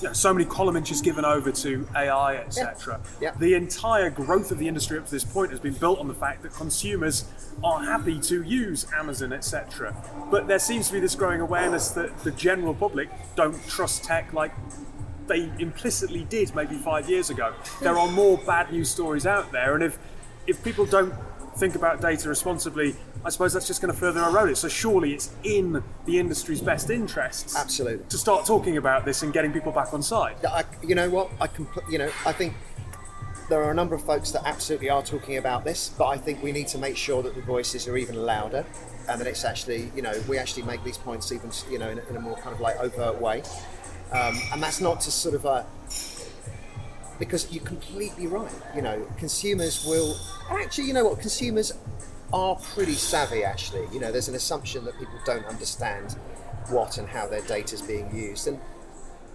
you 0.00 0.08
know, 0.08 0.12
so 0.12 0.32
many 0.32 0.44
column 0.44 0.76
inches 0.76 1.00
given 1.00 1.24
over 1.24 1.52
to 1.52 1.88
AI, 1.94 2.36
etc. 2.36 3.00
The 3.38 3.54
entire 3.54 4.10
growth 4.10 4.50
of 4.50 4.58
the 4.58 4.68
industry 4.68 4.98
up 4.98 5.06
to 5.06 5.10
this 5.10 5.24
point 5.24 5.50
has 5.50 5.60
been 5.60 5.74
built 5.74 5.98
on 5.98 6.08
the 6.08 6.14
fact 6.14 6.42
that 6.42 6.52
consumers 6.54 7.24
are 7.62 7.82
happy 7.82 8.20
to 8.20 8.42
use 8.42 8.86
Amazon, 8.96 9.32
etc. 9.32 9.94
But 10.30 10.48
there 10.48 10.58
seems 10.58 10.88
to 10.88 10.94
be 10.94 11.00
this 11.00 11.14
growing 11.14 11.40
awareness 11.40 11.90
that 11.90 12.18
the 12.20 12.30
general 12.32 12.74
public 12.74 13.08
don't 13.36 13.56
trust 13.68 14.04
tech 14.04 14.32
like 14.32 14.52
they 15.26 15.50
implicitly 15.58 16.24
did 16.24 16.54
maybe 16.54 16.76
five 16.76 17.08
years 17.08 17.30
ago. 17.30 17.54
There 17.80 17.98
are 17.98 18.10
more 18.10 18.38
bad 18.38 18.72
news 18.72 18.90
stories 18.90 19.26
out 19.26 19.52
there, 19.52 19.74
and 19.74 19.84
if 19.84 19.98
if 20.46 20.62
people 20.64 20.86
don't 20.86 21.14
think 21.56 21.74
about 21.74 22.00
data 22.00 22.28
responsibly, 22.28 22.96
I 23.24 23.30
suppose 23.30 23.52
that's 23.52 23.66
just 23.66 23.80
going 23.80 23.92
to 23.92 23.98
further 23.98 24.22
erode 24.22 24.50
it. 24.50 24.56
So 24.56 24.68
surely 24.68 25.12
it's 25.14 25.30
in 25.44 25.82
the 26.06 26.18
industry's 26.18 26.60
best 26.60 26.90
interests 26.90 27.56
Absolutely. 27.56 28.04
to 28.08 28.18
start 28.18 28.46
talking 28.46 28.76
about 28.76 29.04
this 29.04 29.22
and 29.22 29.32
getting 29.32 29.52
people 29.52 29.72
back 29.72 29.92
on 29.92 30.02
side. 30.02 30.36
I, 30.44 30.64
you 30.82 30.94
know 30.94 31.10
what? 31.10 31.30
I 31.40 31.46
can, 31.46 31.66
you 31.90 31.98
know, 31.98 32.10
I 32.26 32.32
think 32.32 32.54
there 33.48 33.62
are 33.62 33.70
a 33.70 33.74
number 33.74 33.94
of 33.94 34.02
folks 34.02 34.30
that 34.30 34.42
absolutely 34.46 34.88
are 34.88 35.02
talking 35.02 35.36
about 35.36 35.64
this, 35.64 35.90
but 35.98 36.06
I 36.06 36.16
think 36.16 36.42
we 36.42 36.52
need 36.52 36.68
to 36.68 36.78
make 36.78 36.96
sure 36.96 37.22
that 37.22 37.34
the 37.34 37.42
voices 37.42 37.86
are 37.86 37.96
even 37.96 38.16
louder, 38.16 38.64
and 39.08 39.20
that 39.20 39.26
it's 39.26 39.44
actually, 39.44 39.90
you 39.94 40.00
know, 40.00 40.14
we 40.28 40.38
actually 40.38 40.62
make 40.62 40.82
these 40.84 40.96
points 40.96 41.32
even, 41.32 41.50
you 41.70 41.78
know, 41.78 41.90
in 41.90 41.98
a, 41.98 42.02
in 42.08 42.16
a 42.16 42.20
more 42.20 42.36
kind 42.36 42.54
of 42.54 42.60
like 42.60 42.78
overt 42.80 43.20
way. 43.20 43.42
Um, 44.12 44.38
and 44.52 44.62
that's 44.62 44.80
not 44.80 45.00
to 45.02 45.10
sort 45.10 45.34
of 45.34 45.44
uh, 45.44 45.64
because 47.22 47.52
you're 47.52 47.62
completely 47.62 48.26
right. 48.26 48.50
You 48.74 48.82
know, 48.82 49.06
consumers 49.16 49.84
will 49.86 50.16
actually, 50.50 50.88
you 50.88 50.92
know 50.92 51.04
what, 51.04 51.20
consumers 51.20 51.72
are 52.32 52.56
pretty 52.56 52.94
savvy. 52.94 53.44
Actually, 53.44 53.86
you 53.92 54.00
know, 54.00 54.10
there's 54.10 54.26
an 54.26 54.34
assumption 54.34 54.84
that 54.86 54.98
people 54.98 55.14
don't 55.24 55.46
understand 55.46 56.16
what 56.68 56.98
and 56.98 57.08
how 57.08 57.28
their 57.28 57.42
data 57.42 57.76
is 57.76 57.82
being 57.82 58.12
used, 58.12 58.48
and 58.48 58.58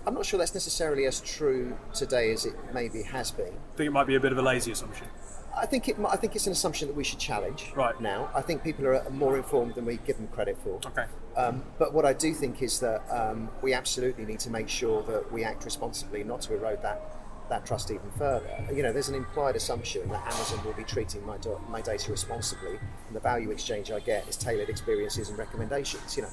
I'm 0.05 0.13
not 0.13 0.25
sure 0.25 0.37
that's 0.37 0.53
necessarily 0.53 1.05
as 1.05 1.21
true 1.21 1.77
today 1.93 2.33
as 2.33 2.45
it 2.45 2.55
maybe 2.73 3.03
has 3.03 3.31
been. 3.31 3.53
I 3.53 3.77
think 3.77 3.87
it 3.87 3.93
might 3.93 4.07
be 4.07 4.15
a 4.15 4.19
bit 4.19 4.33
of 4.33 4.37
a 4.37 4.41
lazy 4.41 4.73
assumption. 4.73 5.07
I 5.55 5.65
think 5.65 5.87
it. 5.87 5.95
I 6.09 6.17
think 6.17 6.35
it's 6.35 6.45
an 6.45 6.51
assumption 6.51 6.89
that 6.89 6.93
we 6.95 7.05
should 7.05 7.19
challenge. 7.19 7.71
Right. 7.73 7.99
now, 8.01 8.29
I 8.35 8.41
think 8.41 8.65
people 8.65 8.85
are 8.85 9.09
more 9.11 9.37
informed 9.37 9.75
than 9.75 9.85
we 9.85 9.97
give 10.05 10.17
them 10.17 10.27
credit 10.27 10.57
for. 10.61 10.81
Okay. 10.87 11.05
Um, 11.37 11.63
but 11.79 11.93
what 11.93 12.03
I 12.05 12.11
do 12.11 12.33
think 12.33 12.61
is 12.61 12.81
that 12.81 13.01
um, 13.09 13.47
we 13.61 13.73
absolutely 13.73 14.25
need 14.25 14.41
to 14.41 14.49
make 14.49 14.67
sure 14.67 15.03
that 15.03 15.31
we 15.31 15.45
act 15.45 15.63
responsibly, 15.63 16.25
not 16.25 16.41
to 16.41 16.53
erode 16.53 16.81
that 16.81 17.01
that 17.49 17.65
trust 17.65 17.91
even 17.91 18.09
further. 18.17 18.47
You 18.73 18.83
know, 18.83 18.91
there's 18.91 19.09
an 19.09 19.15
implied 19.15 19.55
assumption 19.55 20.07
that 20.09 20.25
Amazon 20.25 20.63
will 20.65 20.73
be 20.73 20.83
treating 20.83 21.25
my, 21.25 21.37
do- 21.37 21.59
my 21.69 21.81
data 21.81 22.11
responsibly, 22.11 22.71
and 23.07 23.15
the 23.15 23.19
value 23.19 23.51
exchange 23.51 23.91
I 23.91 23.99
get 23.99 24.27
is 24.27 24.37
tailored 24.37 24.69
experiences 24.69 25.29
and 25.29 25.37
recommendations. 25.37 26.15
You 26.15 26.23
know, 26.23 26.29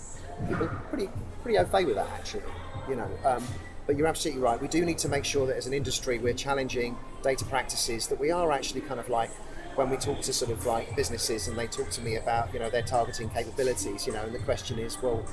people 0.48 0.64
are 0.64 0.82
pretty 0.88 1.08
pretty 1.42 1.62
fait 1.70 1.84
with 1.84 1.96
that 1.96 2.08
actually. 2.10 2.42
You 2.88 2.96
know, 2.96 3.08
um, 3.24 3.44
but 3.86 3.96
you're 3.96 4.06
absolutely 4.06 4.42
right. 4.42 4.60
We 4.60 4.68
do 4.68 4.84
need 4.84 4.98
to 4.98 5.08
make 5.08 5.24
sure 5.24 5.46
that 5.46 5.56
as 5.56 5.66
an 5.66 5.74
industry 5.74 6.18
we're 6.18 6.34
challenging 6.34 6.96
data 7.22 7.44
practices 7.44 8.06
that 8.08 8.18
we 8.18 8.30
are 8.30 8.50
actually 8.52 8.80
kind 8.82 9.00
of 9.00 9.08
like 9.08 9.30
when 9.76 9.90
we 9.90 9.96
talk 9.96 10.20
to 10.20 10.32
sort 10.32 10.50
of 10.52 10.64
like 10.66 10.94
businesses 10.94 11.48
and 11.48 11.58
they 11.58 11.66
talk 11.66 11.90
to 11.90 12.00
me 12.00 12.16
about 12.16 12.52
you 12.52 12.60
know 12.60 12.70
their 12.70 12.82
targeting 12.82 13.28
capabilities. 13.30 14.06
You 14.06 14.12
know, 14.12 14.22
and 14.22 14.34
the 14.34 14.38
question 14.40 14.78
is, 14.78 15.00
well, 15.00 15.24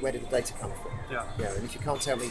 where 0.00 0.12
did 0.12 0.22
the 0.22 0.28
data 0.28 0.54
come 0.54 0.72
from? 0.82 0.92
Yeah. 1.10 1.24
You 1.38 1.44
know, 1.44 1.54
and 1.54 1.64
if 1.64 1.74
you 1.74 1.80
can't 1.80 2.00
tell 2.00 2.16
me 2.16 2.30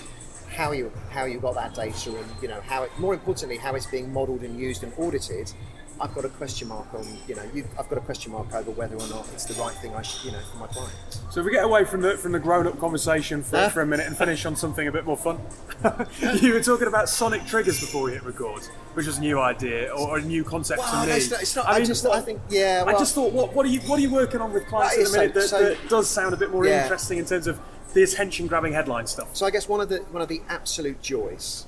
how 0.54 0.72
you 0.72 0.92
how 1.10 1.26
you 1.26 1.40
got 1.40 1.56
that 1.56 1.74
data 1.74 2.16
and 2.16 2.26
you 2.42 2.48
know 2.48 2.62
how 2.62 2.84
it 2.84 2.92
more 3.00 3.14
importantly 3.14 3.58
how 3.58 3.74
it's 3.76 3.86
being 3.88 4.12
modelled 4.14 4.42
and 4.42 4.60
used 4.60 4.84
and 4.84 4.94
audited, 4.98 5.52
I've 6.00 6.14
got 6.14 6.26
a 6.26 6.30
question 6.30 6.68
mark 6.68 6.94
on 6.94 7.06
you 7.28 7.36
know 7.36 7.44
you, 7.54 7.66
I've 7.80 7.90
got 7.90 7.98
a 7.98 8.02
question 8.02 8.32
mark 8.32 8.54
over 8.54 8.72
whether 8.72 8.96
or 8.96 9.08
not 9.08 9.28
it's 9.34 9.46
the 9.46 9.54
right 9.62 9.74
thing 9.76 9.94
I 9.96 10.02
should 10.02 10.26
you 10.26 10.32
know 10.32 10.40
for 10.52 10.58
my 10.58 10.68
client. 10.68 10.94
So 11.32 11.40
if 11.40 11.46
we 11.46 11.52
get 11.52 11.64
away 11.64 11.86
from 11.86 12.02
the 12.02 12.18
from 12.18 12.32
the 12.32 12.40
grown 12.40 12.68
up 12.68 12.80
conversation 12.80 13.42
for, 13.44 13.70
for 13.70 13.82
a 13.82 13.86
minute 13.86 14.06
and 14.08 14.16
finish 14.18 14.46
on 14.46 14.56
something 14.56 14.88
a 14.88 14.92
bit 14.92 15.06
more 15.06 15.18
fun. 15.18 15.40
you 16.42 16.54
were 16.54 16.62
talking 16.62 16.88
about 16.88 17.10
sonic 17.10 17.46
triggers 17.46 17.80
before 17.80 18.04
we 18.04 18.12
hit 18.14 18.24
record, 18.24 18.64
which 18.94 19.06
was 19.06 19.18
a 19.18 19.22
new 19.22 19.40
idea 19.40 19.92
or, 19.94 20.18
a 20.18 20.22
new 20.22 20.44
concept 20.44 20.80
Well, 20.80 21.04
to 21.04 21.10
me. 21.10 21.18
it's 21.18 21.30
not- 21.32 21.42
it's 21.42 21.56
not- 21.58 21.68
I 21.68 21.84
just- 21.84 22.06
I 22.06 22.22
think- 22.22 22.40
yeah, 22.50 22.86
I 22.88 22.94
just 22.94 23.14
thought, 23.14 23.34
what, 23.34 23.54
what 23.54 23.66
are 23.66 23.70
you 23.70 23.82
what 23.82 23.98
are 24.00 24.02
you 24.02 24.10
working 24.12 24.40
on 24.40 24.54
with 24.54 24.66
clients 24.68 24.98
at 24.98 25.06
the 25.12 25.18
minute 25.18 25.34
so- 25.34 25.40
that, 25.42 25.48
so- 25.50 25.64
that 25.82 25.90
does 25.90 26.10
sound 26.10 26.34
a 26.34 26.38
bit 26.38 26.52
more 26.52 26.66
Yeah. 26.66 26.84
interesting 26.84 27.18
in 27.18 27.26
terms 27.26 27.48
of 27.48 27.60
the 27.94 28.04
attention 28.04 28.48
grabbing 28.48 28.74
headline 28.74 29.08
stuff? 29.08 29.36
So 29.36 29.46
I 29.46 29.52
guess 29.52 29.68
one 29.68 29.82
of 29.82 29.90
the 29.90 30.00
one 30.12 30.22
of 30.22 30.28
the 30.28 30.42
absolute 30.50 31.02
joys, 31.02 31.68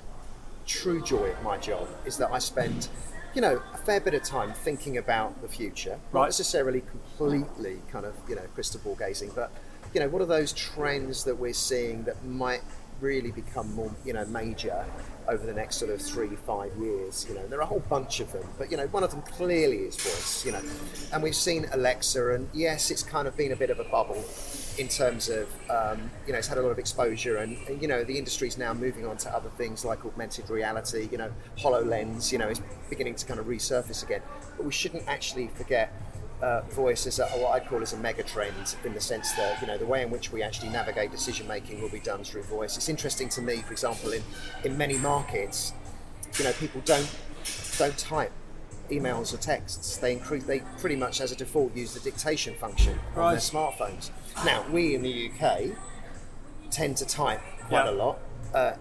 true 0.65 1.01
joy 1.01 1.31
of 1.31 1.43
my 1.43 1.57
job 1.57 1.87
is 2.05 2.17
that 2.17 2.31
I 2.31 2.39
spend, 2.39 2.87
you 3.33 3.41
know, 3.41 3.61
a 3.73 3.77
fair 3.77 3.99
bit 3.99 4.13
of 4.13 4.23
time 4.23 4.53
thinking 4.53 4.97
about 4.97 5.41
the 5.41 5.47
future. 5.47 5.99
Right. 6.11 6.21
Not 6.21 6.25
necessarily 6.25 6.81
completely 6.81 7.79
kind 7.91 8.05
of, 8.05 8.15
you 8.27 8.35
know, 8.35 8.43
crystal 8.53 8.81
ball 8.83 8.95
gazing, 8.95 9.31
but 9.35 9.51
you 9.93 10.01
know, 10.01 10.09
what 10.09 10.21
are 10.21 10.25
those 10.25 10.51
trends 10.51 11.23
that 11.23 11.35
we're 11.35 11.53
seeing 11.53 12.03
that 12.03 12.23
might 12.25 12.61
really 12.99 13.31
become 13.31 13.73
more, 13.73 13.91
you 14.03 14.13
know, 14.13 14.25
major 14.25 14.85
over 15.27 15.45
the 15.45 15.53
next 15.53 15.77
sort 15.77 15.91
of 15.91 16.01
three, 16.01 16.35
five 16.35 16.71
years. 16.77 17.25
You 17.27 17.35
know, 17.35 17.47
there 17.47 17.59
are 17.59 17.63
a 17.63 17.67
whole 17.67 17.83
bunch 17.89 18.19
of 18.19 18.31
them, 18.31 18.47
but 18.57 18.71
you 18.71 18.77
know, 18.77 18.87
one 18.87 19.03
of 19.03 19.11
them 19.11 19.21
clearly 19.21 19.77
is 19.77 19.95
voice. 19.95 20.45
You 20.45 20.53
know, 20.53 20.61
and 21.13 21.23
we've 21.23 21.35
seen 21.35 21.67
Alexa, 21.71 22.33
and 22.33 22.49
yes, 22.53 22.91
it's 22.91 23.03
kind 23.03 23.27
of 23.27 23.35
been 23.35 23.51
a 23.51 23.55
bit 23.55 23.69
of 23.69 23.79
a 23.79 23.85
bubble 23.85 24.23
in 24.77 24.87
terms 24.87 25.29
of 25.29 25.47
um, 25.69 26.09
you 26.25 26.33
know 26.33 26.39
it's 26.39 26.47
had 26.47 26.57
a 26.57 26.61
lot 26.61 26.69
of 26.69 26.79
exposure 26.79 27.37
and, 27.37 27.57
and, 27.67 27.81
you 27.81 27.87
know 27.87 28.03
the 28.03 28.17
industry's 28.17 28.57
now 28.57 28.73
moving 28.73 29.05
on 29.05 29.15
to 29.15 29.33
other 29.33 29.49
things 29.57 29.85
like 29.85 30.05
augmented 30.05 30.49
reality 30.49 31.07
you 31.11 31.17
know 31.17 31.31
hololens 31.57 32.31
you 32.31 32.37
know 32.37 32.49
is 32.49 32.61
beginning 32.89 33.15
to 33.15 33.25
kind 33.25 33.39
of 33.39 33.45
resurface 33.45 34.03
again 34.03 34.21
but 34.57 34.65
we 34.65 34.71
shouldn't 34.71 35.03
actually 35.07 35.47
forget 35.47 35.93
uh, 36.41 36.61
voice 36.69 37.05
is 37.05 37.19
a, 37.19 37.25
what 37.27 37.53
I 37.53 37.65
call 37.65 37.81
is 37.81 37.93
a 37.93 37.97
mega 37.97 38.23
trend 38.23 38.75
in 38.83 38.93
the 38.93 39.01
sense 39.01 39.31
that 39.33 39.61
you 39.61 39.67
know 39.67 39.77
the 39.77 39.85
way 39.85 40.01
in 40.01 40.09
which 40.11 40.31
we 40.31 40.43
actually 40.43 40.69
navigate 40.69 41.11
decision 41.11 41.47
making 41.47 41.81
will 41.81 41.89
be 41.89 41.99
done 41.99 42.23
through 42.23 42.43
voice. 42.43 42.75
It's 42.77 42.89
interesting 42.89 43.29
to 43.29 43.41
me, 43.41 43.57
for 43.57 43.71
example, 43.71 44.11
in, 44.11 44.21
in 44.63 44.77
many 44.77 44.97
markets, 44.97 45.73
you 46.37 46.43
know, 46.45 46.51
people 46.53 46.81
don't 46.85 47.09
don't 47.77 47.97
type 47.97 48.31
emails 48.91 49.33
or 49.33 49.37
texts. 49.37 49.97
They 49.97 50.13
increase, 50.13 50.43
they 50.43 50.59
pretty 50.79 50.95
much 50.95 51.19
as 51.21 51.31
a 51.31 51.35
default 51.35 51.75
use 51.75 51.93
the 51.93 51.99
dictation 52.01 52.53
function 52.55 52.99
on 53.15 53.19
Right. 53.19 53.31
their 53.31 53.39
smartphones. 53.41 54.11
Now 54.45 54.63
we 54.71 54.93
in 54.95 55.01
the 55.01 55.31
UK 55.31 55.75
tend 56.69 56.97
to 56.97 57.05
type 57.05 57.41
quite 57.67 57.85
Yeah. 57.85 57.91
a 57.91 57.93
lot. 57.93 58.19
Uh, 58.53 58.73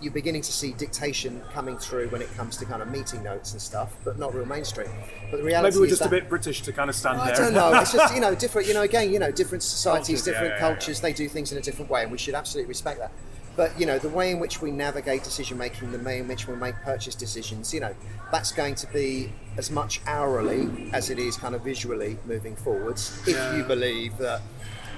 you're 0.00 0.12
beginning 0.12 0.42
to 0.42 0.52
see 0.52 0.72
dictation 0.72 1.42
coming 1.52 1.76
through 1.78 2.08
when 2.08 2.20
it 2.22 2.32
comes 2.36 2.56
to 2.58 2.64
kind 2.66 2.82
of 2.82 2.90
meeting 2.90 3.22
notes 3.22 3.52
and 3.52 3.60
stuff, 3.62 3.96
but 4.04 4.18
not 4.18 4.34
real 4.34 4.44
mainstream. 4.46 4.88
But 5.30 5.38
the 5.38 5.42
reality 5.44 5.74
Maybe 5.76 5.80
we're 5.80 5.88
just 5.90 6.04
a 6.04 6.08
bit 6.08 6.28
British 6.28 6.60
to 6.62 6.72
kind 6.72 6.90
of 6.90 6.96
stand 6.96 7.18
I 7.20 7.28
there. 7.28 7.36
don't 7.36 7.54
know. 7.54 7.80
It's 7.80 7.92
just 7.92 8.14
you 8.14 8.20
know 8.20 8.34
different. 8.44 8.68
You 8.68 8.74
know, 8.74 8.82
again, 8.82 9.12
you 9.12 9.18
know, 9.18 9.30
different 9.30 9.62
societies, 9.62 10.06
Cultures, 10.06 10.24
different 10.24 10.48
yeah, 10.48 10.54
yeah. 10.68 10.74
cultures. 10.74 11.00
They 11.00 11.12
do 11.12 11.28
things 11.28 11.52
in 11.52 11.58
a 11.58 11.62
different 11.62 11.90
way, 11.90 12.02
and 12.02 12.12
we 12.12 12.18
should 12.18 12.34
absolutely 12.34 12.68
respect 12.68 12.98
that. 13.00 13.12
But 13.56 13.78
you 13.80 13.86
know, 13.86 13.98
the 13.98 14.10
way 14.10 14.30
in 14.32 14.38
which 14.38 14.60
we 14.60 14.70
navigate 14.70 15.24
decision 15.24 15.56
making, 15.56 15.90
the 15.92 15.98
way 15.98 16.18
in 16.18 16.28
which 16.28 16.46
we 16.46 16.54
make 16.56 16.74
purchase 16.84 17.14
decisions, 17.14 17.72
you 17.72 17.80
know, 17.80 17.94
that's 18.30 18.52
going 18.52 18.74
to 18.74 18.86
be 18.92 19.32
as 19.56 19.70
much 19.70 20.02
hourly 20.06 20.68
as 20.92 21.08
it 21.08 21.18
is 21.18 21.38
kind 21.38 21.54
of 21.54 21.62
visually 21.62 22.18
moving 22.26 22.54
forwards. 22.54 23.18
If 23.26 23.34
Yeah. 23.34 23.56
you 23.56 23.62
believe 23.64 24.18
that, 24.18 24.42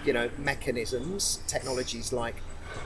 you 0.04 0.12
know, 0.12 0.28
mechanisms, 0.38 1.38
technologies 1.46 2.12
like 2.12 2.34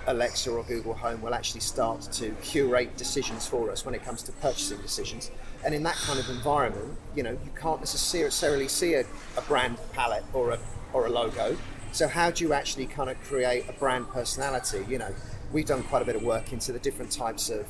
Alexa 0.06 0.50
or 0.50 0.64
Google 0.64 0.94
Home 0.94 1.22
will 1.22 1.34
actually 1.34 1.60
start 1.60 2.02
to 2.12 2.30
curate 2.42 2.96
decisions 2.96 3.46
for 3.46 3.70
us 3.70 3.84
when 3.84 3.94
it 3.94 4.04
comes 4.04 4.22
to 4.24 4.32
purchasing 4.32 4.78
decisions. 4.78 5.30
And 5.64 5.74
in 5.74 5.82
that 5.84 5.96
kind 5.96 6.18
of 6.18 6.28
environment, 6.28 6.96
you 7.14 7.22
know, 7.22 7.32
you 7.32 7.50
can't 7.60 7.80
necessarily 7.80 8.68
see 8.68 8.94
a, 8.94 9.04
a 9.36 9.42
brand 9.42 9.78
palette 9.92 10.24
or 10.32 10.52
a 10.52 10.58
or 10.92 11.06
a 11.06 11.10
logo. 11.10 11.56
So 11.92 12.08
how 12.08 12.30
do 12.30 12.44
you 12.44 12.52
actually 12.52 12.86
kind 12.86 13.10
of 13.10 13.20
create 13.22 13.68
a 13.68 13.72
brand 13.72 14.08
personality? 14.10 14.84
You 14.88 14.98
know, 14.98 15.14
we've 15.52 15.66
done 15.66 15.82
quite 15.84 16.02
a 16.02 16.04
bit 16.04 16.16
of 16.16 16.22
work 16.22 16.52
into 16.52 16.72
the 16.72 16.78
different 16.78 17.12
types 17.12 17.50
of 17.50 17.66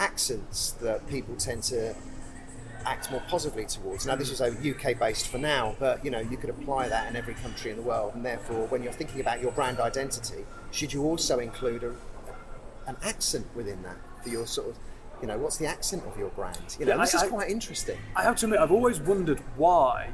accents 0.00 0.72
that 0.80 1.06
people 1.08 1.34
tend 1.36 1.62
to 1.64 1.94
act 2.88 3.10
more 3.10 3.22
positively 3.28 3.66
towards. 3.66 4.06
Now, 4.06 4.16
this 4.16 4.30
is 4.30 4.40
a 4.40 4.48
UK 4.48 4.98
based 4.98 5.28
for 5.28 5.38
now, 5.38 5.76
but 5.78 6.02
you 6.04 6.10
know 6.10 6.20
you 6.20 6.36
could 6.36 6.50
apply 6.50 6.88
that 6.88 7.08
in 7.08 7.16
every 7.16 7.34
country 7.34 7.70
in 7.70 7.76
the 7.76 7.82
world. 7.82 8.14
And 8.14 8.24
therefore, 8.24 8.66
when 8.68 8.82
you're 8.82 8.92
thinking 8.92 9.20
about 9.20 9.40
your 9.42 9.52
brand 9.52 9.78
identity, 9.78 10.44
should 10.70 10.92
you 10.92 11.02
also 11.04 11.38
include 11.38 11.84
a, 11.84 11.94
an 12.86 12.96
accent 13.02 13.46
within 13.54 13.82
that 13.82 13.96
for 14.22 14.30
your 14.30 14.46
sort 14.46 14.68
of, 14.70 14.76
you 15.20 15.28
know, 15.28 15.36
what's 15.38 15.58
the 15.58 15.66
accent 15.66 16.02
of 16.06 16.18
your 16.18 16.30
brand? 16.30 16.58
You 16.78 16.86
know, 16.86 16.92
Yeah, 16.96 17.00
this 17.02 17.14
I- 17.14 17.18
is 17.18 17.24
I- 17.24 17.28
quite 17.28 17.50
interesting. 17.50 17.98
I 18.16 18.22
have 18.22 18.36
to 18.36 18.46
admit, 18.46 18.60
I've 18.60 18.72
always 18.72 19.00
wondered 19.00 19.40
why 19.56 20.10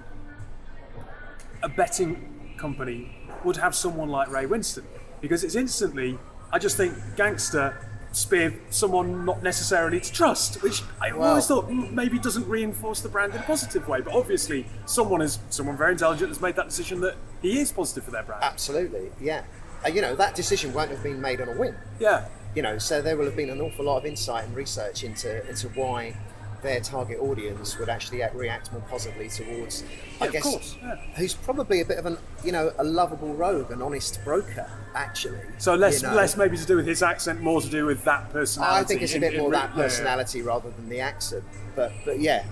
a 1.62 1.68
betting 1.68 2.54
company 2.58 3.16
would 3.44 3.56
have 3.56 3.74
someone 3.74 4.08
like 4.08 4.28
Ray 4.30 4.46
Winstone. 4.46 4.84
Because 5.20 5.44
it's 5.44 5.54
instantly, 5.54 6.18
I 6.52 6.58
just 6.58 6.76
think, 6.76 6.94
gangster, 7.16 7.88
spear, 8.16 8.54
someone 8.70 9.24
not 9.24 9.42
necessarily 9.42 10.00
to 10.00 10.12
trust, 10.12 10.62
which 10.62 10.82
I 11.00 11.10
always 11.10 11.46
thought 11.46 11.70
maybe 11.70 12.18
doesn't 12.18 12.48
reinforce 12.48 13.00
the 13.00 13.08
brand 13.08 13.34
in 13.34 13.40
a 13.40 13.44
positive 13.44 13.88
way. 13.88 14.00
But 14.00 14.14
obviously, 14.14 14.66
someone 14.86 15.22
is 15.22 15.38
someone 15.50 15.76
very 15.76 15.92
intelligent 15.92 16.28
has 16.28 16.40
made 16.40 16.56
that 16.56 16.68
decision 16.68 17.00
that 17.00 17.16
he 17.42 17.58
is 17.58 17.72
positive 17.72 18.04
for 18.04 18.10
their 18.10 18.22
brand. 18.22 18.42
Absolutely, 18.42 19.10
yeah. 19.20 19.42
Uh, 19.84 19.88
you 19.88 20.00
know, 20.00 20.14
that 20.16 20.34
decision 20.34 20.72
won't 20.72 20.90
have 20.90 21.02
been 21.02 21.20
made 21.20 21.40
on 21.40 21.48
a 21.48 21.52
whim. 21.52 21.74
Yeah. 22.00 22.26
you 22.54 22.62
know, 22.62 22.78
so 22.78 23.02
there 23.02 23.16
will 23.16 23.26
have 23.26 23.36
been 23.36 23.50
an 23.50 23.60
awful 23.60 23.84
lot 23.84 23.98
of 23.98 24.06
insight 24.06 24.44
and 24.44 24.54
research 24.56 25.02
into 25.04 25.46
into 25.48 25.68
why 25.70 26.16
their 26.64 26.80
target 26.80 27.20
audience 27.20 27.78
would 27.78 27.88
actually 27.88 28.22
act, 28.22 28.34
react 28.34 28.72
more 28.72 28.80
positively 28.90 29.28
towards, 29.28 29.84
I 30.20 30.24
Yeah, 30.24 30.26
of 30.26 30.32
guess, 30.32 30.42
course, 30.42 30.76
yeah. 30.82 30.96
who's 31.16 31.34
probably 31.34 31.80
a 31.80 31.84
bit 31.84 31.98
of 31.98 32.06
an, 32.06 32.18
you 32.42 32.50
know, 32.50 32.72
a 32.78 32.82
lovable 32.84 33.34
rogue, 33.34 33.70
an 33.70 33.80
honest 33.82 34.24
broker, 34.24 34.68
actually. 34.94 35.38
So 35.58 35.74
less 35.76 36.02
you 36.02 36.08
know. 36.08 36.14
less 36.14 36.36
maybe 36.36 36.56
to 36.56 36.66
do 36.66 36.76
with 36.76 36.86
his 36.86 37.02
accent, 37.02 37.40
more 37.40 37.60
to 37.60 37.68
do 37.68 37.86
with 37.86 38.02
that 38.04 38.32
personality. 38.32 38.80
I 38.80 38.84
think 38.84 39.02
it's 39.02 39.14
a 39.14 39.20
bit 39.20 39.34
in 39.34 39.40
more 39.40 39.50
re- 39.50 39.58
that 39.58 39.70
yeah, 39.70 39.76
yeah. 39.76 39.82
personality 39.84 40.42
rather 40.42 40.70
than 40.70 40.88
the 40.88 41.00
accent, 41.00 41.44
but 41.76 41.92
but 42.04 42.18
yeah. 42.18 42.44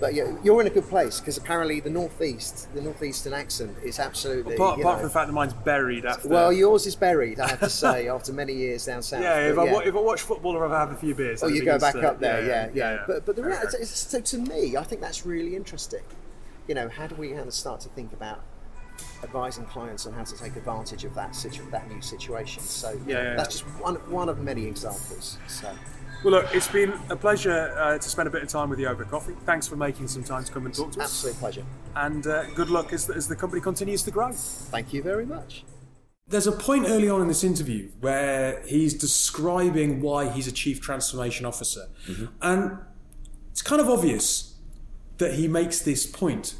But 0.00 0.14
yeah, 0.14 0.36
you're 0.42 0.60
in 0.60 0.66
a 0.66 0.70
good 0.70 0.88
place 0.88 1.20
because 1.20 1.36
apparently 1.36 1.78
the 1.80 1.88
northeast, 1.90 2.68
the 2.74 2.80
northeastern 2.80 3.32
accent 3.32 3.76
is 3.84 3.98
absolutely. 4.00 4.54
Apart, 4.56 4.80
apart 4.80 4.96
know- 4.96 4.98
from 5.00 5.08
the 5.08 5.12
fact 5.14 5.26
that 5.28 5.32
mine's 5.32 5.52
buried 5.54 6.04
after. 6.04 6.28
well, 6.28 6.52
yours 6.52 6.86
is 6.86 6.96
buried, 6.96 7.38
I 7.38 7.48
have 7.48 7.60
to 7.60 7.70
say, 7.70 8.08
after 8.16 8.32
many 8.32 8.54
years 8.54 8.84
down 8.86 9.02
south. 9.02 9.22
yeah, 9.22 9.48
if 9.48 9.56
but 9.56 9.68
I, 9.68 9.84
if 9.84 9.94
I 9.94 10.00
watch 10.00 10.22
football 10.22 10.56
or 10.56 10.66
if 10.66 10.72
I 10.72 10.80
have 10.80 10.90
a 10.90 10.96
few 10.96 11.14
beers, 11.14 11.42
Oh, 11.42 11.46
you 11.46 11.64
go 11.64 11.78
back 11.78 11.94
to- 11.94 12.08
up 12.10 12.18
there, 12.18 12.44
yeah, 12.44 12.70
yeah. 12.74 13.04
But 13.06 13.24
but 13.24 13.36
the 13.36 13.42
Okay. 13.42 13.50
reality 13.52 13.78
is, 13.82 13.90
so 13.90 14.20
to 14.20 14.38
me, 14.38 14.76
I 14.76 14.82
think 14.82 15.00
that's 15.00 15.24
really 15.24 15.54
interesting. 15.54 16.02
You 16.66 16.74
know, 16.74 16.88
how 16.88 17.06
do 17.06 17.14
we 17.14 17.28
kind 17.28 17.46
of 17.46 17.54
start 17.54 17.80
to 17.82 17.88
think 17.90 18.12
about 18.12 18.40
advising 19.22 19.64
clients 19.66 20.06
on 20.06 20.12
how 20.12 20.24
to 20.24 20.36
take 20.36 20.56
advantage 20.56 21.04
of 21.04 21.14
that 21.14 21.34
situ- 21.36 21.70
that 21.70 21.88
new 21.88 22.00
situation? 22.02 22.62
So 22.62 22.98
Yeah, 23.06 23.22
yeah, 23.22 23.36
that's 23.36 23.60
yeah. 23.60 23.66
just 23.66 23.80
one 23.82 23.94
one 24.10 24.28
of 24.28 24.40
many 24.40 24.66
examples. 24.66 25.38
So 25.46 25.70
Well, 26.24 26.32
look, 26.32 26.54
it's 26.54 26.68
been 26.68 26.94
a 27.10 27.16
pleasure 27.16 27.76
uh, 27.78 27.98
to 27.98 28.08
spend 28.08 28.26
a 28.26 28.30
bit 28.30 28.42
of 28.42 28.48
time 28.48 28.70
with 28.70 28.80
you 28.80 28.88
over 28.88 29.04
coffee. 29.04 29.34
Thanks 29.44 29.68
for 29.68 29.76
making 29.76 30.08
some 30.08 30.24
time 30.24 30.42
to 30.42 30.50
come 30.50 30.64
and 30.64 30.74
talk 30.74 30.92
to 30.92 31.00
us. 31.00 31.10
absolute 31.10 31.36
pleasure. 31.36 31.64
And 31.96 32.26
uh, 32.26 32.44
good 32.54 32.70
luck 32.70 32.94
as, 32.94 33.10
as 33.10 33.28
the 33.28 33.36
company 33.36 33.60
continues 33.60 34.02
to 34.04 34.10
grow. 34.10 34.32
Thank 34.32 34.94
you 34.94 35.02
very 35.02 35.26
much. 35.26 35.64
There's 36.26 36.46
a 36.46 36.52
point 36.52 36.86
early 36.88 37.10
on 37.10 37.20
in 37.20 37.28
this 37.28 37.44
interview 37.44 37.90
where 38.00 38.62
he's 38.66 38.94
describing 38.94 40.00
why 40.00 40.30
he's 40.30 40.46
a 40.48 40.52
chief 40.52 40.80
transformation 40.80 41.44
officer. 41.44 41.88
And 42.40 42.78
it's 43.50 43.60
kind 43.60 43.82
of 43.82 43.90
obvious 43.90 44.54
that 45.18 45.34
he 45.34 45.46
makes 45.46 45.80
this 45.80 46.06
point. 46.06 46.54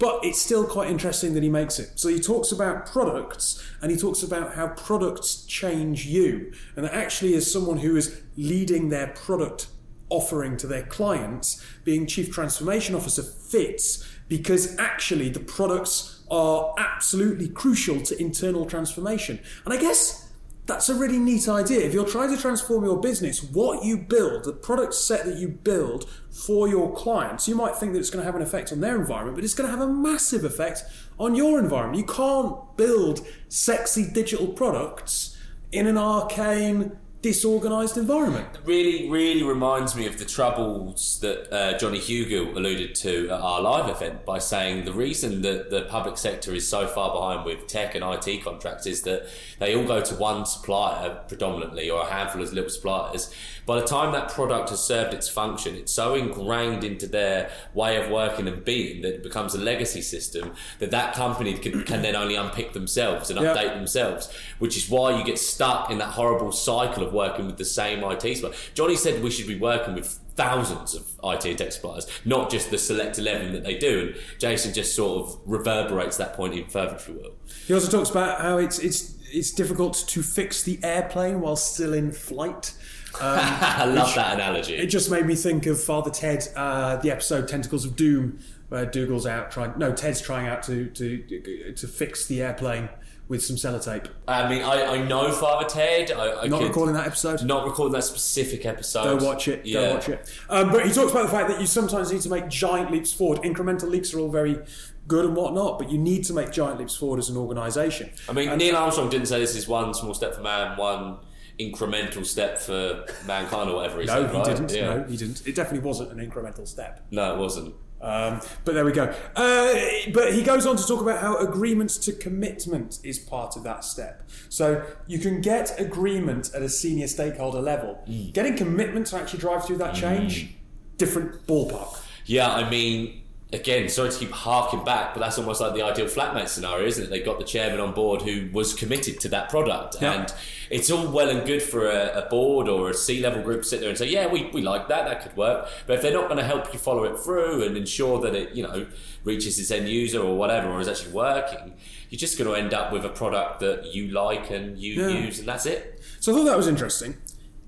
But 0.00 0.24
it's 0.24 0.40
still 0.40 0.64
quite 0.64 0.90
interesting 0.90 1.34
that 1.34 1.42
he 1.42 1.50
makes 1.50 1.78
it. 1.78 2.00
So 2.00 2.08
he 2.08 2.18
talks 2.18 2.50
about 2.50 2.86
products 2.86 3.62
and 3.82 3.90
he 3.90 3.98
talks 3.98 4.22
about 4.22 4.54
how 4.54 4.68
products 4.68 5.44
change 5.44 6.06
you. 6.06 6.52
And 6.74 6.86
that 6.86 6.94
actually, 6.94 7.34
as 7.34 7.52
someone 7.52 7.78
who 7.78 7.96
is 7.96 8.22
leading 8.34 8.88
their 8.88 9.08
product 9.08 9.66
offering 10.08 10.56
to 10.56 10.66
their 10.66 10.84
clients, 10.84 11.62
being 11.84 12.06
chief 12.06 12.32
transformation 12.32 12.94
officer 12.94 13.22
fits 13.22 14.08
because 14.26 14.78
actually 14.78 15.28
the 15.28 15.38
products 15.40 16.22
are 16.30 16.74
absolutely 16.78 17.48
crucial 17.48 18.00
to 18.00 18.18
internal 18.18 18.64
transformation. 18.64 19.38
And 19.66 19.74
I 19.74 19.76
guess 19.76 20.29
that's 20.66 20.88
a 20.88 20.94
really 20.94 21.18
neat 21.18 21.48
idea. 21.48 21.80
If 21.80 21.92
you're 21.92 22.06
trying 22.06 22.34
to 22.34 22.40
transform 22.40 22.84
your 22.84 23.00
business, 23.00 23.42
what 23.42 23.84
you 23.84 23.96
build, 23.96 24.44
the 24.44 24.52
product 24.52 24.94
set 24.94 25.24
that 25.24 25.36
you 25.36 25.48
build 25.48 26.08
for 26.30 26.68
your 26.68 26.94
clients, 26.94 27.48
you 27.48 27.56
might 27.56 27.76
think 27.76 27.92
that 27.92 27.98
it's 27.98 28.10
going 28.10 28.22
to 28.22 28.26
have 28.26 28.36
an 28.36 28.42
effect 28.42 28.72
on 28.72 28.80
their 28.80 28.96
environment, 28.96 29.36
but 29.36 29.44
it's 29.44 29.54
going 29.54 29.68
to 29.68 29.76
have 29.76 29.86
a 29.86 29.92
massive 29.92 30.44
effect 30.44 30.84
on 31.18 31.34
your 31.34 31.58
environment. 31.58 31.98
You 31.98 32.14
can't 32.14 32.76
build 32.76 33.26
sexy 33.48 34.08
digital 34.10 34.48
products 34.48 35.36
in 35.72 35.86
an 35.86 35.98
arcane, 35.98 36.96
disorganized 37.22 37.98
environment. 37.98 38.46
really, 38.64 39.10
really 39.10 39.42
reminds 39.42 39.94
me 39.94 40.06
of 40.06 40.18
the 40.18 40.24
troubles 40.24 41.18
that 41.20 41.52
uh, 41.52 41.76
Johnny 41.76 41.98
Hugill 41.98 42.56
alluded 42.56 42.94
to 42.96 43.28
at 43.28 43.40
our 43.40 43.60
live 43.60 43.90
event 43.90 44.24
by 44.24 44.38
saying 44.38 44.86
the 44.86 44.92
reason 44.92 45.42
that 45.42 45.68
the 45.68 45.82
public 45.82 46.16
sector 46.16 46.54
is 46.54 46.66
so 46.66 46.86
far 46.86 47.12
behind 47.12 47.44
with 47.44 47.66
tech 47.66 47.94
and 47.94 48.02
IT 48.02 48.42
contracts 48.42 48.86
is 48.86 49.02
that 49.02 49.26
they 49.58 49.74
all 49.74 49.84
go 49.84 50.00
to 50.00 50.14
one 50.14 50.46
supplier 50.46 51.20
predominantly 51.28 51.90
or 51.90 52.02
a 52.02 52.10
handful 52.10 52.42
of 52.42 52.52
little 52.54 52.70
suppliers. 52.70 53.32
By 53.66 53.78
the 53.78 53.86
time 53.86 54.12
that 54.12 54.30
product 54.30 54.70
has 54.70 54.82
served 54.82 55.12
its 55.12 55.28
function, 55.28 55.76
it's 55.76 55.92
so 55.92 56.14
ingrained 56.14 56.84
into 56.84 57.06
their 57.06 57.50
way 57.74 58.02
of 58.02 58.10
working 58.10 58.48
and 58.48 58.64
being 58.64 59.02
that 59.02 59.16
it 59.16 59.22
becomes 59.22 59.54
a 59.54 59.58
legacy 59.58 60.00
system 60.02 60.54
that 60.78 60.90
that 60.90 61.14
company 61.14 61.54
can, 61.54 61.82
can 61.84 62.00
then 62.00 62.16
only 62.16 62.34
unpick 62.34 62.72
themselves 62.72 63.30
and 63.30 63.38
update 63.38 63.74
themselves, 63.74 64.32
which 64.58 64.76
is 64.76 64.88
why 64.88 65.16
you 65.16 65.24
get 65.24 65.38
stuck 65.38 65.90
in 65.90 65.98
that 65.98 66.14
horrible 66.14 66.50
cycle 66.50 67.04
of 67.06 67.09
working 67.12 67.46
with 67.46 67.56
the 67.56 67.64
same 67.64 68.02
IT 68.04 68.22
supplier. 68.36 68.54
Johnny 68.74 68.96
said 68.96 69.22
we 69.22 69.30
should 69.30 69.46
be 69.46 69.58
working 69.58 69.94
with 69.94 70.18
thousands 70.36 70.94
of 70.94 71.06
IT 71.22 71.44
and 71.44 71.58
tech 71.58 71.72
suppliers, 71.72 72.06
not 72.24 72.50
just 72.50 72.70
the 72.70 72.78
select 72.78 73.18
11 73.18 73.52
that 73.52 73.64
they 73.64 73.76
do. 73.76 74.00
And 74.00 74.16
Jason 74.38 74.72
just 74.72 74.94
sort 74.94 75.26
of 75.26 75.38
reverberates 75.44 76.16
that 76.16 76.34
point 76.34 76.54
even 76.54 76.70
further, 76.70 76.96
if 76.96 77.08
you 77.08 77.14
will. 77.14 77.32
He 77.66 77.74
also 77.74 77.90
talks 77.90 78.10
about 78.10 78.40
how 78.40 78.58
it's 78.58 78.78
it's 78.78 79.16
it's 79.32 79.52
difficult 79.52 79.94
to 80.08 80.22
fix 80.22 80.62
the 80.62 80.80
airplane 80.82 81.40
while 81.40 81.56
still 81.56 81.92
in 81.92 82.10
flight. 82.10 82.74
I 83.20 83.84
love 83.86 84.14
that 84.14 84.34
analogy. 84.34 84.76
It 84.76 84.86
just 84.86 85.10
made 85.10 85.26
me 85.26 85.34
think 85.34 85.66
of 85.66 85.82
Father 85.82 86.10
Ted, 86.10 86.46
uh, 86.56 86.96
the 86.96 87.10
episode 87.10 87.48
Tentacles 87.48 87.84
of 87.84 87.96
Doom, 87.96 88.38
where 88.68 88.86
Dougal's 88.86 89.26
out 89.26 89.50
trying. 89.50 89.76
No, 89.78 89.92
Ted's 89.92 90.20
trying 90.20 90.46
out 90.46 90.62
to 90.64 90.86
to 90.86 91.72
to 91.72 91.88
fix 91.88 92.26
the 92.26 92.42
airplane 92.42 92.88
with 93.30 93.44
some 93.44 93.54
sellotape. 93.54 94.08
I 94.26 94.48
mean, 94.50 94.60
I, 94.62 94.96
I 94.96 95.06
know 95.06 95.30
Father 95.30 95.64
Ted. 95.68 96.10
I, 96.10 96.42
I 96.42 96.46
Not 96.48 96.58
could- 96.58 96.66
recording 96.68 96.94
that 96.96 97.06
episode. 97.06 97.42
Not 97.44 97.64
recording 97.64 97.92
that 97.92 98.02
specific 98.02 98.66
episode. 98.66 99.20
Go 99.20 99.24
watch 99.24 99.46
it. 99.46 99.64
Yeah. 99.64 99.82
Go 99.82 99.94
watch 99.94 100.08
it. 100.08 100.28
Um, 100.50 100.70
but 100.72 100.84
he 100.84 100.92
talks 100.92 101.12
about 101.12 101.22
the 101.22 101.28
fact 101.32 101.48
that 101.48 101.60
you 101.60 101.66
sometimes 101.66 102.12
need 102.12 102.22
to 102.22 102.28
make 102.28 102.48
giant 102.48 102.90
leaps 102.90 103.12
forward. 103.12 103.38
Incremental 103.42 103.84
leaps 103.88 104.12
are 104.12 104.18
all 104.18 104.30
very 104.30 104.58
good 105.06 105.24
and 105.24 105.36
whatnot, 105.36 105.78
but 105.78 105.90
you 105.90 105.96
need 105.96 106.24
to 106.24 106.32
make 106.32 106.50
giant 106.50 106.80
leaps 106.80 106.96
forward 106.96 107.20
as 107.20 107.28
an 107.30 107.36
organisation. 107.36 108.10
I 108.28 108.32
mean, 108.32 108.48
And- 108.48 108.58
Neil 108.58 108.76
Armstrong 108.76 109.08
didn't 109.08 109.26
say 109.26 109.38
this 109.38 109.54
is 109.54 109.68
one 109.68 109.94
small 109.94 110.12
step 110.12 110.34
for 110.34 110.40
man, 110.42 110.76
one 110.76 111.18
incremental 111.60 112.26
step 112.26 112.58
for 112.58 113.04
mankind, 113.26 113.70
or 113.70 113.76
whatever 113.76 114.00
he 114.00 114.06
no, 114.06 114.12
said. 114.14 114.22
No, 114.22 114.28
he 114.32 114.38
right? 114.38 114.46
didn't. 114.46 114.72
Yeah. 114.72 114.94
No, 114.94 115.04
he 115.04 115.16
didn't. 115.16 115.46
It 115.46 115.54
definitely 115.54 115.86
wasn't 115.86 116.10
an 116.10 116.18
incremental 116.30 116.66
step. 116.66 117.06
No, 117.12 117.34
it 117.34 117.38
wasn't. 117.38 117.74
Um, 118.00 118.40
but 118.64 118.74
there 118.74 118.84
we 118.84 118.92
go. 118.92 119.14
Uh, 119.36 119.74
but 120.14 120.32
he 120.32 120.42
goes 120.42 120.66
on 120.66 120.76
to 120.76 120.86
talk 120.86 121.02
about 121.02 121.20
how 121.20 121.36
agreements 121.36 121.98
to 121.98 122.12
commitment 122.12 122.98
is 123.02 123.18
part 123.18 123.56
of 123.56 123.62
that 123.64 123.84
step. 123.84 124.28
So 124.48 124.84
you 125.06 125.18
can 125.18 125.40
get 125.40 125.78
agreement 125.78 126.50
at 126.54 126.62
a 126.62 126.68
senior 126.68 127.08
stakeholder 127.08 127.60
level. 127.60 128.02
Mm. 128.08 128.32
Getting 128.32 128.56
commitment 128.56 129.06
to 129.08 129.16
actually 129.16 129.40
drive 129.40 129.64
through 129.64 129.78
that 129.78 129.94
change, 129.94 130.54
different 130.96 131.46
ballpark. 131.46 132.00
Yeah, 132.24 132.52
I 132.52 132.68
mean, 132.70 133.22
again, 133.52 133.88
sorry 133.88 134.10
to 134.10 134.18
keep 134.18 134.30
harking 134.30 134.84
back, 134.84 135.12
but 135.12 135.20
that's 135.20 135.36
almost 135.38 135.60
like 135.60 135.74
the 135.74 135.82
ideal 135.82 136.06
flatmate 136.06 136.48
scenario, 136.48 136.86
isn't 136.86 137.04
it? 137.04 137.10
They 137.10 137.20
got 137.20 137.38
the 137.38 137.44
chairman 137.44 137.80
on 137.80 137.92
board 137.92 138.22
who 138.22 138.48
was 138.52 138.74
committed 138.74 139.18
to 139.20 139.28
that 139.30 139.48
product. 139.50 139.96
Yeah. 140.00 140.12
And 140.12 140.34
it's 140.70 140.88
all 140.90 141.08
well 141.08 141.28
and 141.28 141.44
good 141.44 141.60
for 141.62 141.88
a, 141.88 142.24
a 142.24 142.28
board 142.30 142.68
or 142.68 142.90
a 142.90 142.94
C 142.94 143.20
level 143.20 143.42
group 143.42 143.62
to 143.62 143.68
sit 143.68 143.80
there 143.80 143.88
and 143.88 143.98
say, 143.98 144.08
yeah, 144.08 144.28
we, 144.28 144.50
we 144.52 144.62
like 144.62 144.86
that, 144.88 145.04
that 145.06 145.22
could 145.22 145.36
work. 145.36 145.68
But 145.86 145.94
if 145.96 146.02
they're 146.02 146.12
not 146.12 146.26
going 146.28 146.38
to 146.38 146.44
help 146.44 146.72
you 146.72 146.78
follow 146.78 147.02
it 147.04 147.18
through 147.18 147.64
and 147.64 147.76
ensure 147.76 148.20
that 148.20 148.34
it, 148.36 148.54
you 148.54 148.62
know, 148.62 148.86
reaches 149.24 149.58
its 149.58 149.70
end 149.72 149.88
user 149.88 150.20
or 150.20 150.36
whatever, 150.36 150.70
or 150.70 150.80
is 150.80 150.86
actually 150.88 151.12
working, 151.12 151.74
you're 152.08 152.18
just 152.20 152.38
going 152.38 152.48
to 152.48 152.56
end 152.56 152.72
up 152.72 152.92
with 152.92 153.04
a 153.04 153.08
product 153.10 153.60
that 153.60 153.92
you 153.92 154.08
like 154.08 154.50
and 154.50 154.78
you 154.78 154.94
Yeah. 155.02 155.08
use, 155.26 155.40
and 155.40 155.48
that's 155.48 155.66
it. 155.66 156.00
So 156.20 156.32
I 156.32 156.36
thought 156.36 156.44
that 156.44 156.56
was 156.56 156.68
interesting. 156.68 157.16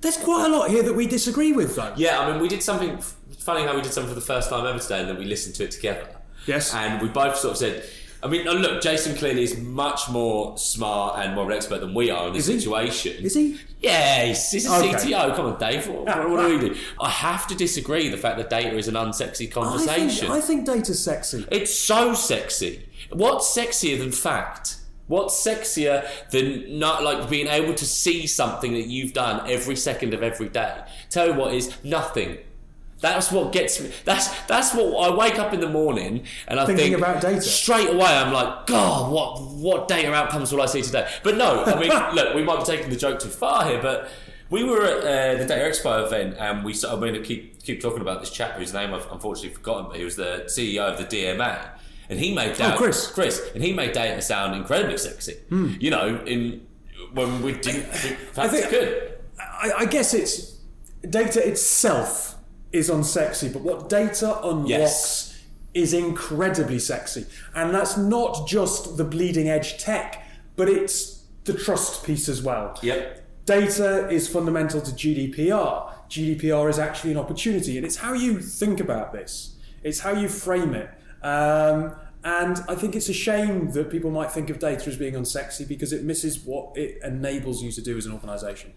There's 0.00 0.16
quite 0.16 0.46
a 0.46 0.48
lot 0.48 0.68
here 0.70 0.82
that 0.82 0.94
we 0.94 1.06
disagree 1.06 1.52
with, 1.52 1.76
though. 1.76 1.92
Yeah, 1.96 2.18
I 2.18 2.30
mean, 2.32 2.40
we 2.42 2.48
did 2.48 2.60
something 2.62 3.00
funny 3.42 3.64
how 3.64 3.74
we 3.74 3.82
did 3.82 3.92
something 3.92 4.08
for 4.12 4.18
the 4.18 4.24
first 4.26 4.48
time 4.50 4.66
ever 4.66 4.78
today, 4.78 5.00
and 5.00 5.08
then 5.08 5.18
we 5.18 5.24
listened 5.24 5.54
to 5.56 5.64
it 5.64 5.70
together. 5.70 6.06
Yes. 6.46 6.74
and 6.74 7.00
we 7.00 7.08
both 7.08 7.36
sort 7.36 7.52
of 7.52 7.58
said. 7.58 7.84
I 8.24 8.28
mean, 8.28 8.44
now 8.44 8.52
look, 8.52 8.80
Jason 8.82 9.16
clearly 9.16 9.42
is 9.42 9.58
much 9.58 10.08
more 10.08 10.56
smart 10.56 11.18
and 11.18 11.34
more 11.34 11.42
of 11.42 11.50
an 11.50 11.56
expert 11.56 11.80
than 11.80 11.92
we 11.92 12.08
are 12.08 12.28
in 12.28 12.34
this 12.34 12.46
Is 12.46 12.54
he? 12.54 12.60
situation. 12.60 13.24
Is 13.24 13.34
he? 13.34 13.58
Yeah, 13.80 14.26
he's, 14.26 14.48
he's 14.52 14.66
a 14.70 14.74
Okay. 14.76 14.92
CTO. 14.92 15.34
Come 15.34 15.46
on, 15.46 15.58
Dave. 15.58 15.88
What, 15.88 16.06
what, 16.06 16.30
what 16.30 16.46
do 16.48 16.56
we 16.58 16.68
do? 16.68 16.76
I 17.00 17.10
have 17.10 17.48
to 17.48 17.56
disagree. 17.56 18.08
The 18.10 18.16
fact 18.16 18.38
that 18.38 18.48
data 18.48 18.76
is 18.76 18.86
an 18.86 18.94
unsexy 18.94 19.48
I 19.48 19.50
conversation. 19.50 20.28
think, 20.28 20.30
I 20.30 20.40
think 20.40 20.66
data's 20.66 21.02
sexy. 21.02 21.44
It's 21.50 21.76
so 21.76 22.14
sexy. 22.14 22.88
What's 23.10 23.56
sexier 23.56 23.98
than 23.98 24.12
fact? 24.12 24.76
What's 25.08 25.44
sexier 25.44 26.08
than 26.30 26.78
not 26.78 27.02
like 27.02 27.28
being 27.28 27.48
able 27.48 27.74
to 27.74 27.84
see 27.84 28.28
something 28.28 28.72
that 28.74 28.86
you've 28.86 29.14
done 29.14 29.50
every 29.50 29.74
second 29.74 30.14
of 30.14 30.22
every 30.22 30.48
day? 30.48 30.84
Tell 31.10 31.26
you 31.26 31.34
what 31.34 31.54
is 31.54 31.72
nothing. 31.82 32.38
That's 33.02 33.30
what 33.30 33.52
gets 33.52 33.78
me. 33.80 33.92
That's 34.06 34.28
that's 34.44 34.74
what 34.74 34.94
I 35.10 35.14
wake 35.14 35.38
up 35.38 35.52
in 35.52 35.60
the 35.60 35.68
morning 35.68 36.24
and 36.48 36.58
I 36.58 36.64
Thinking 36.64 36.84
think 36.86 36.96
about 36.96 37.20
data. 37.20 37.42
straight 37.42 37.90
away. 37.90 38.06
I'm 38.06 38.32
like, 38.32 38.66
God, 38.66 39.12
what 39.12 39.42
what 39.42 39.88
data 39.88 40.14
outcomes 40.14 40.52
will 40.52 40.62
I 40.62 40.66
see 40.66 40.80
today? 40.82 41.06
But 41.22 41.36
no, 41.36 41.64
I 41.64 41.78
mean, 41.78 41.90
look, 42.14 42.34
we 42.34 42.42
might 42.42 42.60
be 42.60 42.64
taking 42.64 42.88
the 42.88 42.96
joke 42.96 43.18
too 43.18 43.28
far 43.28 43.66
here, 43.66 43.82
but 43.82 44.08
we 44.50 44.64
were 44.64 44.82
at 44.84 44.98
uh, 44.98 45.38
the 45.38 45.46
Data 45.46 45.64
Expo 45.68 46.06
event 46.06 46.36
and 46.38 46.64
we. 46.64 46.74
I'm 46.88 47.00
going 47.00 47.14
to 47.14 47.20
keep 47.22 47.62
keep 47.62 47.80
talking 47.82 48.00
about 48.02 48.20
this 48.20 48.30
chap 48.30 48.52
whose 48.52 48.72
name 48.72 48.94
I've 48.94 49.10
unfortunately 49.10 49.50
forgotten, 49.54 49.86
but 49.88 49.96
he 49.96 50.04
was 50.04 50.16
the 50.16 50.44
CEO 50.46 50.82
of 50.82 50.96
the 50.98 51.04
DMA, 51.04 51.70
and 52.08 52.18
he 52.20 52.34
made 52.34 52.56
data, 52.56 52.74
Oh, 52.74 52.76
Chris. 52.78 53.08
Hmm. 53.08 53.14
Chris, 53.14 53.50
and 53.54 53.64
he 53.64 53.72
made 53.72 53.92
data 53.92 54.22
sound 54.22 54.54
incredibly 54.54 54.96
sexy. 54.98 55.36
You 55.50 55.90
know, 55.90 56.22
in 56.24 56.66
when 57.14 57.42
we 57.42 57.52
didn't. 57.54 57.84
In 58.04 58.16
fact, 58.32 58.52
think- 58.52 58.70
good. 58.70 59.18
I, 59.40 59.72
I 59.78 59.84
guess 59.86 60.14
it's 60.14 60.58
data 61.08 61.44
itself 61.46 62.36
is 62.72 62.90
unsexy, 62.90 63.52
but 63.52 63.62
what 63.62 63.88
data 63.88 64.38
unlocks 64.42 64.68
Yes. 64.68 65.38
is 65.74 65.92
incredibly 65.94 66.78
sexy, 66.78 67.26
and 67.54 67.74
that's 67.74 67.96
not 67.96 68.46
just 68.48 68.96
the 68.96 69.04
bleeding 69.04 69.48
edge 69.48 69.78
tech, 69.78 70.24
but 70.56 70.68
it's 70.68 71.24
the 71.44 71.52
trust 71.54 72.04
piece 72.04 72.28
as 72.28 72.42
well. 72.42 72.78
Yep. 72.82 73.18
Data 73.46 74.08
is 74.08 74.28
fundamental 74.28 74.80
to 74.80 74.92
GDPR. 74.92 75.90
GDPR 76.08 76.68
is 76.70 76.78
actually 76.78 77.10
an 77.12 77.18
opportunity, 77.18 77.76
and 77.76 77.84
it's 77.84 77.96
how 77.96 78.12
you 78.12 78.38
think 78.40 78.80
about 78.80 79.12
this. 79.12 79.56
It's 79.82 80.00
how 80.00 80.12
you 80.12 80.28
frame 80.28 80.74
it. 80.74 80.88
Um, 81.24 81.94
and 82.24 82.58
I 82.68 82.76
think 82.76 82.94
it's 82.94 83.08
a 83.08 83.12
shame 83.12 83.72
that 83.72 83.90
people 83.90 84.10
might 84.12 84.30
think 84.30 84.48
of 84.50 84.60
data 84.60 84.88
as 84.88 84.96
being 84.96 85.14
unsexy 85.14 85.66
because 85.66 85.92
it 85.92 86.04
misses 86.04 86.38
what 86.44 86.76
it 86.76 87.00
enables 87.02 87.62
you 87.62 87.72
to 87.72 87.80
do 87.82 87.96
as 87.98 88.06
an 88.06 88.12
organisation. 88.12 88.72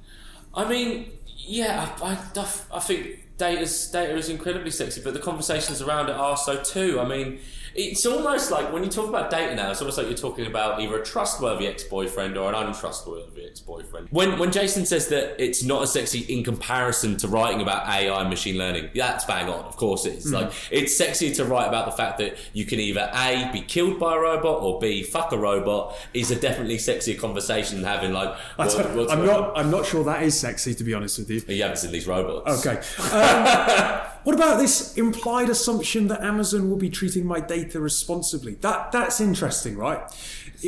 I 0.55 0.67
mean, 0.67 1.11
yeah, 1.27 1.91
I, 2.01 2.13
I, 2.39 2.47
I 2.73 2.79
think 2.79 3.24
data 3.37 3.61
is 3.61 4.29
incredibly 4.29 4.71
sexy, 4.71 5.01
but 5.01 5.13
the 5.13 5.19
conversations 5.19 5.81
around 5.81 6.09
it 6.09 6.15
are 6.15 6.37
so 6.37 6.61
too. 6.61 6.99
I 6.99 7.07
mean, 7.07 7.39
it's 7.75 8.05
almost 8.05 8.51
like 8.51 8.71
when 8.71 8.83
you 8.83 8.89
talk 8.89 9.09
about 9.09 9.29
data 9.29 9.53
now, 9.53 9.69
it's 9.71 9.81
almost 9.81 9.97
like 9.97 10.07
you're 10.07 10.15
talking 10.17 10.47
about 10.47 10.81
either 10.81 11.01
a 11.01 11.05
trustworthy 11.05 11.67
ex-boyfriend 11.67 12.37
or 12.37 12.47
an 12.53 12.55
untrustworthy 12.67 13.45
ex-boyfriend. 13.45 14.07
When 14.11 14.39
when 14.39 14.51
Jason 14.51 14.85
says 14.85 15.09
that 15.09 15.35
it's 15.43 15.63
not 15.63 15.83
as 15.83 15.91
sexy 15.91 16.19
in 16.21 16.43
comparison 16.43 17.17
to 17.17 17.27
writing 17.27 17.61
about 17.61 17.87
AI 17.87 18.19
and 18.21 18.29
machine 18.29 18.57
learning, 18.57 18.91
that's 18.95 19.25
bang 19.25 19.49
on. 19.49 19.65
Of 19.65 19.75
course, 19.77 20.05
it 20.05 20.15
is. 20.15 20.31
Like 20.31 20.51
it's 20.71 20.95
sexy 20.95 21.33
to 21.35 21.45
write 21.45 21.67
about 21.67 21.85
the 21.85 21.91
fact 21.91 22.17
that 22.19 22.37
you 22.53 22.65
can 22.65 22.79
either 22.79 23.09
a 23.13 23.49
be 23.51 23.61
killed 23.61 23.99
by 23.99 24.15
a 24.15 24.19
robot 24.19 24.61
or 24.61 24.79
b 24.79 25.03
fuck 25.03 25.31
a 25.33 25.37
robot. 25.37 25.97
Is 26.13 26.31
a 26.31 26.35
definitely 26.39 26.77
sexier 26.77 27.19
conversation 27.19 27.81
than 27.81 27.85
having 27.91 28.13
like. 28.13 28.35
What- 28.55 29.11
I'm 29.11 29.25
not. 29.25 29.57
I'm 29.57 29.69
not 29.69 29.85
sure 29.85 30.03
that 30.05 30.23
is 30.23 30.39
sexy, 30.39 30.73
to 30.75 30.83
be 30.83 30.93
honest 30.93 31.19
with 31.19 31.29
you. 31.29 31.41
You 31.47 31.61
haven't 31.63 31.77
seen 31.77 31.91
these 31.91 32.07
robots. 32.07 32.65
Okay. 32.65 32.81
Um, 34.14 34.14
what 34.25 34.35
about 34.35 34.57
this 34.57 34.97
implied 34.97 35.49
assumption 35.49 36.07
that 36.07 36.21
Amazon 36.21 36.67
will 36.67 36.77
be 36.77 36.89
treating 36.89 37.27
my 37.27 37.39
data 37.39 37.79
responsibly? 37.79 38.55
That 38.55 38.91
that's 38.91 39.21
interesting, 39.21 39.77
right? 39.77 40.01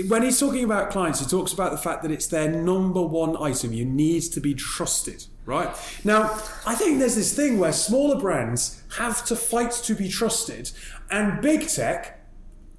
When 0.07 0.21
he's 0.21 0.39
talking 0.39 0.63
about 0.63 0.91
clients, 0.91 1.21
he 1.21 1.25
talks 1.25 1.53
about 1.53 1.71
the 1.71 1.77
fact 1.79 2.03
that 2.03 2.11
it's 2.11 2.27
their 2.27 2.51
number 2.51 3.01
one 3.01 3.35
item. 3.35 3.73
You 3.73 3.83
need 3.83 4.21
to 4.21 4.39
be 4.39 4.53
trusted, 4.53 5.25
right? 5.45 5.75
Now, 6.03 6.39
I 6.67 6.75
think 6.75 6.99
there's 6.99 7.15
this 7.15 7.35
thing 7.35 7.57
where 7.57 7.73
smaller 7.73 8.19
brands 8.19 8.83
have 8.97 9.25
to 9.25 9.35
fight 9.35 9.71
to 9.71 9.95
be 9.95 10.07
trusted, 10.07 10.69
and 11.09 11.41
big 11.41 11.67
tech 11.67 12.19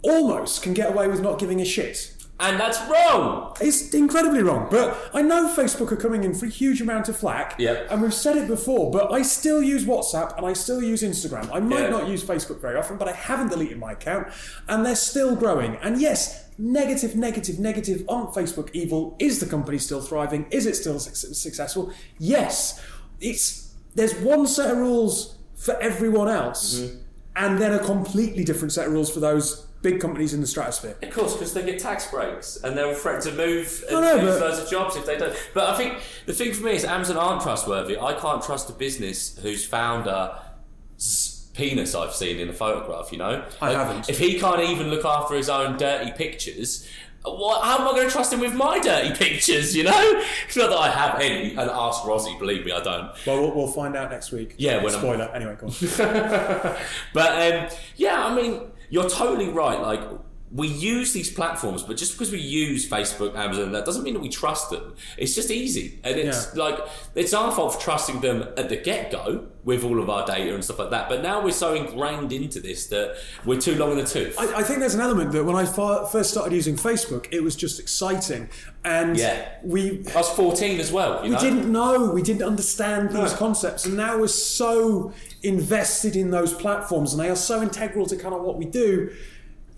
almost 0.03 0.63
can 0.63 0.75
get 0.75 0.91
away 0.91 1.09
with 1.09 1.21
not 1.21 1.41
giving 1.41 1.61
a 1.61 1.65
shit. 1.65 2.15
And 2.41 2.59
that's 2.61 2.79
wrong. 2.89 3.57
It's 3.61 3.93
incredibly 3.95 4.43
wrong. 4.45 4.69
But 4.71 5.11
I 5.13 5.23
know 5.23 5.53
Facebook 5.55 5.91
are 5.91 5.97
coming 5.97 6.23
in 6.23 6.35
for 6.35 6.47
a 6.47 6.49
huge 6.49 6.81
amount 6.81 7.09
of 7.09 7.17
flack. 7.17 7.57
Yep. 7.59 7.89
And 7.91 8.01
we've 8.03 8.15
said 8.15 8.37
it 8.37 8.47
before, 8.47 8.93
but 8.93 9.11
I 9.13 9.23
still 9.23 9.61
use 9.61 9.85
WhatsApp 9.85 10.37
and 10.37 10.47
I 10.47 10.53
still 10.53 10.81
use 10.81 11.03
Instagram. 11.03 11.51
I 11.53 11.59
might 11.59 11.81
Yeah. 11.83 11.89
not 11.91 12.07
use 12.09 12.23
Facebook 12.23 12.61
very 12.61 12.77
often, 12.77 12.97
but 12.97 13.09
I 13.09 13.13
haven't 13.13 13.49
deleted 13.49 13.79
my 13.79 13.93
account. 13.93 14.29
And 14.69 14.87
they're 14.87 14.95
still 14.95 15.35
growing. 15.35 15.79
And 15.83 16.01
yes, 16.01 16.45
negative, 16.59 17.17
negative, 17.17 17.59
negative 17.59 18.05
on 18.09 18.29
Facebook 18.29 18.71
evil. 18.73 19.17
Is 19.19 19.41
the 19.41 19.47
company 19.47 19.79
still 19.79 20.01
thriving? 20.01 20.47
Is 20.53 20.65
it 20.67 20.77
still 20.77 21.01
suc- 21.01 21.17
successful? 21.35 21.93
Yes. 22.19 22.81
It's 23.21 23.73
there's 23.97 24.15
one 24.15 24.47
set 24.47 24.71
of 24.71 24.79
rules 24.79 25.35
for 25.57 25.77
everyone 25.83 26.29
else, 26.29 26.77
Mm-hmm. 26.79 26.99
and 27.35 27.59
then 27.61 27.73
a 27.73 27.81
completely 27.81 28.45
different 28.45 28.73
set 28.73 28.87
of 28.87 28.93
rules 28.93 29.11
for 29.11 29.19
those 29.19 29.67
big 29.83 30.01
companies 30.01 30.35
in 30.35 30.41
the 30.41 30.47
stratosphere. 30.47 30.97
Of 31.03 31.11
course, 31.13 31.35
because 31.35 31.55
they 31.55 31.65
get 31.65 31.79
tax 31.79 32.11
breaks 32.11 32.57
and 32.63 32.77
they'll 32.77 32.95
threaten 32.95 33.31
to 33.31 33.37
move 33.37 33.85
and 33.89 33.97
I 33.99 34.17
know, 34.17 34.23
lose 34.25 34.39
but- 34.39 34.51
loads 34.51 34.59
of 34.63 34.71
jobs 34.71 34.97
if 34.97 35.07
they 35.07 35.17
don't. 35.17 35.35
But 35.55 35.71
I 35.71 35.77
think 35.77 35.99
the 36.27 36.33
thing 36.33 36.53
for 36.53 36.65
me 36.65 36.73
is 36.73 36.85
Amazon 36.85 37.17
aren't 37.17 37.43
trustworthy. 37.43 37.97
I 37.99 38.15
can't 38.15 38.43
trust 38.43 38.69
a 38.71 38.73
business 38.73 39.39
whose 39.39 39.65
founder's 39.65 41.51
penis 41.55 41.95
I've 41.95 42.15
seen 42.15 42.39
in 42.39 42.49
a 42.49 42.53
photograph. 42.53 43.13
You 43.13 43.19
know, 43.19 43.45
I 43.61 43.73
haven't. 43.73 44.09
If 44.09 44.19
he 44.19 44.39
can't 44.39 44.61
even 44.63 44.89
look 44.91 45.05
after 45.05 45.35
his 45.35 45.49
own 45.49 45.77
dirty 45.77 46.13
pictures. 46.13 46.87
What, 47.25 47.63
how 47.65 47.79
am 47.81 47.89
I 47.89 47.91
going 47.91 48.07
to 48.07 48.13
trust 48.13 48.33
him 48.33 48.39
with 48.41 48.55
my 48.55 48.79
dirty 48.79 49.13
pictures? 49.15 49.77
You 49.77 49.83
know, 49.85 50.23
it's 50.47 50.57
not 50.57 50.71
that 50.71 50.79
I 50.79 50.89
have 50.89 51.21
any. 51.21 51.51
And 51.51 51.59
ask 51.69 52.05
Rosie, 52.07 52.35
believe 52.39 52.65
me, 52.65 52.71
I 52.73 52.81
don't. 52.81 53.11
Well, 53.27 53.43
we'll, 53.43 53.55
we'll 53.55 53.67
find 53.73 53.97
out 53.97 54.11
next 54.11 54.31
week. 54.33 54.55
Yeah, 54.57 54.83
when 54.83 54.93
I'm- 54.95 55.01
spoiler. 55.03 55.25
Anyway, 55.35 55.57
go 55.61 55.67
on. 55.67 55.73
But 57.13 57.53
um, 57.53 57.69
yeah, 57.97 58.25
I 58.25 58.35
mean, 58.35 58.63
you're 58.91 59.09
totally 59.09 59.51
right. 59.51 59.81
Like 59.81 60.01
we 60.51 60.67
use 60.67 61.13
these 61.13 61.31
platforms, 61.31 61.83
but 61.83 61.97
just 61.99 62.13
because 62.13 62.33
we 62.33 62.39
use 62.41 62.89
Facebook, 62.89 63.37
Amazon, 63.37 63.73
that 63.73 63.85
doesn't 63.85 64.03
mean 64.03 64.15
that 64.15 64.21
we 64.21 64.31
trust 64.31 64.71
them. 64.71 64.95
It's 65.19 65.35
just 65.35 65.51
easy, 65.51 66.01
and 66.05 66.17
it's 66.19 66.49
Yeah. 66.55 66.63
like 66.65 66.79
it's 67.15 67.35
our 67.35 67.53
fault 67.53 67.75
for 67.75 67.81
trusting 67.81 68.21
them 68.21 68.43
at 68.57 68.71
the 68.71 68.77
get 68.77 69.11
go 69.11 69.47
with 69.65 69.85
all 69.85 69.99
of 70.01 70.09
our 70.09 70.25
data 70.25 70.55
and 70.55 70.65
stuff 70.65 70.79
like 70.79 70.89
that. 70.91 71.11
But 71.11 71.23
now 71.23 71.43
we're 71.45 71.53
so 71.53 71.75
ingrained 71.75 72.33
into 72.33 72.61
this 72.61 72.87
that 72.87 73.17
we're 73.45 73.61
too 73.61 73.75
long 73.75 73.91
in 73.93 73.99
the 73.99 74.07
tooth. 74.07 74.37
I, 74.39 74.61
I 74.61 74.63
think 74.63 74.79
there's 74.81 74.95
an 74.95 75.03
element 75.03 75.33
that 75.33 75.45
when 75.45 75.55
I 75.57 75.67
first 75.67 76.31
started 76.31 76.55
using 76.55 76.77
Facebook, 76.77 77.27
it 77.31 77.43
was 77.43 77.55
just 77.55 77.79
exciting, 77.79 78.49
and 78.85 79.19
Yeah. 79.19 79.49
we 79.63 80.03
I 80.15 80.19
was 80.19 80.31
14 80.31 80.81
as 80.81 80.91
well. 80.91 81.17
You 81.17 81.25
we 81.25 81.29
know? 81.37 81.41
didn't 81.41 81.71
know, 81.71 82.11
we 82.11 82.23
didn't 82.23 82.43
understand 82.43 83.11
these 83.11 83.33
No. 83.33 83.37
concepts, 83.39 83.85
and 83.85 83.97
now 83.99 84.17
we're 84.19 84.29
so 84.29 85.13
invested 85.43 86.17
in 86.17 86.31
those 86.31 86.55
platforms, 86.55 87.13
and 87.13 87.21
they 87.23 87.29
are 87.29 87.37
so 87.37 87.61
integral 87.61 88.07
to 88.07 88.17
kind 88.17 88.35
of 88.35 88.41
what 88.43 88.57
we 88.57 88.65
do. 88.65 89.11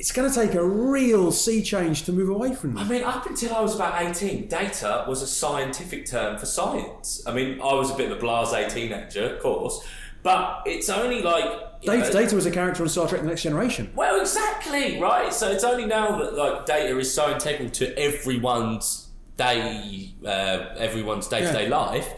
It's 0.00 0.12
going 0.12 0.30
to 0.30 0.34
take 0.34 0.54
a 0.54 0.64
real 0.64 1.30
sea 1.30 1.62
change 1.62 2.04
to 2.04 2.12
move 2.14 2.30
away 2.30 2.54
from 2.54 2.72
that. 2.72 2.86
I 2.86 2.88
mean, 2.88 3.04
up 3.04 3.26
until 3.26 3.54
I 3.54 3.60
was 3.60 3.74
about 3.74 4.00
18, 4.00 4.48
data 4.48 5.04
was 5.06 5.20
a 5.20 5.26
scientific 5.26 6.06
term 6.06 6.38
for 6.38 6.46
science. 6.46 7.22
I 7.26 7.34
mean, 7.34 7.60
I 7.60 7.74
was 7.74 7.90
a 7.90 7.94
bit 7.94 8.10
of 8.10 8.16
a 8.16 8.18
blase 8.18 8.72
teenager, 8.72 9.34
of 9.34 9.42
course, 9.42 9.86
but 10.22 10.62
it's 10.64 10.88
only 10.88 11.20
like. 11.20 11.82
Data, 11.82 11.98
know- 12.04 12.12
Data 12.12 12.34
was 12.34 12.46
a 12.46 12.50
character 12.50 12.82
on 12.82 12.88
Star 12.88 13.08
Trek: 13.08 13.20
The 13.20 13.26
Next 13.28 13.42
Generation. 13.42 13.92
Well, 13.94 14.22
exactly, 14.22 14.98
right? 14.98 15.34
So 15.34 15.50
it's 15.50 15.64
only 15.64 15.84
now 15.84 16.16
that 16.16 16.34
like 16.34 16.64
data 16.64 16.98
is 16.98 17.12
so 17.12 17.30
integral 17.30 17.68
to 17.68 17.98
everyone's 17.98 19.08
day, 19.36 20.14
uh, 20.24 20.76
everyone's 20.78 21.28
day 21.28 21.42
to 21.42 21.52
day 21.52 21.68
life. 21.68 22.08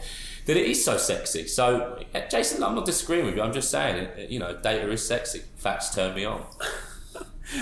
That 0.45 0.55
it 0.55 0.67
is 0.67 0.83
so 0.85 0.95
sexy. 0.95 1.47
So, 1.47 2.01
Jason, 2.31 2.63
I'm 2.63 2.75
not 2.75 2.85
disagreeing 2.85 3.25
with 3.25 3.35
you. 3.35 3.41
I'm 3.41 3.53
just 3.53 3.69
saying, 3.69 4.07
you 4.29 4.39
know, 4.39 4.57
data 4.57 4.89
is 4.89 5.05
sexy. 5.05 5.41
Facts 5.57 5.93
turn 5.93 6.15
me 6.15 6.23
on. 6.23 6.45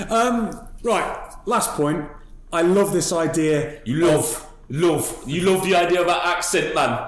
Um, 0.10 0.67
right, 0.84 1.30
last 1.46 1.72
point. 1.72 2.06
I 2.54 2.62
love 2.62 2.91
this 2.94 3.12
idea. 3.13 3.82
You 3.86 4.06
love, 4.06 4.48
love, 4.70 5.24
you 5.26 5.41
love 5.50 5.63
the 5.63 5.76
idea 5.76 6.02
of 6.02 6.08
that 6.08 6.26
accent, 6.26 6.76
man. 6.76 7.00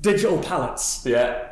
digital 0.00 0.38
palettes. 0.38 1.02
Yeah, 1.04 1.46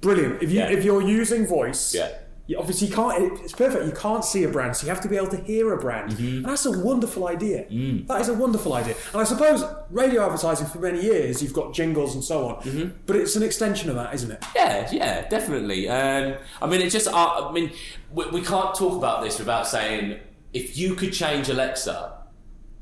Brilliant. 0.00 0.42
If 0.42 0.50
you 0.50 0.58
Yeah. 0.60 0.70
if 0.70 0.84
you're 0.84 1.02
using 1.02 1.46
voice, 1.46 1.94
yeah. 1.94 2.10
You 2.48 2.58
obviously 2.58 2.88
you 2.88 2.94
can't. 2.94 3.40
It's 3.42 3.52
perfect. 3.52 3.84
You 3.86 3.92
can't 3.92 4.24
see 4.24 4.44
a 4.44 4.48
brand, 4.48 4.76
so 4.76 4.86
you 4.86 4.90
have 4.92 5.00
to 5.02 5.08
be 5.08 5.16
able 5.16 5.28
to 5.28 5.36
hear 5.42 5.72
a 5.72 5.78
brand, 5.80 6.12
Mm-hmm. 6.12 6.36
and 6.36 6.44
that's 6.44 6.64
a 6.66 6.78
wonderful 6.78 7.26
idea. 7.28 7.64
Mm. 7.64 8.06
That 8.06 8.20
is 8.20 8.28
a 8.28 8.34
wonderful 8.34 8.72
idea. 8.74 8.94
And 9.12 9.20
I 9.20 9.24
suppose 9.24 9.64
radio 9.90 10.24
advertising 10.24 10.66
for 10.68 10.78
many 10.78 11.02
years, 11.02 11.42
you've 11.42 11.52
got 11.54 11.74
jingles 11.74 12.14
and 12.14 12.22
so 12.22 12.46
on, 12.48 12.56
Mm-hmm. 12.62 12.96
but 13.06 13.16
it's 13.16 13.34
an 13.36 13.42
extension 13.42 13.90
of 13.90 13.96
that, 13.96 14.14
isn't 14.14 14.30
it? 14.30 14.44
Yeah, 14.54 14.88
yeah, 14.92 15.28
definitely. 15.28 15.88
Um, 15.88 16.34
I 16.62 16.66
mean, 16.66 16.80
it 16.80 16.90
just. 16.90 17.08
Uh, 17.08 17.48
I 17.48 17.52
mean, 17.52 17.72
we, 18.12 18.28
we 18.30 18.42
can't 18.42 18.74
talk 18.74 18.96
about 18.96 19.22
this 19.24 19.38
without 19.38 19.66
saying 19.66 20.20
if 20.52 20.78
you 20.78 20.94
could 20.94 21.12
change 21.12 21.48
Alexa, 21.48 22.12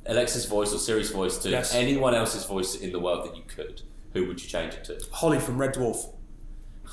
Alexa's 0.07 0.45
voice 0.45 0.75
or 0.75 0.79
Siri's 0.79 1.11
voice 1.11 1.39
to 1.39 1.49
Yes. 1.49 1.75
anyone 1.75 2.15
else's 2.15 2.45
voice 2.45 2.75
in 2.77 2.93
the 2.93 3.01
world 3.01 3.25
that 3.27 3.35
you 3.37 3.43
could, 3.47 3.81
who 4.13 4.27
would 4.27 4.43
you 4.43 4.49
change 4.49 4.75
it 4.75 4.85
to? 4.85 5.01
Holly 5.13 5.41
from 5.41 5.57
Red 5.59 5.75
Dwarf. 5.75 6.11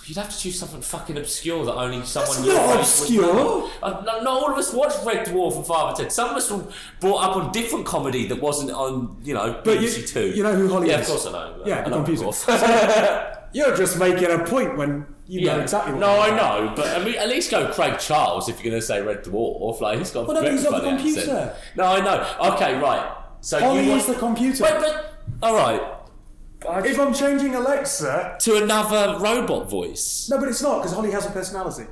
You'd 0.06 0.18
have 0.18 0.30
to 0.30 0.38
choose 0.38 0.60
something 0.60 0.82
fucking 0.82 1.18
obscure 1.18 1.64
that 1.66 1.74
only 1.74 2.04
someone. 2.06 2.46
That's 2.48 2.68
not 2.68 2.80
obscure. 2.80 3.22
know. 3.22 3.70
Uh, 3.84 4.02
not, 4.04 4.24
not 4.24 4.28
all 4.44 4.52
of 4.52 4.58
us 4.58 4.74
watched 4.74 5.06
Red 5.06 5.28
Dwarf 5.28 5.56
and 5.58 5.66
Father 5.66 6.04
Ted. 6.04 6.12
Some 6.12 6.30
of 6.32 6.36
us 6.38 6.50
were 6.50 6.66
brought 7.00 7.24
up 7.24 7.36
on 7.38 7.52
different 7.52 7.86
comedy 7.86 8.28
that 8.28 8.42
wasn't 8.42 8.72
on, 8.72 9.18
you 9.24 9.34
know, 9.34 9.62
But 9.64 9.80
you- 9.80 9.88
BBC 9.88 10.08
Two. 10.08 10.28
you 10.32 10.44
know 10.44 10.56
who 10.56 10.68
Holly 10.70 10.90
yeah, 10.90 11.00
is? 11.00 11.08
of 11.10 11.14
course 11.16 11.28
I 11.28 11.32
know. 11.32 11.62
Yeah, 11.66 11.84
I 11.86 11.90
know. 11.90 12.02
Red 12.04 13.38
You're 13.54 13.76
just 13.76 14.00
making 14.00 14.32
a 14.32 14.40
point 14.46 14.78
when 14.78 15.06
you 15.28 15.46
know 15.46 15.60
exactly 15.60 15.94
what. 15.94 16.00
No, 16.00 16.22
about. 16.22 16.64
know, 16.66 16.74
but 16.76 17.00
I 17.00 17.04
mean, 17.04 17.16
at 17.16 17.28
least 17.30 17.52
go 17.52 17.72
Craig 17.72 18.00
Charles 18.00 18.48
if 18.50 18.56
you're 18.64 18.72
going 18.72 18.82
to 18.82 18.86
say 18.86 19.02
Red 19.02 19.24
Dwarf. 19.24 19.82
Like 19.82 20.00
he's 20.00 20.12
got. 20.12 20.28
Well, 20.28 20.42
no, 20.42 20.50
he's 20.50 20.64
not 20.64 20.82
the 20.82 20.90
computer. 20.90 21.20
accent. 21.20 21.52
No, 21.76 21.84
I 21.84 22.00
know. 22.00 22.54
Okay, 22.56 22.80
right. 22.80 23.18
So 23.42 23.60
Holly 23.60 23.88
you 23.88 23.94
is 23.96 24.06
the 24.06 24.16
computer. 24.16 24.64
Wait, 24.64 24.74
but 24.80 25.16
all 25.44 25.56
right. 25.56 25.82
If 26.66 27.00
I'm 27.00 27.14
changing 27.14 27.56
Alexa, 27.56 28.38
To 28.42 28.64
another 28.64 29.18
robot 29.20 29.70
voice. 29.70 30.28
no, 30.30 30.38
but 30.40 30.48
it's 30.50 30.62
not 30.62 30.80
because 30.80 30.94
Holly 30.94 31.12
has 31.12 31.26
a 31.26 31.32
personality. 31.32 31.86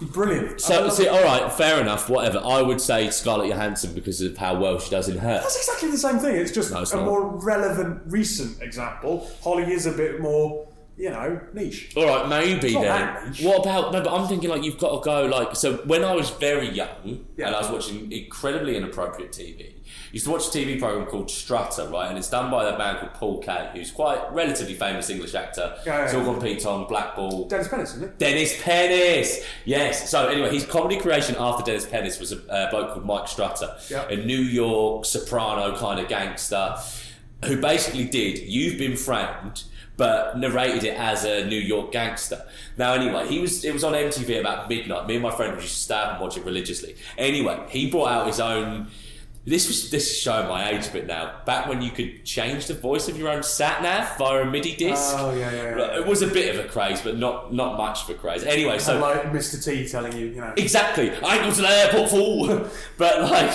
Be 0.00 0.06
brilliant. 0.06 0.60
So, 0.60 0.88
see, 0.88 1.06
all 1.06 1.22
right, 1.22 1.52
fair 1.52 1.80
enough. 1.80 2.10
Whatever. 2.10 2.40
I 2.44 2.60
would 2.62 2.80
say 2.80 3.10
Scarlett 3.10 3.48
Johansson 3.48 3.94
because 3.94 4.20
of 4.20 4.36
how 4.36 4.58
well 4.58 4.80
she 4.80 4.90
does 4.90 5.08
in 5.08 5.18
her. 5.18 5.34
That's 5.40 5.56
exactly 5.56 5.90
the 5.92 5.98
same 5.98 6.18
thing. 6.18 6.34
It's 6.34 6.50
just 6.50 6.72
No, 6.72 6.82
it's 6.82 6.92
a 6.92 6.96
not. 6.96 7.04
more 7.04 7.26
relevant, 7.36 8.02
recent 8.06 8.60
example. 8.60 9.30
Holly 9.42 9.72
is 9.72 9.86
a 9.86 9.92
bit 9.92 10.20
more, 10.20 10.66
you 10.96 11.10
know, 11.10 11.40
niche. 11.52 11.92
All 11.96 12.06
right, 12.06 12.28
maybe 12.28 12.72
then. 12.74 13.34
What 13.42 13.60
about 13.60 13.92
no? 13.92 14.02
But 14.02 14.12
I'm 14.12 14.26
thinking 14.26 14.50
like 14.50 14.64
you've 14.64 14.78
got 14.78 15.00
to 15.00 15.04
go 15.04 15.26
like 15.26 15.54
so. 15.54 15.76
When 15.84 16.02
I 16.04 16.12
was 16.12 16.28
very 16.30 16.68
young 16.70 17.24
Yeah. 17.36 17.46
and 17.46 17.54
I 17.56 17.60
was 17.60 17.70
watching 17.70 18.10
incredibly 18.10 18.76
inappropriate 18.76 19.30
TV, 19.30 19.73
I 19.73 19.73
used 20.14 20.26
to 20.26 20.30
watch 20.30 20.46
a 20.46 20.50
TV 20.50 20.78
program 20.78 21.06
called 21.06 21.28
Strutter, 21.28 21.88
right? 21.88 22.08
And 22.08 22.16
it's 22.16 22.30
done 22.30 22.48
by 22.50 22.68
a 22.72 22.78
man 22.78 22.98
called 22.98 23.14
Paul 23.14 23.42
Kaye, 23.42 23.70
who's 23.72 23.90
quite 23.90 24.20
relatively 24.32 24.74
famous 24.74 25.10
English 25.10 25.34
actor. 25.34 25.76
Yeah, 25.84 26.06
all 26.14 26.18
yeah. 26.18 26.24
compete 26.24 26.64
on 26.64 26.86
Blackball. 26.86 27.48
Dennis 27.48 27.66
Pennis, 27.68 27.90
isn't 27.94 28.04
it? 28.04 28.18
Dennis 28.18 28.62
Pennis. 28.62 29.44
Yes. 29.64 30.08
So 30.08 30.28
anyway, 30.28 30.52
his 30.52 30.64
comedy 30.66 30.98
creation 30.98 31.34
after 31.38 31.64
Dennis 31.64 31.84
Pennis 31.86 32.20
was 32.20 32.30
a 32.32 32.38
uh, 32.48 32.70
bloke 32.70 32.92
called 32.92 33.04
Mike 33.04 33.26
Strutter, 33.26 33.74
Yeah. 33.90 34.06
a 34.08 34.16
New 34.16 34.38
York 34.38 35.04
soprano 35.04 35.76
kind 35.76 35.98
of 35.98 36.08
gangster, 36.08 36.76
who 37.46 37.60
basically 37.60 38.04
did 38.04 38.38
"You've 38.38 38.78
Been 38.78 38.96
Framed." 38.96 39.64
But 39.96 40.36
narrated 40.38 40.82
it 40.82 40.98
as 40.98 41.24
a 41.24 41.46
New 41.46 41.58
York 41.60 41.92
gangster. 41.92 42.44
Now, 42.76 42.94
anyway, 42.94 43.28
he 43.28 43.38
was. 43.38 43.64
It 43.64 43.72
was 43.72 43.84
on 43.84 43.92
MTV 43.92 44.40
about 44.40 44.68
midnight. 44.68 45.06
Me 45.06 45.14
and 45.14 45.22
my 45.22 45.30
friend 45.30 45.54
used 45.54 45.72
to 45.74 45.80
stay 45.80 45.94
up 45.94 46.12
and 46.14 46.20
watch 46.20 46.36
it 46.36 46.44
religiously. 46.44 46.96
Anyway, 47.16 47.64
he 47.68 47.88
brought 47.90 48.08
out 48.08 48.26
his 48.26 48.40
own. 48.40 48.88
This 49.46 49.68
was 49.68 49.90
this 49.90 50.10
is 50.10 50.16
showing 50.16 50.48
my 50.48 50.70
age 50.70 50.86
a 50.86 50.90
bit 50.90 51.06
now. 51.06 51.40
Back 51.44 51.68
when 51.68 51.82
you 51.82 51.90
could 51.90 52.24
change 52.24 52.66
the 52.66 52.72
voice 52.72 53.08
of 53.08 53.18
your 53.18 53.28
own 53.28 53.42
sat 53.42 53.82
nav 53.82 54.16
via 54.16 54.42
a 54.42 54.46
MIDI 54.46 54.74
disc. 54.74 55.14
Oh, 55.18 55.34
yeah, 55.34 55.52
yeah, 55.52 55.76
yeah. 55.76 55.98
It 55.98 56.06
was 56.06 56.22
a 56.22 56.26
bit 56.26 56.54
of 56.54 56.64
a 56.64 56.68
craze, 56.68 57.02
but 57.02 57.18
not 57.18 57.52
not 57.52 57.76
much 57.76 58.04
of 58.04 58.10
a 58.10 58.14
craze. 58.14 58.42
Anyway, 58.42 58.78
so 58.78 58.92
And 58.92 59.02
like 59.02 59.22
Mr. 59.24 59.62
T 59.62 59.86
telling 59.86 60.16
you, 60.16 60.26
you 60.26 60.40
know. 60.40 60.54
Exactly. 60.56 61.10
I 61.10 61.34
ain't 61.34 61.42
going 61.42 61.54
to 61.54 61.60
the 61.60 61.68
airport, 61.68 62.10
fool. 62.10 62.46
but 62.96 63.20
like, 63.22 63.50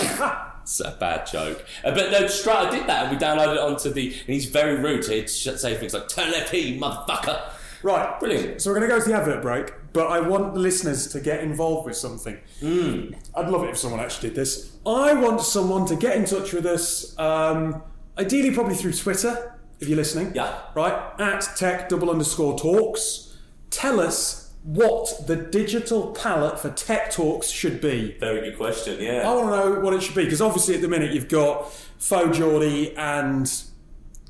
it's 0.62 0.78
a 0.78 0.92
bad 0.92 1.26
joke. 1.26 1.64
Uh, 1.82 1.92
but 1.92 2.12
no, 2.12 2.28
Strutter 2.28 2.70
did 2.70 2.86
that, 2.86 3.06
and 3.06 3.10
we 3.10 3.16
downloaded 3.20 3.54
it 3.54 3.60
onto 3.60 3.90
the. 3.90 4.10
And 4.10 4.34
he's 4.34 4.46
very 4.46 4.76
rude. 4.76 5.04
He'd 5.06 5.28
say 5.28 5.74
things 5.74 5.92
like 5.92 6.08
"Turn 6.08 6.30
left, 6.30 6.52
P, 6.52 6.78
motherfucker." 6.78 7.50
Right. 7.82 8.18
Brilliant. 8.20 8.60
So 8.60 8.70
we're 8.70 8.78
going 8.78 8.90
to 8.90 8.96
go 8.96 9.02
to 9.02 9.08
the 9.08 9.16
advert 9.16 9.42
break, 9.42 9.72
but 9.92 10.06
I 10.08 10.20
want 10.20 10.54
the 10.54 10.60
listeners 10.60 11.08
to 11.08 11.20
get 11.20 11.40
involved 11.42 11.86
with 11.86 11.96
something. 11.96 12.38
Hmm. 12.60 13.14
I'd 13.34 13.48
love 13.48 13.64
it 13.64 13.70
if 13.70 13.78
someone 13.78 14.00
actually 14.00 14.30
did 14.30 14.36
this. 14.36 14.76
I 14.86 15.14
want 15.14 15.40
someone 15.40 15.86
to 15.86 15.96
get 15.96 16.16
in 16.16 16.24
touch 16.24 16.52
with 16.52 16.66
us, 16.66 17.18
um, 17.18 17.82
ideally 18.18 18.50
probably 18.52 18.74
through 18.74 18.92
Twitter, 18.92 19.58
if 19.80 19.88
you're 19.88 19.96
listening. 19.96 20.32
Yeah. 20.34 20.60
Right? 20.74 20.92
At 21.18 21.48
tech 21.56 21.88
double 21.88 22.10
underscore 22.10 22.58
talks. 22.58 23.36
Tell 23.70 24.00
us 24.00 24.52
what 24.62 25.26
the 25.26 25.36
digital 25.36 26.12
palette 26.12 26.58
for 26.58 26.70
tech 26.70 27.10
talks 27.10 27.48
should 27.48 27.80
be. 27.80 28.16
Very 28.20 28.50
good 28.50 28.58
question. 28.58 29.00
Yeah. 29.00 29.28
I 29.28 29.34
want 29.34 29.48
to 29.48 29.56
know 29.56 29.80
what 29.80 29.94
it 29.94 30.02
should 30.02 30.14
be 30.14 30.24
because 30.24 30.42
obviously 30.42 30.74
at 30.74 30.82
the 30.82 30.88
minute 30.88 31.12
you've 31.12 31.28
got 31.28 31.72
Faux 31.98 32.36
Geordie 32.36 32.94
and 32.96 33.50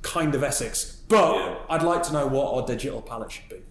kind 0.02 0.34
of 0.34 0.42
Essex, 0.42 0.99
but 1.10 1.34
Yeah. 1.36 1.58
I'd 1.68 1.82
like 1.82 2.02
to 2.04 2.12
know 2.14 2.26
what 2.26 2.54
our 2.54 2.66
digital 2.66 3.02
palette 3.02 3.30
should 3.32 3.48
be. 3.50 3.62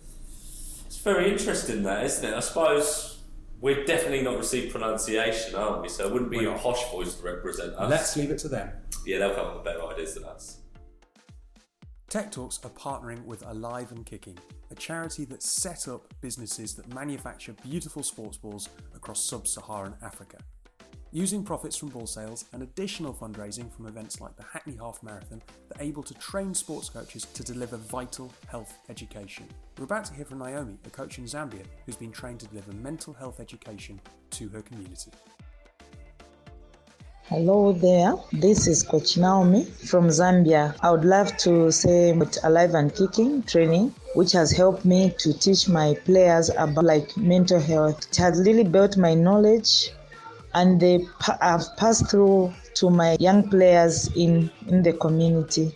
It's 0.85 0.97
very 0.97 1.31
interesting, 1.31 1.81
that 1.83 2.03
isn't 2.05 2.23
it? 2.23 2.35
I 2.35 2.39
suppose 2.41 3.21
we're 3.61 3.83
definitely 3.85 4.21
not 4.21 4.37
received 4.37 4.71
pronunciation, 4.71 5.55
aren't 5.55 5.81
we? 5.81 5.89
So 5.89 6.05
it 6.05 6.13
wouldn't 6.13 6.31
be 6.31 6.45
a 6.45 6.53
posh 6.53 6.89
voice 6.91 7.15
to 7.15 7.23
represent 7.23 7.73
us. 7.73 7.89
Let's 7.89 8.15
leave 8.15 8.29
it 8.31 8.37
to 8.39 8.49
them. 8.49 8.69
Yeah, 9.05 9.17
they'll 9.19 9.33
come 9.33 9.47
up 9.47 9.55
with 9.55 9.63
better 9.65 9.83
ideas 9.85 10.13
than 10.13 10.25
us. 10.25 10.57
Tech 12.09 12.31
Talks 12.31 12.59
are 12.63 12.71
partnering 12.71 13.23
with 13.25 13.45
Alive 13.45 13.91
and 13.91 14.05
Kicking, 14.05 14.37
a 14.71 14.75
charity 14.75 15.25
that 15.25 15.43
set 15.43 15.87
up 15.87 16.11
businesses 16.21 16.73
that 16.75 16.91
manufacture 16.93 17.53
beautiful 17.63 18.01
sports 18.01 18.37
balls 18.37 18.67
across 18.95 19.23
sub 19.29 19.47
Saharan 19.47 19.93
Africa. 20.01 20.37
Using 21.11 21.41
profits 21.41 21.75
from 21.75 21.89
ball 21.89 22.05
sales 22.05 22.45
and 22.53 22.61
additional 22.61 23.15
fundraising 23.15 23.71
from 23.71 23.87
events 23.87 24.21
like 24.21 24.35
the 24.35 24.43
Hackney 24.43 24.75
Half 24.75 25.01
Marathon, 25.01 25.41
they're 25.67 25.83
able 25.87 26.03
to 26.03 26.13
train 26.13 26.53
sports 26.53 26.87
coaches 26.87 27.25
to 27.33 27.43
deliver 27.43 27.77
vital 27.77 28.31
health 28.47 28.77
education. 28.89 29.47
We're 29.79 29.85
about 29.85 30.05
to 30.05 30.13
hear 30.13 30.23
from 30.23 30.37
Naomi, 30.37 30.77
a 30.85 30.89
coach 30.91 31.17
in 31.17 31.23
Zambia 31.23 31.63
who's 31.87 31.95
been 31.95 32.11
trained 32.11 32.41
to 32.41 32.45
deliver 32.45 32.73
mental 32.73 33.11
health 33.13 33.39
education 33.39 33.99
to 34.29 34.49
her 34.49 34.61
community. 34.61 35.09
Hello 37.23 37.71
there, 37.71 38.13
this 38.31 38.67
is 38.67 38.83
Coach 38.83 39.17
Naomi 39.17 39.65
from 39.65 40.09
Zambia. 40.09 40.75
I 40.81 40.91
would 40.91 41.05
love 41.05 41.35
to 41.37 41.71
say 41.71 42.11
about 42.11 42.37
Alive 42.43 42.75
and 42.75 42.95
Kicking 42.95 43.41
training, 43.43 43.95
which 44.13 44.31
has 44.33 44.51
helped 44.51 44.85
me 44.85 45.11
to 45.17 45.33
teach 45.33 45.67
my 45.67 45.95
players 46.05 46.51
about 46.55 46.85
like 46.85 47.17
mental 47.17 47.59
health. 47.59 48.07
It 48.09 48.15
has 48.17 48.39
really 48.45 48.63
built 48.63 48.95
my 48.95 49.15
knowledge, 49.15 49.91
and 50.53 50.79
they 50.79 51.05
have 51.41 51.65
passed 51.77 52.09
through 52.09 52.53
to 52.75 52.89
my 52.89 53.17
young 53.19 53.49
players 53.49 54.09
in 54.15 54.49
in 54.67 54.83
the 54.83 54.93
community. 54.93 55.73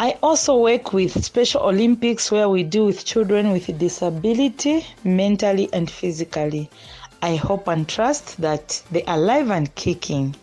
I 0.00 0.16
also 0.22 0.56
work 0.56 0.92
with 0.92 1.24
Special 1.24 1.62
Olympics 1.62 2.30
where 2.30 2.48
we 2.48 2.62
deal 2.62 2.86
with 2.86 3.04
children 3.04 3.50
with 3.50 3.66
disability, 3.78 4.86
mentally 5.02 5.68
and 5.72 5.90
physically. 5.90 6.70
I 7.20 7.34
hope 7.34 7.66
and 7.66 7.88
trust 7.88 8.40
that 8.40 8.80
the 8.92 9.02
Alive 9.08 9.50
and 9.50 9.74
Kicking 9.74 10.36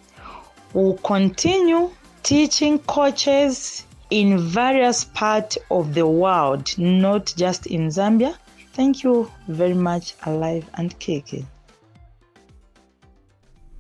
will 0.74 0.98
continue 0.98 1.90
teaching 2.22 2.80
coaches 2.80 3.86
in 4.10 4.38
various 4.40 5.06
parts 5.06 5.58
of 5.72 5.94
the 5.94 6.06
world, 6.06 6.78
not 6.78 7.34
just 7.38 7.66
in 7.66 7.88
Zambia. 7.88 8.36
Thank 8.74 9.04
you 9.04 9.32
very 9.48 9.74
much, 9.74 10.16
Alive 10.26 10.70
and 10.74 11.00
Kicking. 11.00 11.48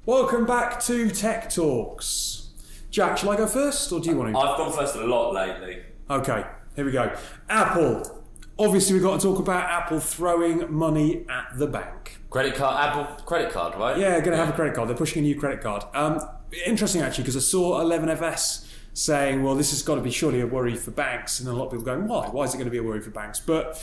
Welcome 0.08 0.46
back 0.46 0.80
to 0.82 1.10
Tech 1.10 1.50
Talks. 1.50 2.50
Jack, 2.92 3.18
shall 3.18 3.32
I 3.32 3.38
go 3.38 3.48
first, 3.48 3.92
or 3.92 4.00
do 4.00 4.12
you 4.12 4.16
want 4.16 4.36
to? 4.36 4.40
I've 4.40 4.56
gone 4.56 4.72
first 4.72 4.96
a 4.96 5.04
lot 5.04 5.34
lately. 5.34 5.82
Okay, 6.08 6.46
here 6.76 6.86
we 6.86 6.92
go. 6.92 7.12
Apple. 7.50 8.24
Obviously, 8.60 8.94
we've 8.94 9.02
got 9.02 9.20
to 9.20 9.28
talk 9.28 9.40
about 9.40 9.68
Apple 9.68 10.00
throwing 10.00 10.72
money 10.72 11.26
at 11.28 11.58
the 11.58 11.66
bank. 11.66 12.20
Credit 12.30 12.54
card, 12.54 12.78
Apple 12.88 13.26
credit 13.26 13.52
card, 13.52 13.80
right? 13.80 13.98
Yeah, 13.98 14.20
going 14.20 14.32
to 14.32 14.38
have 14.38 14.50
a 14.50 14.54
credit 14.54 14.76
card. 14.76 14.90
They're 14.90 14.96
pushing 14.96 15.24
a 15.24 15.28
new 15.28 15.40
credit 15.40 15.62
card. 15.62 15.86
Um, 15.96 16.22
interesting, 16.68 17.02
actually, 17.02 17.24
because 17.24 17.38
I 17.38 17.40
saw 17.40 17.84
11FS 17.84 18.68
saying, 18.94 19.42
well, 19.42 19.56
this 19.56 19.72
has 19.72 19.82
got 19.82 19.96
to 19.96 20.02
be 20.02 20.12
surely 20.12 20.40
a 20.40 20.46
worry 20.46 20.76
for 20.76 20.92
banks. 20.92 21.40
And 21.40 21.50
a 21.50 21.54
lot 21.54 21.66
of 21.66 21.72
people 21.72 21.84
going, 21.86 22.08
why? 22.08 22.28
Why 22.28 22.44
is 22.44 22.54
it 22.54 22.58
going 22.58 22.66
to 22.68 22.72
be 22.72 22.78
a 22.78 22.84
worry 22.84 23.02
for 23.02 23.10
banks? 23.10 23.40
But 23.40 23.76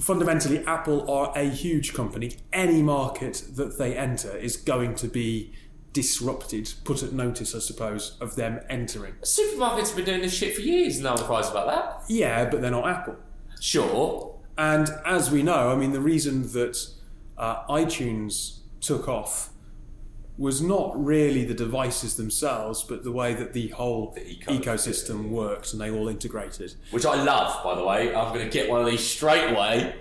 fundamentally, 0.00 0.64
Apple 0.66 1.10
are 1.10 1.32
a 1.36 1.44
huge 1.44 1.94
company. 1.94 2.36
Any 2.52 2.82
market 2.82 3.44
that 3.54 3.78
they 3.78 3.96
enter 3.96 4.36
is 4.36 4.56
going 4.56 4.94
to 4.96 5.08
be 5.08 5.52
disrupted, 5.92 6.74
put 6.84 7.02
at 7.02 7.12
notice, 7.12 7.54
I 7.54 7.60
suppose, 7.60 8.16
of 8.20 8.36
them 8.36 8.60
entering. 8.68 9.14
Supermarkets 9.22 9.88
have 9.88 9.96
been 9.96 10.04
doing 10.04 10.22
this 10.22 10.34
shit 10.34 10.54
for 10.54 10.60
years. 10.60 11.00
No 11.00 11.14
one 11.14 11.24
cries 11.24 11.48
about 11.48 11.66
that. 11.68 12.10
Yeah, 12.10 12.50
but 12.50 12.60
they're 12.60 12.70
not 12.70 12.86
Apple. 12.86 13.16
Sure. 13.60 14.36
And 14.58 14.90
as 15.06 15.30
we 15.30 15.42
know, 15.42 15.70
I 15.70 15.76
mean, 15.76 15.92
the 15.92 16.00
reason 16.00 16.52
that 16.52 16.76
uh, 17.38 17.64
iTunes 17.66 18.58
took 18.80 19.08
off 19.08 19.50
was 20.36 20.60
not 20.60 20.92
really 21.02 21.44
the 21.44 21.54
devices 21.54 22.16
themselves, 22.16 22.82
but 22.82 23.04
the 23.04 23.12
way 23.12 23.34
that 23.34 23.52
the 23.52 23.68
whole 23.68 24.12
The 24.14 24.36
ecosystem. 24.46 25.30
works 25.30 25.72
and 25.72 25.80
they 25.80 25.90
all 25.90 26.08
integrated. 26.08 26.74
Which 26.90 27.06
I 27.06 27.22
love, 27.22 27.62
by 27.62 27.74
the 27.76 27.84
way. 27.84 28.14
I'm 28.14 28.34
going 28.34 28.44
to 28.44 28.50
get 28.50 28.68
one 28.68 28.80
of 28.80 28.86
these 28.86 29.06
straight 29.06 29.52
away. 29.52 29.94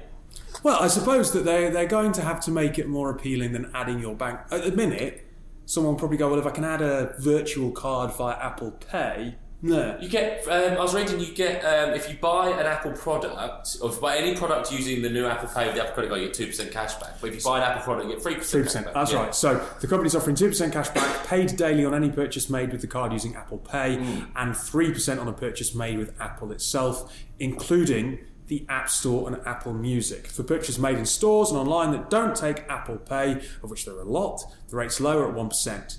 Well, 0.64 0.82
I 0.82 0.88
suppose 0.88 1.32
that 1.34 1.46
they 1.46 1.70
they're 1.70 1.86
going 1.86 2.14
to 2.14 2.22
have 2.22 2.40
to 2.46 2.52
make 2.52 2.80
it 2.80 2.88
more 2.88 3.10
appealing 3.12 3.52
than 3.52 3.70
adding 3.74 4.00
your 4.00 4.16
bank. 4.16 4.40
At 4.50 4.64
the 4.64 4.72
minute, 4.72 5.26
someone 5.66 5.94
will 5.94 6.00
probably 6.00 6.18
go, 6.18 6.30
well, 6.30 6.40
if 6.40 6.46
I 6.46 6.52
can 6.52 6.64
add 6.64 6.82
a 6.82 7.16
virtual 7.20 7.72
card 7.72 8.14
via 8.14 8.36
Apple 8.38 8.72
Pay, 8.72 9.36
no. 9.64 9.98
You 10.00 10.10
get. 10.10 10.46
Um, 10.48 10.74
I 10.78 10.80
was 10.82 10.94
reading. 10.94 11.20
You 11.20 11.34
get 11.34 11.64
um, 11.64 11.96
if 11.96 12.08
you 12.10 12.18
buy 12.18 12.50
an 12.50 12.66
Apple 12.66 12.92
product, 12.92 13.78
or 13.82 13.90
if 13.90 13.96
you 13.96 14.02
buy 14.02 14.18
any 14.18 14.36
product 14.36 14.72
using 14.72 15.02
the 15.02 15.10
new 15.10 15.26
Apple 15.26 15.48
Pay 15.50 15.66
with 15.68 15.76
the 15.76 15.82
Apple 15.82 15.94
credit 15.94 16.10
card, 16.10 16.22
you 16.22 16.28
get 16.28 16.36
two 16.36 16.48
percent 16.48 16.72
cash 16.72 16.94
back. 16.96 17.20
But 17.22 17.30
if 17.30 17.36
you 17.38 17.42
buy 17.42 17.58
an 17.60 17.64
Apple 17.64 17.82
product, 17.84 18.08
you 18.10 18.14
get 18.14 18.22
three 18.22 18.34
Three 18.36 18.64
percent. 18.64 18.86
percent. 18.88 18.94
That's 18.94 19.14
right. 19.14 19.34
So 19.34 19.66
the 19.80 19.88
company's 19.88 20.16
offering 20.16 20.36
two 20.36 20.50
percent 20.50 20.74
cash 20.74 20.90
back, 20.90 21.26
paid 21.28 21.56
daily 21.56 21.86
on 21.86 21.94
any 21.96 22.10
purchase 22.12 22.50
made 22.50 22.72
with 22.72 22.82
the 22.82 22.88
card 22.88 23.12
using 23.14 23.36
Apple 23.36 23.58
Pay, 23.58 23.96
Hmm. 23.96 24.24
and 24.36 24.56
three 24.56 24.92
percent 24.92 25.20
on 25.20 25.28
a 25.28 25.34
purchase 25.34 25.74
made 25.74 25.98
with 25.98 26.14
Apple 26.22 26.52
itself, 26.52 27.12
including 27.40 28.20
the 28.48 28.66
App 28.68 28.90
Store 28.90 29.28
and 29.28 29.40
Apple 29.48 29.74
Music. 29.74 30.28
For 30.28 30.44
purchases 30.44 30.78
made 30.78 30.98
in 30.98 31.06
stores 31.06 31.50
and 31.50 31.58
online 31.58 31.92
that 31.92 32.10
don't 32.10 32.36
take 32.36 32.60
Apple 32.70 32.98
Pay, 32.98 33.42
of 33.64 33.70
which 33.70 33.86
there 33.86 33.96
are 33.96 34.02
a 34.02 34.04
lot, 34.04 34.42
the 34.70 34.76
rate's 34.76 35.00
lower 35.00 35.28
at 35.30 35.34
one 35.34 35.48
percent. 35.48 35.98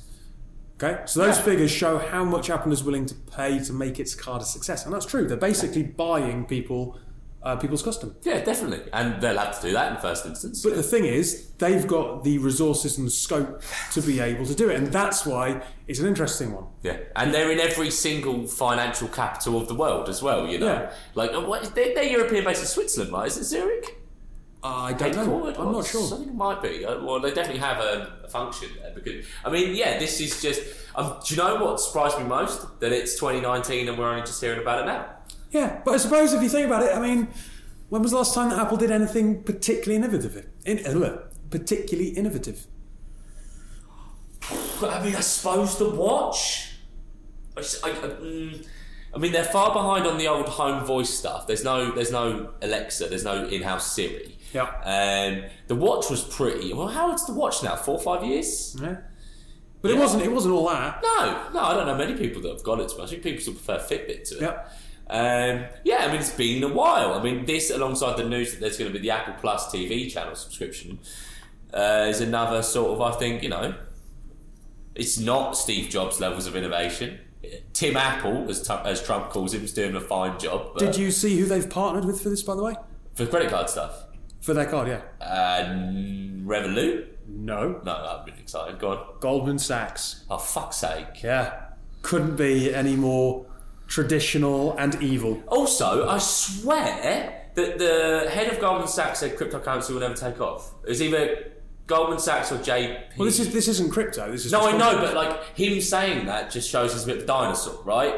Okay, 0.85 1.01
so 1.07 1.21
those 1.21 1.37
Yeah. 1.39 1.43
figures 1.45 1.71
show 1.71 1.99
how 1.99 2.25
much 2.25 2.51
Apple 2.51 2.73
is 2.73 2.85
willing 2.85 3.07
to 3.07 3.15
pay 3.15 3.59
to 3.59 3.73
make 3.73 3.99
its 3.99 4.15
card 4.15 4.43
a 4.43 4.45
success, 4.45 4.85
and 4.85 4.93
that's 4.95 5.07
true. 5.07 5.27
They're 5.27 5.37
basically 5.37 5.83
buying 5.83 6.45
people, 6.45 6.99
uh, 7.43 7.57
people's 7.57 7.83
custom. 7.83 8.17
Yeah, 8.23 8.43
definitely. 8.45 8.81
And 8.93 9.21
they'll 9.21 9.39
have 9.39 9.59
to 9.61 9.67
do 9.67 9.73
that 9.73 9.89
in 9.89 9.95
the 9.95 10.01
first 10.01 10.27
instance. 10.27 10.63
But 10.63 10.77
the 10.77 10.83
thing 10.83 11.05
is, 11.05 11.47
they've 11.59 11.87
got 11.87 12.25
the 12.25 12.39
resources 12.39 12.99
and 12.99 13.07
the 13.07 13.11
scope 13.11 13.63
to 13.93 14.01
be 14.03 14.21
able 14.21 14.45
to 14.47 14.55
do 14.55 14.69
it, 14.69 14.77
and 14.77 14.89
that's 14.89 15.25
why 15.25 15.63
it's 15.87 16.01
an 16.01 16.07
interesting 16.07 16.53
one. 16.53 16.65
yeah, 16.83 16.99
and 17.17 17.33
they're 17.33 17.51
in 17.51 17.61
every 17.61 17.91
single 17.91 18.47
financial 18.47 19.09
capital 19.09 19.59
of 19.61 19.69
the 19.69 19.75
world 19.75 20.09
as 20.09 20.23
well. 20.23 20.47
You 20.47 20.59
know, 20.59 20.67
Yeah. 20.67 20.91
like 21.15 21.33
uh, 21.33 21.41
they're, 21.75 21.95
they're 21.95 22.05
European 22.05 22.45
based 22.45 22.61
in 22.61 22.67
Switzerland, 22.67 23.13
right? 23.13 23.27
Is 23.29 23.39
it 23.39 23.45
Zurich? 23.45 24.01
I 24.67 24.95
don't 24.95 25.15
know. 25.15 25.55
I'm 25.59 25.73
not 25.73 25.87
sure. 25.87 26.07
I 26.07 26.17
think 26.17 26.29
it 26.29 26.35
might 26.35 26.63
be. 26.63 26.85
Uh, 26.87 26.99
Well, 27.05 27.21
they 27.21 27.33
definitely 27.35 27.61
have 27.61 27.79
a, 27.81 28.17
a 28.25 28.29
function 28.29 28.71
there 28.81 28.93
because 28.95 29.27
I 29.45 29.51
mean, 29.51 29.75
yeah, 29.75 29.99
this 29.99 30.21
is 30.21 30.41
just. 30.41 30.63
Um, 30.95 31.17
do 31.25 31.35
you 31.35 31.41
know 31.43 31.57
what 31.63 31.79
surprised 31.81 32.19
me 32.19 32.25
most? 32.25 32.81
That 32.81 32.91
it's 32.93 33.15
2019 33.19 33.89
and 33.89 33.99
we're 33.99 34.09
only 34.09 34.23
just 34.23 34.41
hearing 34.41 34.61
about 34.61 34.83
it 34.83 34.87
now. 34.87 35.07
Yeah, 35.51 35.81
but 35.85 35.95
I 35.95 35.97
suppose 35.99 36.33
if 36.33 36.43
you 36.43 36.49
think 36.49 36.67
about 36.67 36.83
it, 36.83 36.95
I 36.97 37.01
mean, 37.01 37.29
when 37.91 38.01
was 38.03 38.13
the 38.13 38.17
last 38.17 38.35
time 38.35 38.49
that 38.51 38.59
Apple 38.59 38.79
did 38.79 38.91
anything 38.91 39.43
particularly 39.43 39.97
innovative? 39.97 40.47
In, 40.65 40.79
uh, 40.87 41.19
particularly 41.51 42.11
innovative. 42.11 42.67
I 44.83 45.03
mean, 45.05 45.15
I 45.15 45.21
suppose 45.21 45.79
the 45.79 45.91
watch. 45.91 46.71
I- 47.57 47.61
I- 47.61 47.93
mm, 47.93 48.67
I 49.15 49.19
mean, 49.19 49.33
they're 49.33 49.45
far 49.45 49.73
behind 49.73 50.07
on 50.07 50.19
the 50.19 50.27
old 50.27 50.49
home 50.49 50.85
voice 50.85 51.11
stuff. 51.11 51.47
There's 51.47 51.63
no, 51.65 51.93
there's 51.93 52.11
no 52.11 52.51
Alexa. 52.63 53.07
There's 53.09 53.25
no 53.25 53.45
in-house 53.47 53.93
Siri. 53.93 54.37
Yeah. 54.55 54.63
Um, 54.85 55.51
the 55.67 55.75
watch 55.75 56.09
was 56.09 56.23
pretty. 56.23 56.73
Well, 56.73 56.89
how 56.89 57.11
old's 57.11 57.27
the 57.27 57.35
watch 57.35 57.63
now? 57.63 57.77
Four, 57.77 57.99
five 57.99 58.25
years? 58.25 58.77
Yeah. 58.81 58.99
But 59.83 59.91
it 59.91 59.99
wasn't. 59.99 60.23
It 60.23 60.33
wasn't 60.33 60.55
all 60.55 60.69
that. 60.69 61.03
No, 61.03 61.51
no, 61.53 61.61
I 61.61 61.75
don't 61.75 61.87
know 61.87 61.97
many 61.97 62.15
people 62.17 62.41
that 62.43 62.53
have 62.53 62.63
got 62.63 62.81
it. 62.81 62.89
To 62.89 62.95
be 62.95 63.01
honest. 63.01 63.13
I 63.13 63.17
think 63.17 63.23
people 63.23 63.41
still 63.43 63.55
prefer 63.55 63.79
Fitbit 63.79 64.29
to 64.31 64.37
it. 64.37 64.41
Yeah. 64.41 64.65
Um, 65.07 65.67
yeah, 65.85 65.99
I 65.99 66.07
mean, 66.07 66.21
it's 66.21 66.31
been 66.31 66.63
a 66.63 66.69
while. 66.69 67.13
I 67.13 67.23
mean, 67.23 67.45
this 67.45 67.71
alongside 67.71 68.17
the 68.17 68.27
news 68.27 68.53
that 68.53 68.61
there's 68.61 68.79
going 68.79 68.91
to 68.91 68.99
be 68.99 69.03
the 69.03 69.11
Apple 69.11 69.35
Plus 69.39 69.71
TV 69.71 70.11
channel 70.11 70.35
subscription 70.35 70.99
uh, 71.75 72.07
is 72.09 72.23
another 72.23 72.63
sort 72.63 72.93
of, 72.93 73.03
I 73.03 73.19
think, 73.19 73.43
you 73.43 73.51
know, 73.51 73.75
it's 74.95 75.19
not 75.19 75.59
Steve 75.59 75.91
Jobs 75.91 76.21
levels 76.21 76.47
of 76.47 76.57
innovation. 76.57 77.19
Tim 77.75 77.99
Apple, 77.99 78.49
as, 78.49 78.67
Tu- 78.67 78.73
as 78.73 79.03
Trump 79.03 79.29
calls 79.29 79.53
him, 79.53 79.63
is 79.63 79.75
doing 79.75 79.95
a 79.95 80.01
fine 80.01 80.39
job. 80.39 80.79
Did 80.79 80.97
you 80.97 81.11
see 81.11 81.39
who 81.39 81.45
they've 81.45 81.69
partnered 81.69 82.07
with 82.07 82.23
for 82.23 82.31
this, 82.31 82.43
by 82.43 82.55
the 82.55 82.63
way? 82.63 82.75
for 83.15 83.27
credit 83.27 83.51
card 83.51 83.71
stuff? 83.71 84.04
For 84.45 84.53
their 84.53 84.67
card, 84.67 84.89
yeah. 84.89 85.01
Uh, 85.27 85.65
Revolut? 86.45 87.07
No. 87.27 87.81
No, 87.83 87.93
I'm 87.93 88.27
really 88.27 88.43
excited. 88.43 88.79
Go 88.79 88.91
on. 88.91 89.07
Goldman 89.21 89.59
Sachs. 89.59 90.27
Oh, 90.29 90.37
fuck's 90.37 90.77
sake. 90.77 91.23
Yeah. 91.23 91.69
Couldn't 92.03 92.37
be 92.37 92.75
any 92.75 92.95
more 92.95 93.47
traditional 93.87 94.77
and 94.77 95.03
evil. 95.03 95.43
Also, 95.47 96.07
I 96.07 96.19
swear 96.19 97.47
that 97.55 97.79
the 97.79 98.29
head 98.31 98.53
of 98.53 98.61
Goldman 98.61 98.87
Sachs 98.87 99.21
said 99.21 99.39
cryptocurrency 99.39 99.95
will 99.95 100.01
never 100.01 100.15
take 100.15 100.39
off. 100.43 100.75
It 100.83 100.91
was 100.91 101.01
either 101.01 101.53
Goldman 101.87 102.19
Sachs 102.19 102.53
or 102.53 102.59
JP. 102.59 103.17
Well, 103.17 103.25
this 103.25 103.41
is 103.41 103.51
this 103.51 103.67
isn't 103.67 103.93
crypto. 103.93 104.31
This 104.31 104.45
is 104.45 104.53
no, 104.53 104.69
I 104.69 104.77
know, 104.77 104.99
but 104.99 105.15
like 105.15 105.57
him 105.57 105.81
saying 105.81 106.27
that 106.27 106.51
just 106.51 106.69
shows 106.69 106.93
he's 106.93 107.05
a 107.05 107.07
bit 107.07 107.17
of 107.17 107.23
a 107.23 107.27
dinosaur, 107.27 107.83
right? 107.85 108.15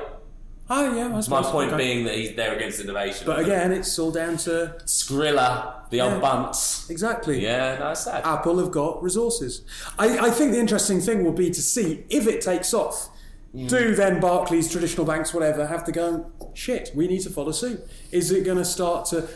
Oh 0.68 0.96
yeah, 0.96 1.06
I 1.06 1.28
My 1.28 1.42
point 1.42 1.72
Okay. 1.72 1.76
being 1.76 2.04
that 2.06 2.14
he's 2.14 2.34
there 2.34 2.54
against 2.54 2.80
innovation. 2.80 3.26
But 3.26 3.40
again, 3.40 3.72
it's 3.72 3.98
all 3.98 4.10
down 4.10 4.36
to 4.38 4.74
Skrilla, 4.84 5.88
the 5.90 6.00
old 6.00 6.20
bunts. 6.20 6.88
exactly. 6.90 7.42
Yeah, 7.42 7.78
no, 7.78 7.94
sad. 7.94 8.24
Apple 8.24 8.58
have 8.58 8.70
got 8.70 9.02
resources. 9.02 9.62
I, 9.98 10.18
I 10.18 10.30
think 10.30 10.52
the 10.52 10.58
interesting 10.60 11.00
thing 11.00 11.24
will 11.24 11.32
be 11.32 11.50
to 11.50 11.62
see 11.62 12.04
if 12.10 12.26
it 12.26 12.40
takes 12.40 12.72
off. 12.74 13.08
Mm. 13.54 13.68
Do 13.68 13.94
then 13.94 14.20
Barclays, 14.20 14.70
traditional 14.70 15.06
banks, 15.06 15.32
whatever, 15.32 15.66
have 15.66 15.84
to 15.84 15.92
go, 15.92 16.30
shit, 16.52 16.90
we 16.94 17.08
need 17.08 17.20
to 17.22 17.30
follow 17.30 17.52
suit? 17.52 17.80
Is 18.10 18.30
it 18.30 18.44
going 18.44 18.58
to 18.58 18.64
start 18.64 19.06
to. 19.06 19.28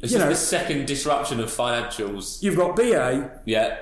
This 0.00 0.12
you 0.12 0.16
is 0.16 0.22
know- 0.24 0.28
the 0.30 0.36
second 0.36 0.86
disruption 0.86 1.40
of 1.40 1.50
financials. 1.50 2.42
You've 2.42 2.56
got 2.56 2.74
BA 2.76 3.42
Yeah, 3.44 3.76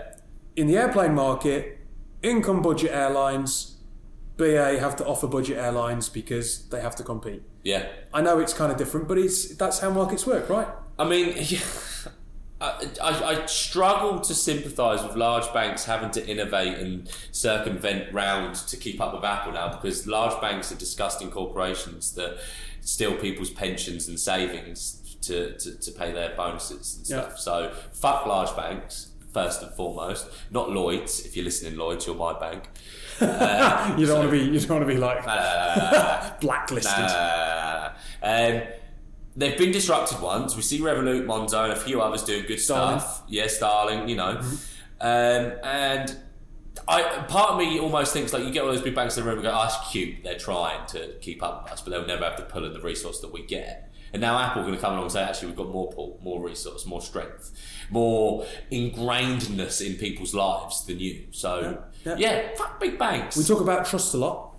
in 0.56 0.66
the 0.66 0.76
airplane 0.76 1.14
market, 1.14 1.78
income 2.22 2.60
budget 2.62 2.90
airlines. 2.90 3.76
BA 4.38 4.78
have 4.80 4.96
to 4.96 5.04
offer 5.06 5.26
budget 5.26 5.58
airlines 5.58 6.08
because 6.08 6.66
they 6.68 6.80
have 6.80 6.96
to 6.96 7.02
compete. 7.02 7.42
yeah. 7.64 7.86
I 8.14 8.22
know 8.22 8.38
it's 8.38 8.54
kind 8.54 8.72
of 8.72 8.78
different, 8.78 9.06
but 9.08 9.18
it's 9.18 9.54
that's 9.56 9.80
how 9.80 9.90
markets 9.90 10.26
work, 10.26 10.48
right? 10.48 10.68
I 10.98 11.04
mean, 11.04 11.34
yeah, 11.40 11.60
I, 12.60 12.88
I, 13.02 13.24
I 13.42 13.46
struggle 13.46 14.20
to 14.20 14.34
sympathise 14.34 15.02
with 15.04 15.14
large 15.16 15.52
banks 15.52 15.84
having 15.84 16.10
to 16.12 16.26
innovate 16.26 16.78
and 16.78 17.08
circumvent 17.30 18.12
round 18.12 18.54
to 18.56 18.76
keep 18.76 19.00
up 19.00 19.12
with 19.14 19.24
Apple 19.24 19.52
now 19.52 19.68
because 19.76 20.06
large 20.06 20.40
banks 20.40 20.72
are 20.72 20.76
disgusting 20.76 21.30
corporations 21.30 22.12
that 22.14 22.38
steal 22.80 23.14
people's 23.16 23.50
pensions 23.50 24.08
and 24.08 24.18
savings 24.18 25.16
to, 25.22 25.56
to, 25.58 25.78
to 25.78 25.90
pay 25.92 26.10
their 26.12 26.34
bonuses 26.36 26.96
and 26.96 27.08
Yeah. 27.08 27.28
stuff. 27.28 27.38
So, 27.38 27.72
fuck 27.92 28.24
large 28.26 28.54
banks, 28.56 29.08
first 29.34 29.62
and 29.62 29.72
foremost. 29.74 30.26
Not 30.50 30.70
Lloyd's. 30.70 31.24
If 31.26 31.36
you're 31.36 31.44
listening, 31.44 31.76
Lloyd's, 31.76 32.06
you're 32.06 32.16
my 32.16 32.38
bank. 32.38 32.68
Uh, 33.20 33.94
You 33.98 34.06
don't 34.06 34.18
want 34.20 34.30
to 34.30 34.36
be 34.38 34.44
you 34.44 34.60
don't 34.60 34.70
want 34.78 34.88
to 34.88 34.94
be 34.94 34.98
like 35.00 35.24
uh, 35.26 36.30
blacklisted. 36.40 37.10
um, 38.22 38.62
they've 39.36 39.58
been 39.58 39.72
disrupted 39.72 40.20
once. 40.20 40.56
We 40.56 40.62
see 40.62 40.80
Revolut, 40.80 41.24
Monzo, 41.26 41.64
and 41.64 41.72
a 41.72 41.76
few 41.76 42.00
others 42.00 42.22
doing 42.24 42.44
good 42.46 42.60
Starling. 42.60 43.00
stuff. 43.00 43.22
Yes, 43.28 43.58
darling. 43.58 44.08
you 44.08 44.16
know. 44.16 44.40
Um, 45.00 45.52
and 45.62 46.16
I, 46.86 47.02
part 47.28 47.50
of 47.52 47.58
me 47.58 47.78
almost 47.78 48.12
thinks 48.12 48.32
like 48.32 48.44
you 48.44 48.50
get 48.50 48.62
all 48.64 48.70
those 48.70 48.82
big 48.82 48.94
banks 48.94 49.16
in 49.16 49.22
the 49.24 49.28
room 49.28 49.38
and 49.38 49.44
go, 49.46 49.52
oh, 49.52 49.62
that's 49.62 49.90
cute. 49.90 50.22
They're 50.24 50.38
trying 50.38 50.86
to 50.88 51.14
keep 51.20 51.42
up 51.42 51.64
with 51.64 51.72
us, 51.72 51.80
but 51.82 51.90
they'll 51.90 52.06
never 52.06 52.24
have 52.24 52.36
the 52.36 52.44
pull 52.44 52.64
and 52.64 52.74
the 52.74 52.80
resource 52.80 53.20
that 53.20 53.32
we 53.32 53.44
get. 53.44 53.92
And 54.12 54.22
now 54.22 54.38
Apple 54.38 54.62
are 54.62 54.64
going 54.64 54.74
to 54.74 54.80
come 54.80 54.92
along 54.92 55.04
and 55.04 55.12
say, 55.12 55.22
actually, 55.22 55.48
we've 55.48 55.56
got 55.56 55.68
more 55.68 55.92
pull, 55.92 56.18
more 56.22 56.42
resource, 56.42 56.86
more 56.86 57.02
strength, 57.02 57.52
more 57.90 58.46
ingrainedness 58.72 59.84
in 59.86 59.96
people's 59.96 60.34
lives 60.34 60.84
than 60.86 60.98
you. 60.98 61.26
So, 61.30 61.82
Yeah. 62.04 62.16
yeah, 62.16 62.48
fuck 62.56 62.80
big 62.80 62.98
banks. 62.98 63.36
We 63.36 63.44
talk 63.44 63.60
about 63.60 63.86
trust 63.86 64.14
a 64.14 64.16
lot. 64.18 64.54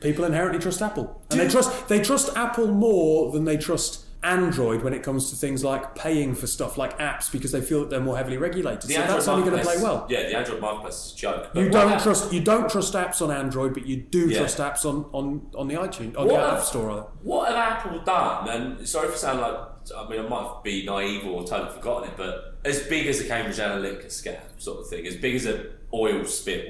People 0.00 0.24
inherently 0.24 0.58
trust 0.60 0.82
Apple, 0.82 1.22
and 1.30 1.40
they 1.40 1.48
trust 1.48 1.88
they 1.88 2.02
trust 2.02 2.36
Apple 2.36 2.66
more 2.68 3.32
than 3.32 3.44
they 3.44 3.56
trust 3.56 4.04
Android 4.22 4.82
when 4.82 4.92
it 4.92 5.02
comes 5.02 5.30
to 5.30 5.36
things 5.36 5.62
like 5.64 5.94
paying 5.94 6.34
for 6.34 6.46
stuff 6.46 6.76
like 6.76 6.98
apps 6.98 7.30
because 7.30 7.52
they 7.52 7.60
feel 7.60 7.80
that 7.80 7.90
they're 7.90 8.00
more 8.00 8.16
heavily 8.16 8.36
regulated. 8.36 8.90
so 8.90 8.98
that's 9.00 9.28
only 9.28 9.48
going 9.48 9.56
to 9.56 9.62
play 9.64 9.76
well. 9.80 10.06
Yeah, 10.10 10.24
the 10.28 10.36
Android 10.36 10.60
marketplace 10.60 11.06
is 11.06 11.12
a 11.12 11.16
joke. 11.16 11.50
You 11.54 11.68
don't 11.70 11.88
hap- 11.88 12.02
trust 12.02 12.32
you 12.32 12.40
don't 12.40 12.68
trust 12.70 12.94
apps 12.94 13.22
on 13.22 13.30
Android, 13.30 13.72
but 13.72 13.86
you 13.86 13.96
do 13.96 14.28
Yeah. 14.28 14.38
trust 14.38 14.58
apps 14.58 14.84
on, 14.84 15.06
on, 15.12 15.46
on 15.54 15.68
the 15.68 15.74
iTunes 15.74 16.16
on 16.18 16.26
the 16.28 16.34
What 16.34 16.54
App 16.54 16.62
Store. 16.62 17.08
What 17.22 17.48
have 17.48 17.56
Apple 17.56 18.00
done? 18.00 18.48
And 18.48 18.88
sorry 18.88 19.08
for 19.08 19.16
sounding 19.16 19.42
like 19.42 19.60
I 19.96 20.08
mean 20.08 20.20
I 20.20 20.28
might 20.28 20.60
be 20.64 20.84
naive 20.84 21.24
or 21.26 21.44
totally 21.46 21.72
forgotten 21.72 22.08
it, 22.10 22.16
but 22.16 22.55
as 22.66 22.82
big 22.82 23.06
as 23.06 23.18
the 23.18 23.24
Cambridge 23.28 23.56
Analytica 23.58 24.06
scam 24.06 24.40
sort 24.58 24.80
of 24.80 24.88
thing, 24.88 25.06
as 25.06 25.16
big 25.16 25.34
as 25.36 25.46
an 25.46 25.66
oil 25.94 26.24
spill, 26.24 26.62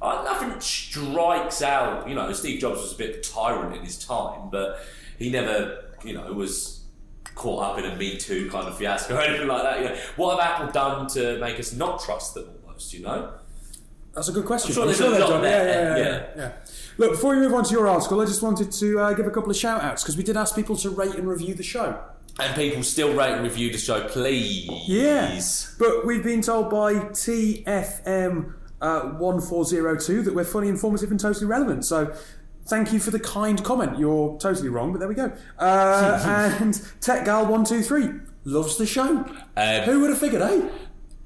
uh, 0.00 0.22
nothing 0.24 0.58
strikes 0.60 1.62
out. 1.62 2.08
You 2.08 2.14
know, 2.14 2.32
Steve 2.32 2.60
Jobs 2.60 2.80
was 2.80 2.92
a 2.92 2.96
bit 2.96 3.10
of 3.10 3.16
a 3.16 3.20
tyrant 3.20 3.76
in 3.76 3.82
his 3.84 3.98
time, 4.04 4.48
but 4.50 4.80
he 5.18 5.30
never, 5.30 5.84
you 6.04 6.14
know, 6.14 6.32
was 6.32 6.80
caught 7.34 7.62
up 7.62 7.78
in 7.78 7.84
a 7.90 7.96
Me 7.96 8.16
Too 8.16 8.50
kind 8.50 8.66
of 8.66 8.76
fiasco 8.76 9.14
or 9.18 9.20
anything 9.20 9.46
like 9.46 9.62
that. 9.62 9.78
You 9.80 9.88
know, 9.90 9.96
what 10.16 10.40
have 10.40 10.60
Apple 10.60 10.72
done 10.72 11.06
to 11.08 11.38
make 11.38 11.60
us 11.60 11.72
not 11.72 12.00
trust 12.02 12.34
them 12.34 12.48
almost? 12.64 12.92
You 12.92 13.02
know. 13.02 13.34
That's 14.14 14.28
a 14.28 14.32
good 14.32 14.44
question. 14.44 14.74
Sure 14.74 14.84
there's 14.84 14.98
sure 14.98 15.14
a 15.14 15.18
lot 15.18 15.28
done- 15.30 15.42
there, 15.42 15.96
yeah, 15.96 15.96
yeah, 15.96 16.06
yeah. 16.06 16.32
yeah. 16.36 16.52
Look, 16.98 17.12
before 17.12 17.34
we 17.34 17.40
move 17.40 17.54
on 17.54 17.64
to 17.64 17.70
your 17.72 17.88
article, 17.88 18.20
I 18.20 18.26
just 18.26 18.42
wanted 18.42 18.70
to 18.70 19.00
uh, 19.00 19.12
give 19.14 19.26
a 19.26 19.30
couple 19.30 19.50
of 19.50 19.56
shout 19.56 19.82
outs 19.82 20.02
because 20.02 20.18
we 20.18 20.22
did 20.22 20.36
ask 20.36 20.54
people 20.54 20.76
to 20.76 20.90
rate 20.90 21.14
and 21.14 21.26
review 21.26 21.54
the 21.54 21.62
show. 21.62 21.98
And 22.40 22.54
people 22.54 22.82
still 22.82 23.14
rate 23.14 23.32
and 23.32 23.42
review 23.42 23.70
the 23.70 23.78
show, 23.78 24.08
please. 24.08 24.68
Yeah. 24.88 25.40
But 25.78 26.06
we've 26.06 26.24
been 26.24 26.40
told 26.42 26.70
by 26.70 26.94
TFM 26.94 28.54
uh, 28.80 29.00
1402 29.10 30.22
that 30.22 30.34
we're 30.34 30.44
funny, 30.44 30.68
informative, 30.68 31.10
and 31.10 31.20
totally 31.20 31.46
relevant. 31.46 31.84
So 31.84 32.14
thank 32.66 32.92
you 32.92 33.00
for 33.00 33.10
the 33.10 33.20
kind 33.20 33.62
comment. 33.62 33.98
You're 33.98 34.38
totally 34.38 34.70
wrong, 34.70 34.92
but 34.92 34.98
there 34.98 35.08
we 35.08 35.14
go. 35.14 35.32
Uh, 35.58 36.56
and 36.60 36.74
TechGal123 37.00 38.28
loves 38.44 38.76
the 38.78 38.86
show. 38.86 39.24
Um, 39.56 39.82
Who 39.84 40.00
would 40.00 40.10
have 40.10 40.18
figured, 40.18 40.42
eh? 40.42 40.68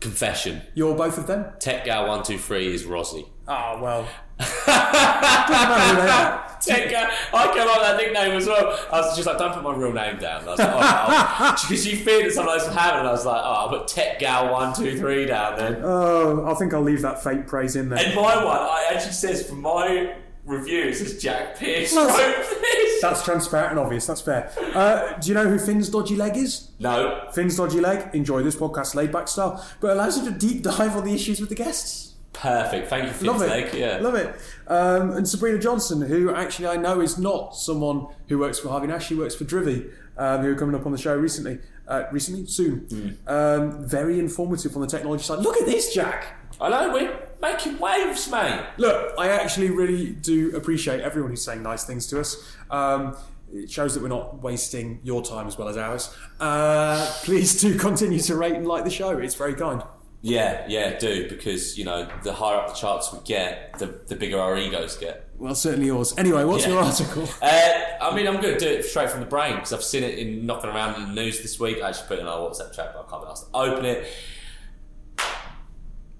Confession. 0.00 0.62
You're 0.74 0.94
both 0.94 1.18
of 1.18 1.26
them? 1.26 1.46
Tech 1.58 1.84
Gal 1.84 2.06
one 2.06 2.22
two 2.22 2.38
three 2.38 2.66
is 2.72 2.84
Rossi. 2.84 3.26
Oh, 3.48 3.80
well. 3.82 4.06
Doesn't 4.66 4.66
matter 4.68 5.96
who 5.96 6.02
they 6.02 6.10
are. 6.10 6.46
Tech 6.60 6.90
Gal, 6.90 7.08
I 7.32 7.52
came 7.54 7.68
up 7.68 7.78
with 7.78 7.86
that 7.86 7.96
nickname 7.96 8.32
as 8.32 8.46
well. 8.46 8.76
I 8.92 9.00
was 9.00 9.14
just 9.14 9.26
like, 9.26 9.38
don't 9.38 9.52
put 9.52 9.62
my 9.62 9.74
real 9.74 9.92
name 9.92 10.18
down. 10.18 10.42
I 10.42 10.50
was 10.50 10.58
like, 10.58 10.68
oh, 10.72 11.56
because 11.68 11.86
you 11.86 11.96
feared 11.96 12.26
that 12.26 12.32
someone 12.32 12.54
else 12.58 12.66
would 12.66 12.76
have 12.76 12.96
it. 12.96 12.98
And 13.00 13.08
I 13.08 13.12
was 13.12 13.24
like, 13.24 13.40
oh, 13.44 13.52
I'll 13.52 13.68
put 13.68 13.86
Tech 13.88 14.18
Gal 14.18 14.52
one 14.52 14.74
two 14.74 14.98
three 14.98 15.26
down 15.26 15.56
then. 15.56 15.80
Oh, 15.82 16.44
I 16.46 16.54
think 16.54 16.74
I'll 16.74 16.82
leave 16.82 17.02
that 17.02 17.22
fake 17.22 17.46
praise 17.46 17.76
in 17.76 17.88
there. 17.88 18.04
And 18.04 18.16
my 18.16 18.44
one, 18.44 18.58
I 18.58 18.90
actually 18.92 19.12
says 19.12 19.48
for 19.48 19.54
my 19.54 20.14
review, 20.44 20.84
it 20.84 20.94
says 20.96 21.22
Jack 21.22 21.56
Pierce 21.56 21.94
wrote 21.94 22.08
this. 22.08 23.02
That's 23.02 23.22
transparent 23.24 23.72
and 23.72 23.78
obvious. 23.78 24.06
That's 24.06 24.22
fair. 24.22 24.50
Uh, 24.74 25.12
do 25.18 25.28
you 25.28 25.34
know 25.34 25.48
who 25.48 25.58
Finn's 25.58 25.88
dodgy 25.88 26.16
leg 26.16 26.36
is? 26.36 26.70
No, 26.80 27.28
Finn's 27.32 27.56
dodgy 27.56 27.80
leg. 27.80 28.12
Enjoy 28.14 28.42
this 28.42 28.56
podcast 28.56 28.94
laid 28.94 29.12
back 29.12 29.28
style, 29.28 29.64
but 29.80 29.90
allows 29.90 30.18
you 30.18 30.24
to 30.24 30.36
deep 30.36 30.62
dive 30.62 30.96
on 30.96 31.04
the 31.04 31.14
issues 31.14 31.38
with 31.38 31.50
the 31.50 31.54
guests. 31.54 32.14
Perfect. 32.36 32.88
Thank 32.88 33.06
you, 33.06 33.12
for 33.12 33.24
Love 33.24 33.42
it. 33.42 33.74
Yeah. 33.74 33.98
Love 34.00 34.14
it. 34.14 34.34
Um, 34.66 35.12
and 35.12 35.28
Sabrina 35.28 35.58
Johnson, 35.58 36.00
who 36.02 36.34
actually 36.34 36.68
I 36.68 36.76
know 36.76 37.00
is 37.00 37.18
not 37.18 37.56
someone 37.56 38.06
who 38.28 38.38
works 38.38 38.58
for 38.58 38.68
Harvey 38.68 38.86
Nash. 38.86 39.06
She 39.06 39.14
works 39.14 39.34
for 39.34 39.44
Drivy, 39.44 39.90
um, 40.16 40.42
who 40.42 40.52
are 40.52 40.54
coming 40.54 40.74
up 40.74 40.86
on 40.86 40.92
the 40.92 40.98
show 40.98 41.16
recently. 41.16 41.58
Uh, 41.88 42.04
recently, 42.10 42.46
soon. 42.46 42.80
Hmm. 42.80 43.28
Um, 43.28 43.86
very 43.86 44.18
informative 44.18 44.74
on 44.74 44.82
the 44.82 44.88
technology 44.88 45.22
side. 45.22 45.38
Look 45.38 45.56
at 45.56 45.66
this, 45.66 45.94
Jack. 45.94 46.26
I 46.60 46.68
know 46.68 46.92
we're 46.92 47.16
making 47.40 47.78
waves, 47.78 48.28
mate. 48.30 48.60
Look, 48.76 49.14
I 49.18 49.28
actually 49.28 49.70
really 49.70 50.10
do 50.10 50.56
appreciate 50.56 51.00
everyone 51.00 51.30
who's 51.30 51.44
saying 51.44 51.62
nice 51.62 51.84
things 51.84 52.06
to 52.08 52.20
us. 52.20 52.56
Um, 52.70 53.16
it 53.52 53.70
shows 53.70 53.94
that 53.94 54.02
we're 54.02 54.08
not 54.08 54.42
wasting 54.42 54.98
your 55.04 55.22
time 55.22 55.46
as 55.46 55.56
well 55.56 55.68
as 55.68 55.76
ours. 55.76 56.12
Uh, 56.40 57.06
please 57.22 57.60
do 57.60 57.78
continue 57.78 58.18
to 58.20 58.36
rate 58.36 58.54
and 58.54 58.66
like 58.66 58.82
the 58.84 58.90
show. 58.90 59.16
It's 59.18 59.36
very 59.36 59.54
kind. 59.54 59.82
Yeah, 60.22 60.64
yeah, 60.68 60.98
do 60.98 61.28
because 61.28 61.78
you 61.78 61.84
know 61.84 62.08
the 62.24 62.32
higher 62.32 62.56
up 62.56 62.68
the 62.68 62.74
charts 62.74 63.12
we 63.12 63.20
get, 63.24 63.78
the 63.78 63.86
the 64.08 64.16
bigger 64.16 64.40
our 64.40 64.56
egos 64.58 64.96
get. 64.96 65.28
Well, 65.38 65.54
certainly 65.54 65.86
yours. 65.86 66.14
Anyway, 66.18 66.42
what's 66.44 66.64
Yeah. 66.64 66.72
your 66.74 66.82
article? 66.82 67.28
Uh, 67.42 67.72
I 68.00 68.14
mean, 68.16 68.26
I'm 68.26 68.40
going 68.40 68.54
to 68.54 68.58
do 68.58 68.66
it 68.68 68.84
straight 68.84 69.10
from 69.10 69.20
the 69.20 69.26
brain 69.26 69.54
because 69.56 69.72
I've 69.72 69.82
seen 69.84 70.02
it 70.02 70.18
in 70.18 70.46
knocking 70.46 70.70
around 70.70 71.00
in 71.00 71.14
the 71.14 71.20
news 71.22 71.40
this 71.42 71.60
week. 71.60 71.82
I 71.82 71.88
actually 71.90 72.08
put 72.08 72.18
it 72.18 72.22
in 72.22 72.26
our 72.26 72.38
WhatsApp 72.38 72.72
chat, 72.74 72.92
but 72.94 73.06
I 73.06 73.10
can't 73.10 73.22
be 73.22 73.28
asked 73.30 73.50
to 73.52 73.56
open 73.56 73.84
it. 73.84 74.06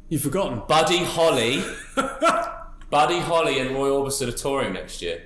You've 0.09 0.22
forgotten. 0.22 0.62
Buddy 0.68 0.99
Holly, 0.99 1.62
Buddy 2.90 3.18
Holly, 3.18 3.59
and 3.59 3.70
Roy 3.72 3.88
Orbison 3.88 4.28
are 4.28 4.32
touring 4.32 4.72
next 4.74 5.03
year. 5.03 5.22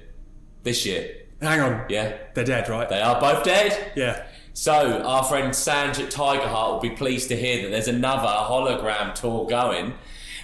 This 0.63 0.85
year, 0.87 1.17
Hang 1.41 1.61
on. 1.61 1.87
yeah, 1.89 2.17
They're 2.35 2.45
dead, 2.45 2.69
right? 2.69 2.89
they 2.89 3.01
are 3.01 3.19
both 3.21 3.45
dead. 3.45 3.93
yeah. 3.97 4.27
So 4.53 5.03
our 5.03 5.25
friend 5.25 5.53
Sanj 5.53 6.03
at 6.03 6.11
Tiger 6.11 6.47
Heart 6.47 6.73
will 6.73 6.81
be 6.81 6.91
pleased 6.91 7.29
to 7.29 7.37
hear 7.37 7.63
that 7.63 7.71
there's 7.71 7.89
another 7.89 8.29
hologram 8.29 9.15
tour 9.15 9.47
going. 9.47 9.95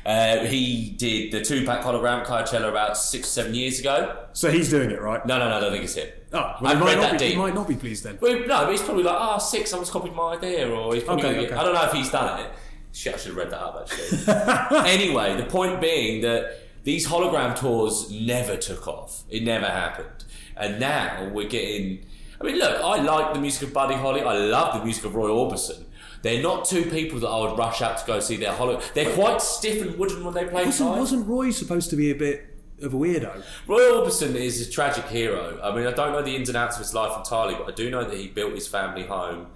Uh, 0.07 0.45
he 0.45 0.95
did 0.97 1.33
the 1.33 1.41
Tupac 1.43 1.83
hologram 1.83 2.25
Coachella 2.25 2.69
about 2.69 2.97
six, 2.97 3.27
seven 3.27 3.55
years 3.57 3.81
ago. 3.81 4.17
So 4.35 4.53
he's 4.53 4.71
doing 4.71 4.93
it, 4.93 5.03
right? 5.03 5.27
No, 5.27 5.39
no, 5.39 5.49
no, 5.49 5.57
I 5.57 5.61
don't 5.61 5.73
think 5.73 5.83
it's 5.83 5.95
him. 5.95 6.09
Oh, 6.33 6.55
well, 6.61 6.75
he, 6.75 6.81
might 6.81 6.87
read 6.87 7.01
not 7.01 7.11
that 7.11 7.21
be, 7.21 7.27
he 7.31 7.37
might 7.37 7.55
not 7.55 7.67
be 7.67 7.75
pleased 7.75 8.05
then. 8.05 8.17
Well, 8.21 8.39
no, 8.39 8.47
but 8.47 8.71
he's 8.71 8.83
probably 8.83 9.03
like, 9.03 9.17
oh, 9.19 9.39
sick, 9.39 9.67
someone's 9.67 9.91
copied 9.91 10.15
my 10.15 10.35
idea, 10.35 10.71
or 10.71 10.95
he's 10.95 11.03
probably 11.03 11.25
Okay, 11.25 11.47
okay. 11.47 11.55
I 11.55 11.65
don't 11.65 11.75
know 11.75 11.85
if 11.85 11.93
he's 11.93 12.11
done 12.11 12.41
it. 12.41 12.53
Shit, 12.93 13.15
I 13.15 13.17
should 13.19 13.35
have 13.35 13.37
read 13.37 13.51
that 13.51 13.61
up 13.61 13.89
actually. 13.91 14.89
anyway, 14.91 15.37
the 15.37 15.45
point 15.45 15.81
being 15.81 16.23
that 16.23 16.61
these 16.85 17.09
hologram 17.09 17.59
tours 17.59 18.09
never 18.11 18.57
took 18.57 18.87
off. 18.87 19.25
It 19.29 19.43
never 19.43 19.67
happened. 19.67 20.25
And 20.57 20.79
now 20.79 21.29
we're 21.33 21.49
getting. 21.49 22.07
I 22.41 22.45
mean, 22.45 22.59
look, 22.59 22.81
I 22.83 23.01
like 23.03 23.35
the 23.35 23.41
music 23.41 23.69
of 23.69 23.73
Buddy 23.75 23.95
Holly. 23.95 24.23
I 24.23 24.35
love 24.37 24.79
the 24.79 24.85
music 24.85 25.05
of 25.05 25.15
Roy 25.15 25.29
Orbison. 25.29 25.85
They're 26.23 26.43
not 26.43 26.65
two 26.65 26.85
people 26.91 27.19
that 27.21 27.29
I 27.29 27.41
would 27.49 27.59
rush 27.59 27.83
out 27.83 27.99
to 27.99 28.07
go 28.07 28.21
see 28.21 28.37
their 28.37 28.53
holo. 28.53 28.81
They're 28.95 29.15
quite 29.15 29.41
stiff 29.41 29.81
and 29.83 29.97
wooden 29.99 30.25
when 30.25 30.35
they 30.35 30.45
play 30.47 30.65
Wasn't, 30.65 30.91
live. 30.91 30.99
wasn't 30.99 31.27
Roy 31.29 31.51
supposed 31.51 31.91
to 31.91 31.97
be 31.97 32.11
a 32.11 32.15
bit 32.15 32.45
of 32.83 32.93
a 32.95 32.97
weirdo? 32.97 33.43
Roy 33.67 33.81
Orbison 33.81 34.35
is 34.35 34.67
a 34.67 34.71
tragic 34.71 35.07
hero. 35.07 35.61
I 35.63 35.75
mean, 35.75 35.87
I 35.87 35.93
don't 35.93 36.13
know 36.13 36.23
the 36.23 36.35
ins 36.35 36.49
and 36.49 36.57
outs 36.57 36.77
of 36.77 36.83
his 36.83 36.95
life 36.95 37.17
entirely, 37.17 37.55
but 37.55 37.69
I 37.69 37.73
do 37.73 37.91
know 37.91 38.05
that 38.05 38.17
he 38.19 38.29
built 38.29 38.55
his 38.55 38.67
family 38.67 39.05
home 39.05 39.49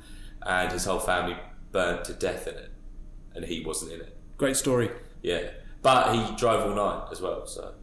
and 0.43 0.70
his 0.70 0.85
whole 0.85 1.01
family 1.01 1.37
burnt 1.72 2.05
to 2.05 2.14
death 2.14 2.47
in 2.47 2.55
it. 2.55 2.70
And 3.35 3.45
he 3.45 3.64
wasn't 3.64 3.93
in 3.93 4.01
it. 4.01 4.16
Great 4.37 4.57
story. 4.57 4.91
Yeah. 5.22 5.51
But 5.83 6.14
he 6.14 6.37
drove 6.37 6.68
all 6.68 6.74
night 6.76 7.09
as 7.11 7.20
well, 7.20 7.47
so. 7.47 7.74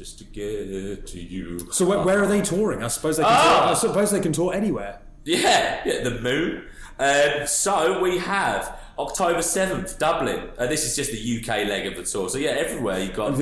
Just 0.00 0.16
to 0.20 0.24
get 0.24 1.06
to 1.08 1.20
you. 1.20 1.70
So 1.72 1.84
where, 1.84 1.98
where 2.02 2.22
are 2.22 2.26
they 2.26 2.40
touring? 2.40 2.82
I 2.82 2.88
suppose 2.88 3.18
they 3.18 3.22
can. 3.22 3.32
Ah! 3.34 3.60
Tour, 3.66 3.70
I 3.72 3.74
suppose 3.74 4.10
they 4.12 4.20
can 4.20 4.32
tour 4.32 4.54
anywhere. 4.54 4.98
Yeah, 5.26 5.82
yeah, 5.84 6.02
the 6.02 6.18
moon. 6.22 6.64
Um, 6.98 7.46
so 7.46 8.00
we 8.00 8.16
have 8.16 8.78
October 8.98 9.40
7th, 9.40 9.98
Dublin. 9.98 10.48
Uh, 10.56 10.66
this 10.68 10.86
is 10.86 10.96
just 10.96 11.10
the 11.12 11.38
UK 11.38 11.68
leg 11.68 11.84
of 11.86 11.96
the 11.96 12.02
tour. 12.04 12.30
So 12.30 12.38
yeah, 12.38 12.52
everywhere 12.52 12.98
you've 13.00 13.12
got 13.14 13.36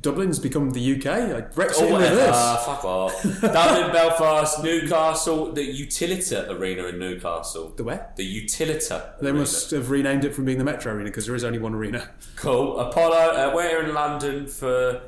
Dublin's 0.00 0.38
become 0.38 0.70
the 0.70 0.94
UK. 0.94 1.04
Like 1.34 1.52
Brexit 1.52 1.82
Or 1.82 1.86
in 1.86 1.92
whatever. 1.94 2.14
reverse. 2.14 2.30
Ah, 2.36 2.62
fuck 2.64 2.84
off. 2.84 3.22
Dublin, 3.40 3.92
Belfast, 3.92 4.62
Newcastle, 4.62 5.50
the 5.52 5.62
Utilita 5.62 6.48
Arena 6.48 6.84
in 6.84 7.00
Newcastle. 7.00 7.70
The 7.76 7.82
where? 7.82 8.12
The 8.14 8.44
Utilita. 8.44 9.18
They 9.20 9.26
Arena. 9.30 9.40
must 9.40 9.72
have 9.72 9.90
renamed 9.90 10.24
it 10.24 10.32
from 10.32 10.44
being 10.44 10.58
the 10.58 10.64
Metro 10.64 10.92
Arena 10.94 11.10
because 11.10 11.26
there 11.26 11.34
is 11.34 11.42
only 11.42 11.58
one 11.58 11.74
arena. 11.74 12.08
Cool. 12.36 12.78
Apollo. 12.78 13.32
Uh, 13.32 13.52
we're 13.54 13.82
in 13.84 13.92
London 13.94 14.46
for 14.46 15.02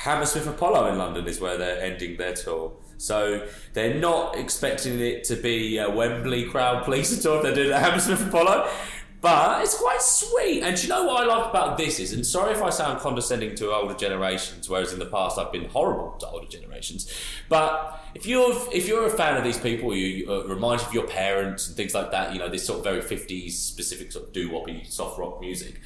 Hammersmith 0.00 0.46
Apollo 0.46 0.90
in 0.92 0.96
London 0.96 1.28
is 1.28 1.40
where 1.40 1.58
they're 1.58 1.78
ending 1.78 2.16
their 2.16 2.32
tour. 2.32 2.72
So 2.96 3.46
they're 3.74 4.00
not 4.00 4.34
expecting 4.34 4.98
it 4.98 5.24
to 5.24 5.36
be 5.36 5.76
a 5.76 5.90
Wembley 5.90 6.44
crowd 6.46 6.84
pleaser 6.84 7.20
tour 7.20 7.36
if 7.36 7.42
they're 7.42 7.54
doing 7.54 7.68
it 7.68 7.72
at 7.72 7.82
Hammersmith 7.82 8.26
Apollo. 8.26 8.70
But 9.20 9.60
it's 9.62 9.78
quite 9.78 10.00
sweet. 10.00 10.62
And 10.62 10.82
you 10.82 10.88
know 10.88 11.04
what 11.04 11.22
I 11.22 11.26
like 11.26 11.50
about 11.50 11.76
this 11.76 12.00
is, 12.00 12.14
and 12.14 12.24
sorry 12.24 12.52
if 12.52 12.62
I 12.62 12.70
sound 12.70 13.00
condescending 13.00 13.54
to 13.56 13.72
older 13.72 13.92
generations, 13.92 14.70
whereas 14.70 14.94
in 14.94 14.98
the 14.98 15.04
past 15.04 15.38
I've 15.38 15.52
been 15.52 15.68
horrible 15.68 16.16
to 16.20 16.28
older 16.28 16.48
generations. 16.48 17.12
But 17.50 18.02
if 18.14 18.24
you're 18.24 18.56
if 18.72 18.88
you're 18.88 19.06
a 19.06 19.10
fan 19.10 19.36
of 19.36 19.44
these 19.44 19.58
people, 19.58 19.94
you 19.94 20.32
uh, 20.32 20.44
remind 20.44 20.80
you 20.80 20.86
of 20.86 20.94
your 20.94 21.06
parents 21.06 21.68
and 21.68 21.76
things 21.76 21.92
like 21.94 22.10
that. 22.12 22.32
You 22.32 22.38
know 22.38 22.48
this 22.48 22.64
sort 22.64 22.78
of 22.78 22.84
very 22.84 23.02
fifties 23.02 23.58
specific 23.58 24.12
sort 24.12 24.28
of 24.28 24.32
doo 24.32 24.48
woppy 24.48 24.90
soft 24.90 25.18
rock 25.18 25.42
music. 25.42 25.78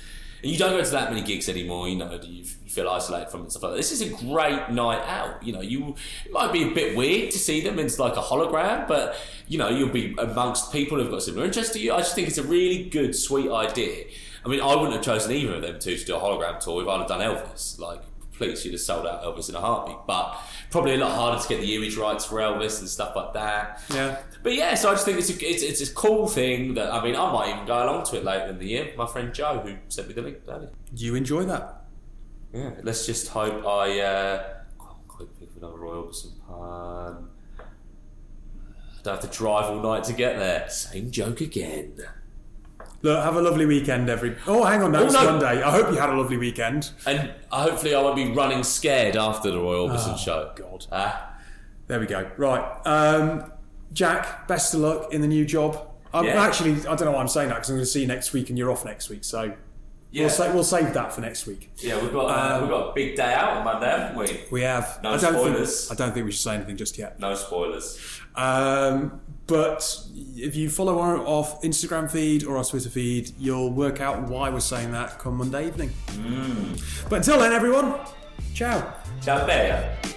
And 0.44 0.52
you 0.52 0.58
don't 0.58 0.72
go 0.72 0.84
to 0.84 0.90
that 0.90 1.10
many 1.10 1.22
gigs 1.22 1.48
anymore, 1.48 1.88
you 1.88 1.96
know, 1.96 2.20
you, 2.22 2.44
feel 2.44 2.88
isolated 2.88 3.30
from 3.30 3.40
it 3.40 3.42
and 3.44 3.52
stuff 3.52 3.62
like 3.62 3.72
that. 3.72 3.76
This 3.78 3.92
is 3.92 4.02
a 4.02 4.10
great 4.26 4.68
night 4.68 5.02
out. 5.06 5.42
You 5.42 5.52
know, 5.52 5.60
you 5.62 5.94
it 6.26 6.32
might 6.32 6.52
be 6.52 6.64
a 6.64 6.74
bit 6.74 6.96
weird 6.96 7.30
to 7.30 7.38
see 7.38 7.62
them, 7.62 7.78
it's 7.78 7.98
like 7.98 8.16
a 8.16 8.20
hologram, 8.20 8.86
but 8.86 9.16
you 9.48 9.56
know, 9.56 9.70
you'll 9.70 9.88
be 9.88 10.14
amongst 10.18 10.70
people 10.70 10.98
who've 10.98 11.10
got 11.10 11.22
similar 11.22 11.46
interests 11.46 11.72
to 11.72 11.78
you. 11.78 11.94
I 11.94 11.98
just 11.98 12.14
think 12.14 12.28
it's 12.28 12.36
a 12.36 12.42
really 12.42 12.90
good, 12.90 13.16
sweet 13.16 13.50
idea. 13.50 14.04
I 14.44 14.48
mean, 14.48 14.60
I 14.60 14.74
wouldn't 14.74 14.92
have 14.92 15.02
chosen 15.02 15.32
either 15.32 15.54
of 15.54 15.62
them 15.62 15.78
two 15.78 15.96
to 15.96 16.04
do 16.04 16.16
a 16.16 16.20
hologram 16.20 16.60
tour 16.60 16.82
if 16.82 16.88
I'd 16.88 16.98
have 16.98 17.08
done 17.08 17.20
Elvis. 17.20 17.78
Like, 17.78 18.02
please, 18.32 18.62
you'd 18.66 18.72
have 18.72 18.80
sold 18.80 19.06
out 19.06 19.22
Elvis 19.22 19.48
in 19.48 19.54
a 19.54 19.60
heartbeat. 19.60 19.96
But 20.06 20.36
probably 20.74 20.94
a 20.94 20.98
lot 20.98 21.14
harder 21.14 21.40
to 21.40 21.48
get 21.48 21.60
the 21.60 21.72
image 21.76 21.96
rights 21.96 22.24
for 22.24 22.40
Elvis 22.40 22.80
and 22.80 22.88
stuff 22.88 23.14
like 23.14 23.32
that. 23.32 23.80
Yeah. 23.94 24.18
But 24.42 24.54
yeah, 24.54 24.74
so 24.74 24.90
I 24.90 24.94
just 24.94 25.04
think 25.04 25.20
it's 25.20 25.30
a, 25.30 25.48
it's, 25.48 25.62
it's 25.62 25.88
a 25.88 25.94
cool 25.94 26.26
thing 26.26 26.74
that, 26.74 26.92
I 26.92 27.00
mean, 27.00 27.14
I 27.14 27.30
might 27.30 27.54
even 27.54 27.64
go 27.64 27.84
along 27.84 28.06
to 28.06 28.16
it 28.16 28.24
later 28.24 28.46
in 28.46 28.58
the 28.58 28.66
year. 28.66 28.92
My 28.96 29.06
friend 29.06 29.32
Joe, 29.32 29.60
who 29.60 29.76
sent 29.86 30.08
me 30.08 30.14
the 30.14 30.22
link 30.22 30.38
earlier. 30.48 30.70
You 30.96 31.14
enjoy 31.14 31.44
that? 31.44 31.84
Yeah, 32.52 32.72
let's 32.82 33.06
just 33.06 33.28
hope 33.28 33.64
I. 33.64 34.00
Uh, 34.00 34.54
quick 35.06 35.38
pick 35.38 35.50
of 35.50 35.58
another 35.58 35.76
Roy 35.76 35.94
Orbison 35.94 36.40
pun. 36.44 37.28
I 37.60 39.02
don't 39.04 39.22
have 39.22 39.30
to 39.30 39.38
drive 39.38 39.66
all 39.66 39.80
night 39.80 40.02
to 40.04 40.12
get 40.12 40.40
there. 40.40 40.68
Same 40.70 41.12
joke 41.12 41.40
again. 41.40 42.00
Look, 43.04 43.22
have 43.22 43.36
a 43.36 43.42
lovely 43.42 43.66
weekend, 43.66 44.08
every. 44.08 44.34
Oh, 44.46 44.64
hang 44.64 44.82
on, 44.82 44.90
that 44.92 45.02
Oh, 45.02 45.04
was 45.04 45.12
no. 45.12 45.24
Monday. 45.24 45.62
I 45.62 45.70
hope 45.70 45.90
you 45.92 45.98
had 45.98 46.08
a 46.08 46.14
lovely 46.16 46.38
weekend. 46.38 46.90
And 47.06 47.30
hopefully, 47.50 47.94
I 47.94 48.00
won't 48.00 48.16
be 48.16 48.32
running 48.32 48.64
scared 48.64 49.14
after 49.14 49.50
the 49.50 49.58
Roy 49.58 49.74
Orbison 49.74 50.16
show. 50.16 50.50
God. 50.56 50.86
Ah, 50.90 51.34
There 51.86 52.00
we 52.00 52.06
go. 52.06 52.30
Right, 52.38 52.64
um, 52.86 53.52
Jack. 53.92 54.48
Best 54.48 54.72
of 54.72 54.80
luck 54.80 55.12
in 55.12 55.20
the 55.20 55.26
new 55.28 55.44
job. 55.44 55.86
I'm 56.14 56.24
Yeah. 56.24 56.42
actually, 56.42 56.72
I 56.88 56.94
don't 56.96 57.02
know 57.02 57.10
why 57.10 57.20
I'm 57.20 57.28
saying 57.28 57.50
that 57.50 57.56
because 57.56 57.68
I'm 57.68 57.76
going 57.76 57.84
to 57.84 57.90
see 57.90 58.00
you 58.00 58.06
next 58.06 58.32
week, 58.32 58.48
and 58.48 58.56
you're 58.56 58.70
off 58.70 58.86
next 58.86 59.10
week. 59.10 59.22
So 59.22 59.52
yeah, 60.10 60.22
we'll, 60.22 60.30
sa- 60.30 60.54
we'll 60.54 60.64
save 60.64 60.94
that 60.94 61.12
for 61.12 61.20
next 61.20 61.46
week. 61.46 61.70
yeah, 61.82 62.00
we've 62.00 62.10
got 62.12 62.26
uh, 62.30 62.60
we've 62.62 62.70
got 62.70 62.88
a 62.88 62.92
big 62.94 63.16
day 63.16 63.34
out 63.34 63.58
on 63.58 63.64
Monday, 63.64 63.90
haven't 63.90 64.16
we? 64.16 64.40
We 64.50 64.62
have. 64.62 65.00
No 65.02 65.12
I 65.12 65.16
spoilers. 65.18 65.88
Think, 65.88 66.00
I 66.00 66.04
don't 66.06 66.14
think 66.14 66.24
we 66.24 66.32
should 66.32 66.40
say 66.40 66.54
anything 66.54 66.78
just 66.78 66.96
yet. 66.96 67.20
No 67.20 67.34
spoilers. 67.34 67.98
Um, 68.34 69.20
but 69.46 70.00
if 70.36 70.56
you 70.56 70.70
follow 70.70 70.98
our 71.00 71.18
off 71.18 71.62
Instagram 71.62 72.10
feed 72.10 72.44
or 72.44 72.56
our 72.56 72.64
Twitter 72.64 72.88
feed, 72.88 73.32
you'll 73.38 73.70
work 73.70 74.00
out 74.00 74.22
why 74.22 74.50
we're 74.50 74.60
saying 74.60 74.92
that 74.92 75.18
come 75.18 75.36
Monday 75.36 75.66
evening. 75.66 75.90
Hmm. 76.10 76.74
But 77.08 77.16
until 77.16 77.38
then, 77.38 77.52
everyone, 77.52 78.00
ciao. 78.54 78.94
Ciao, 79.20 79.46
Bea. 79.46 80.14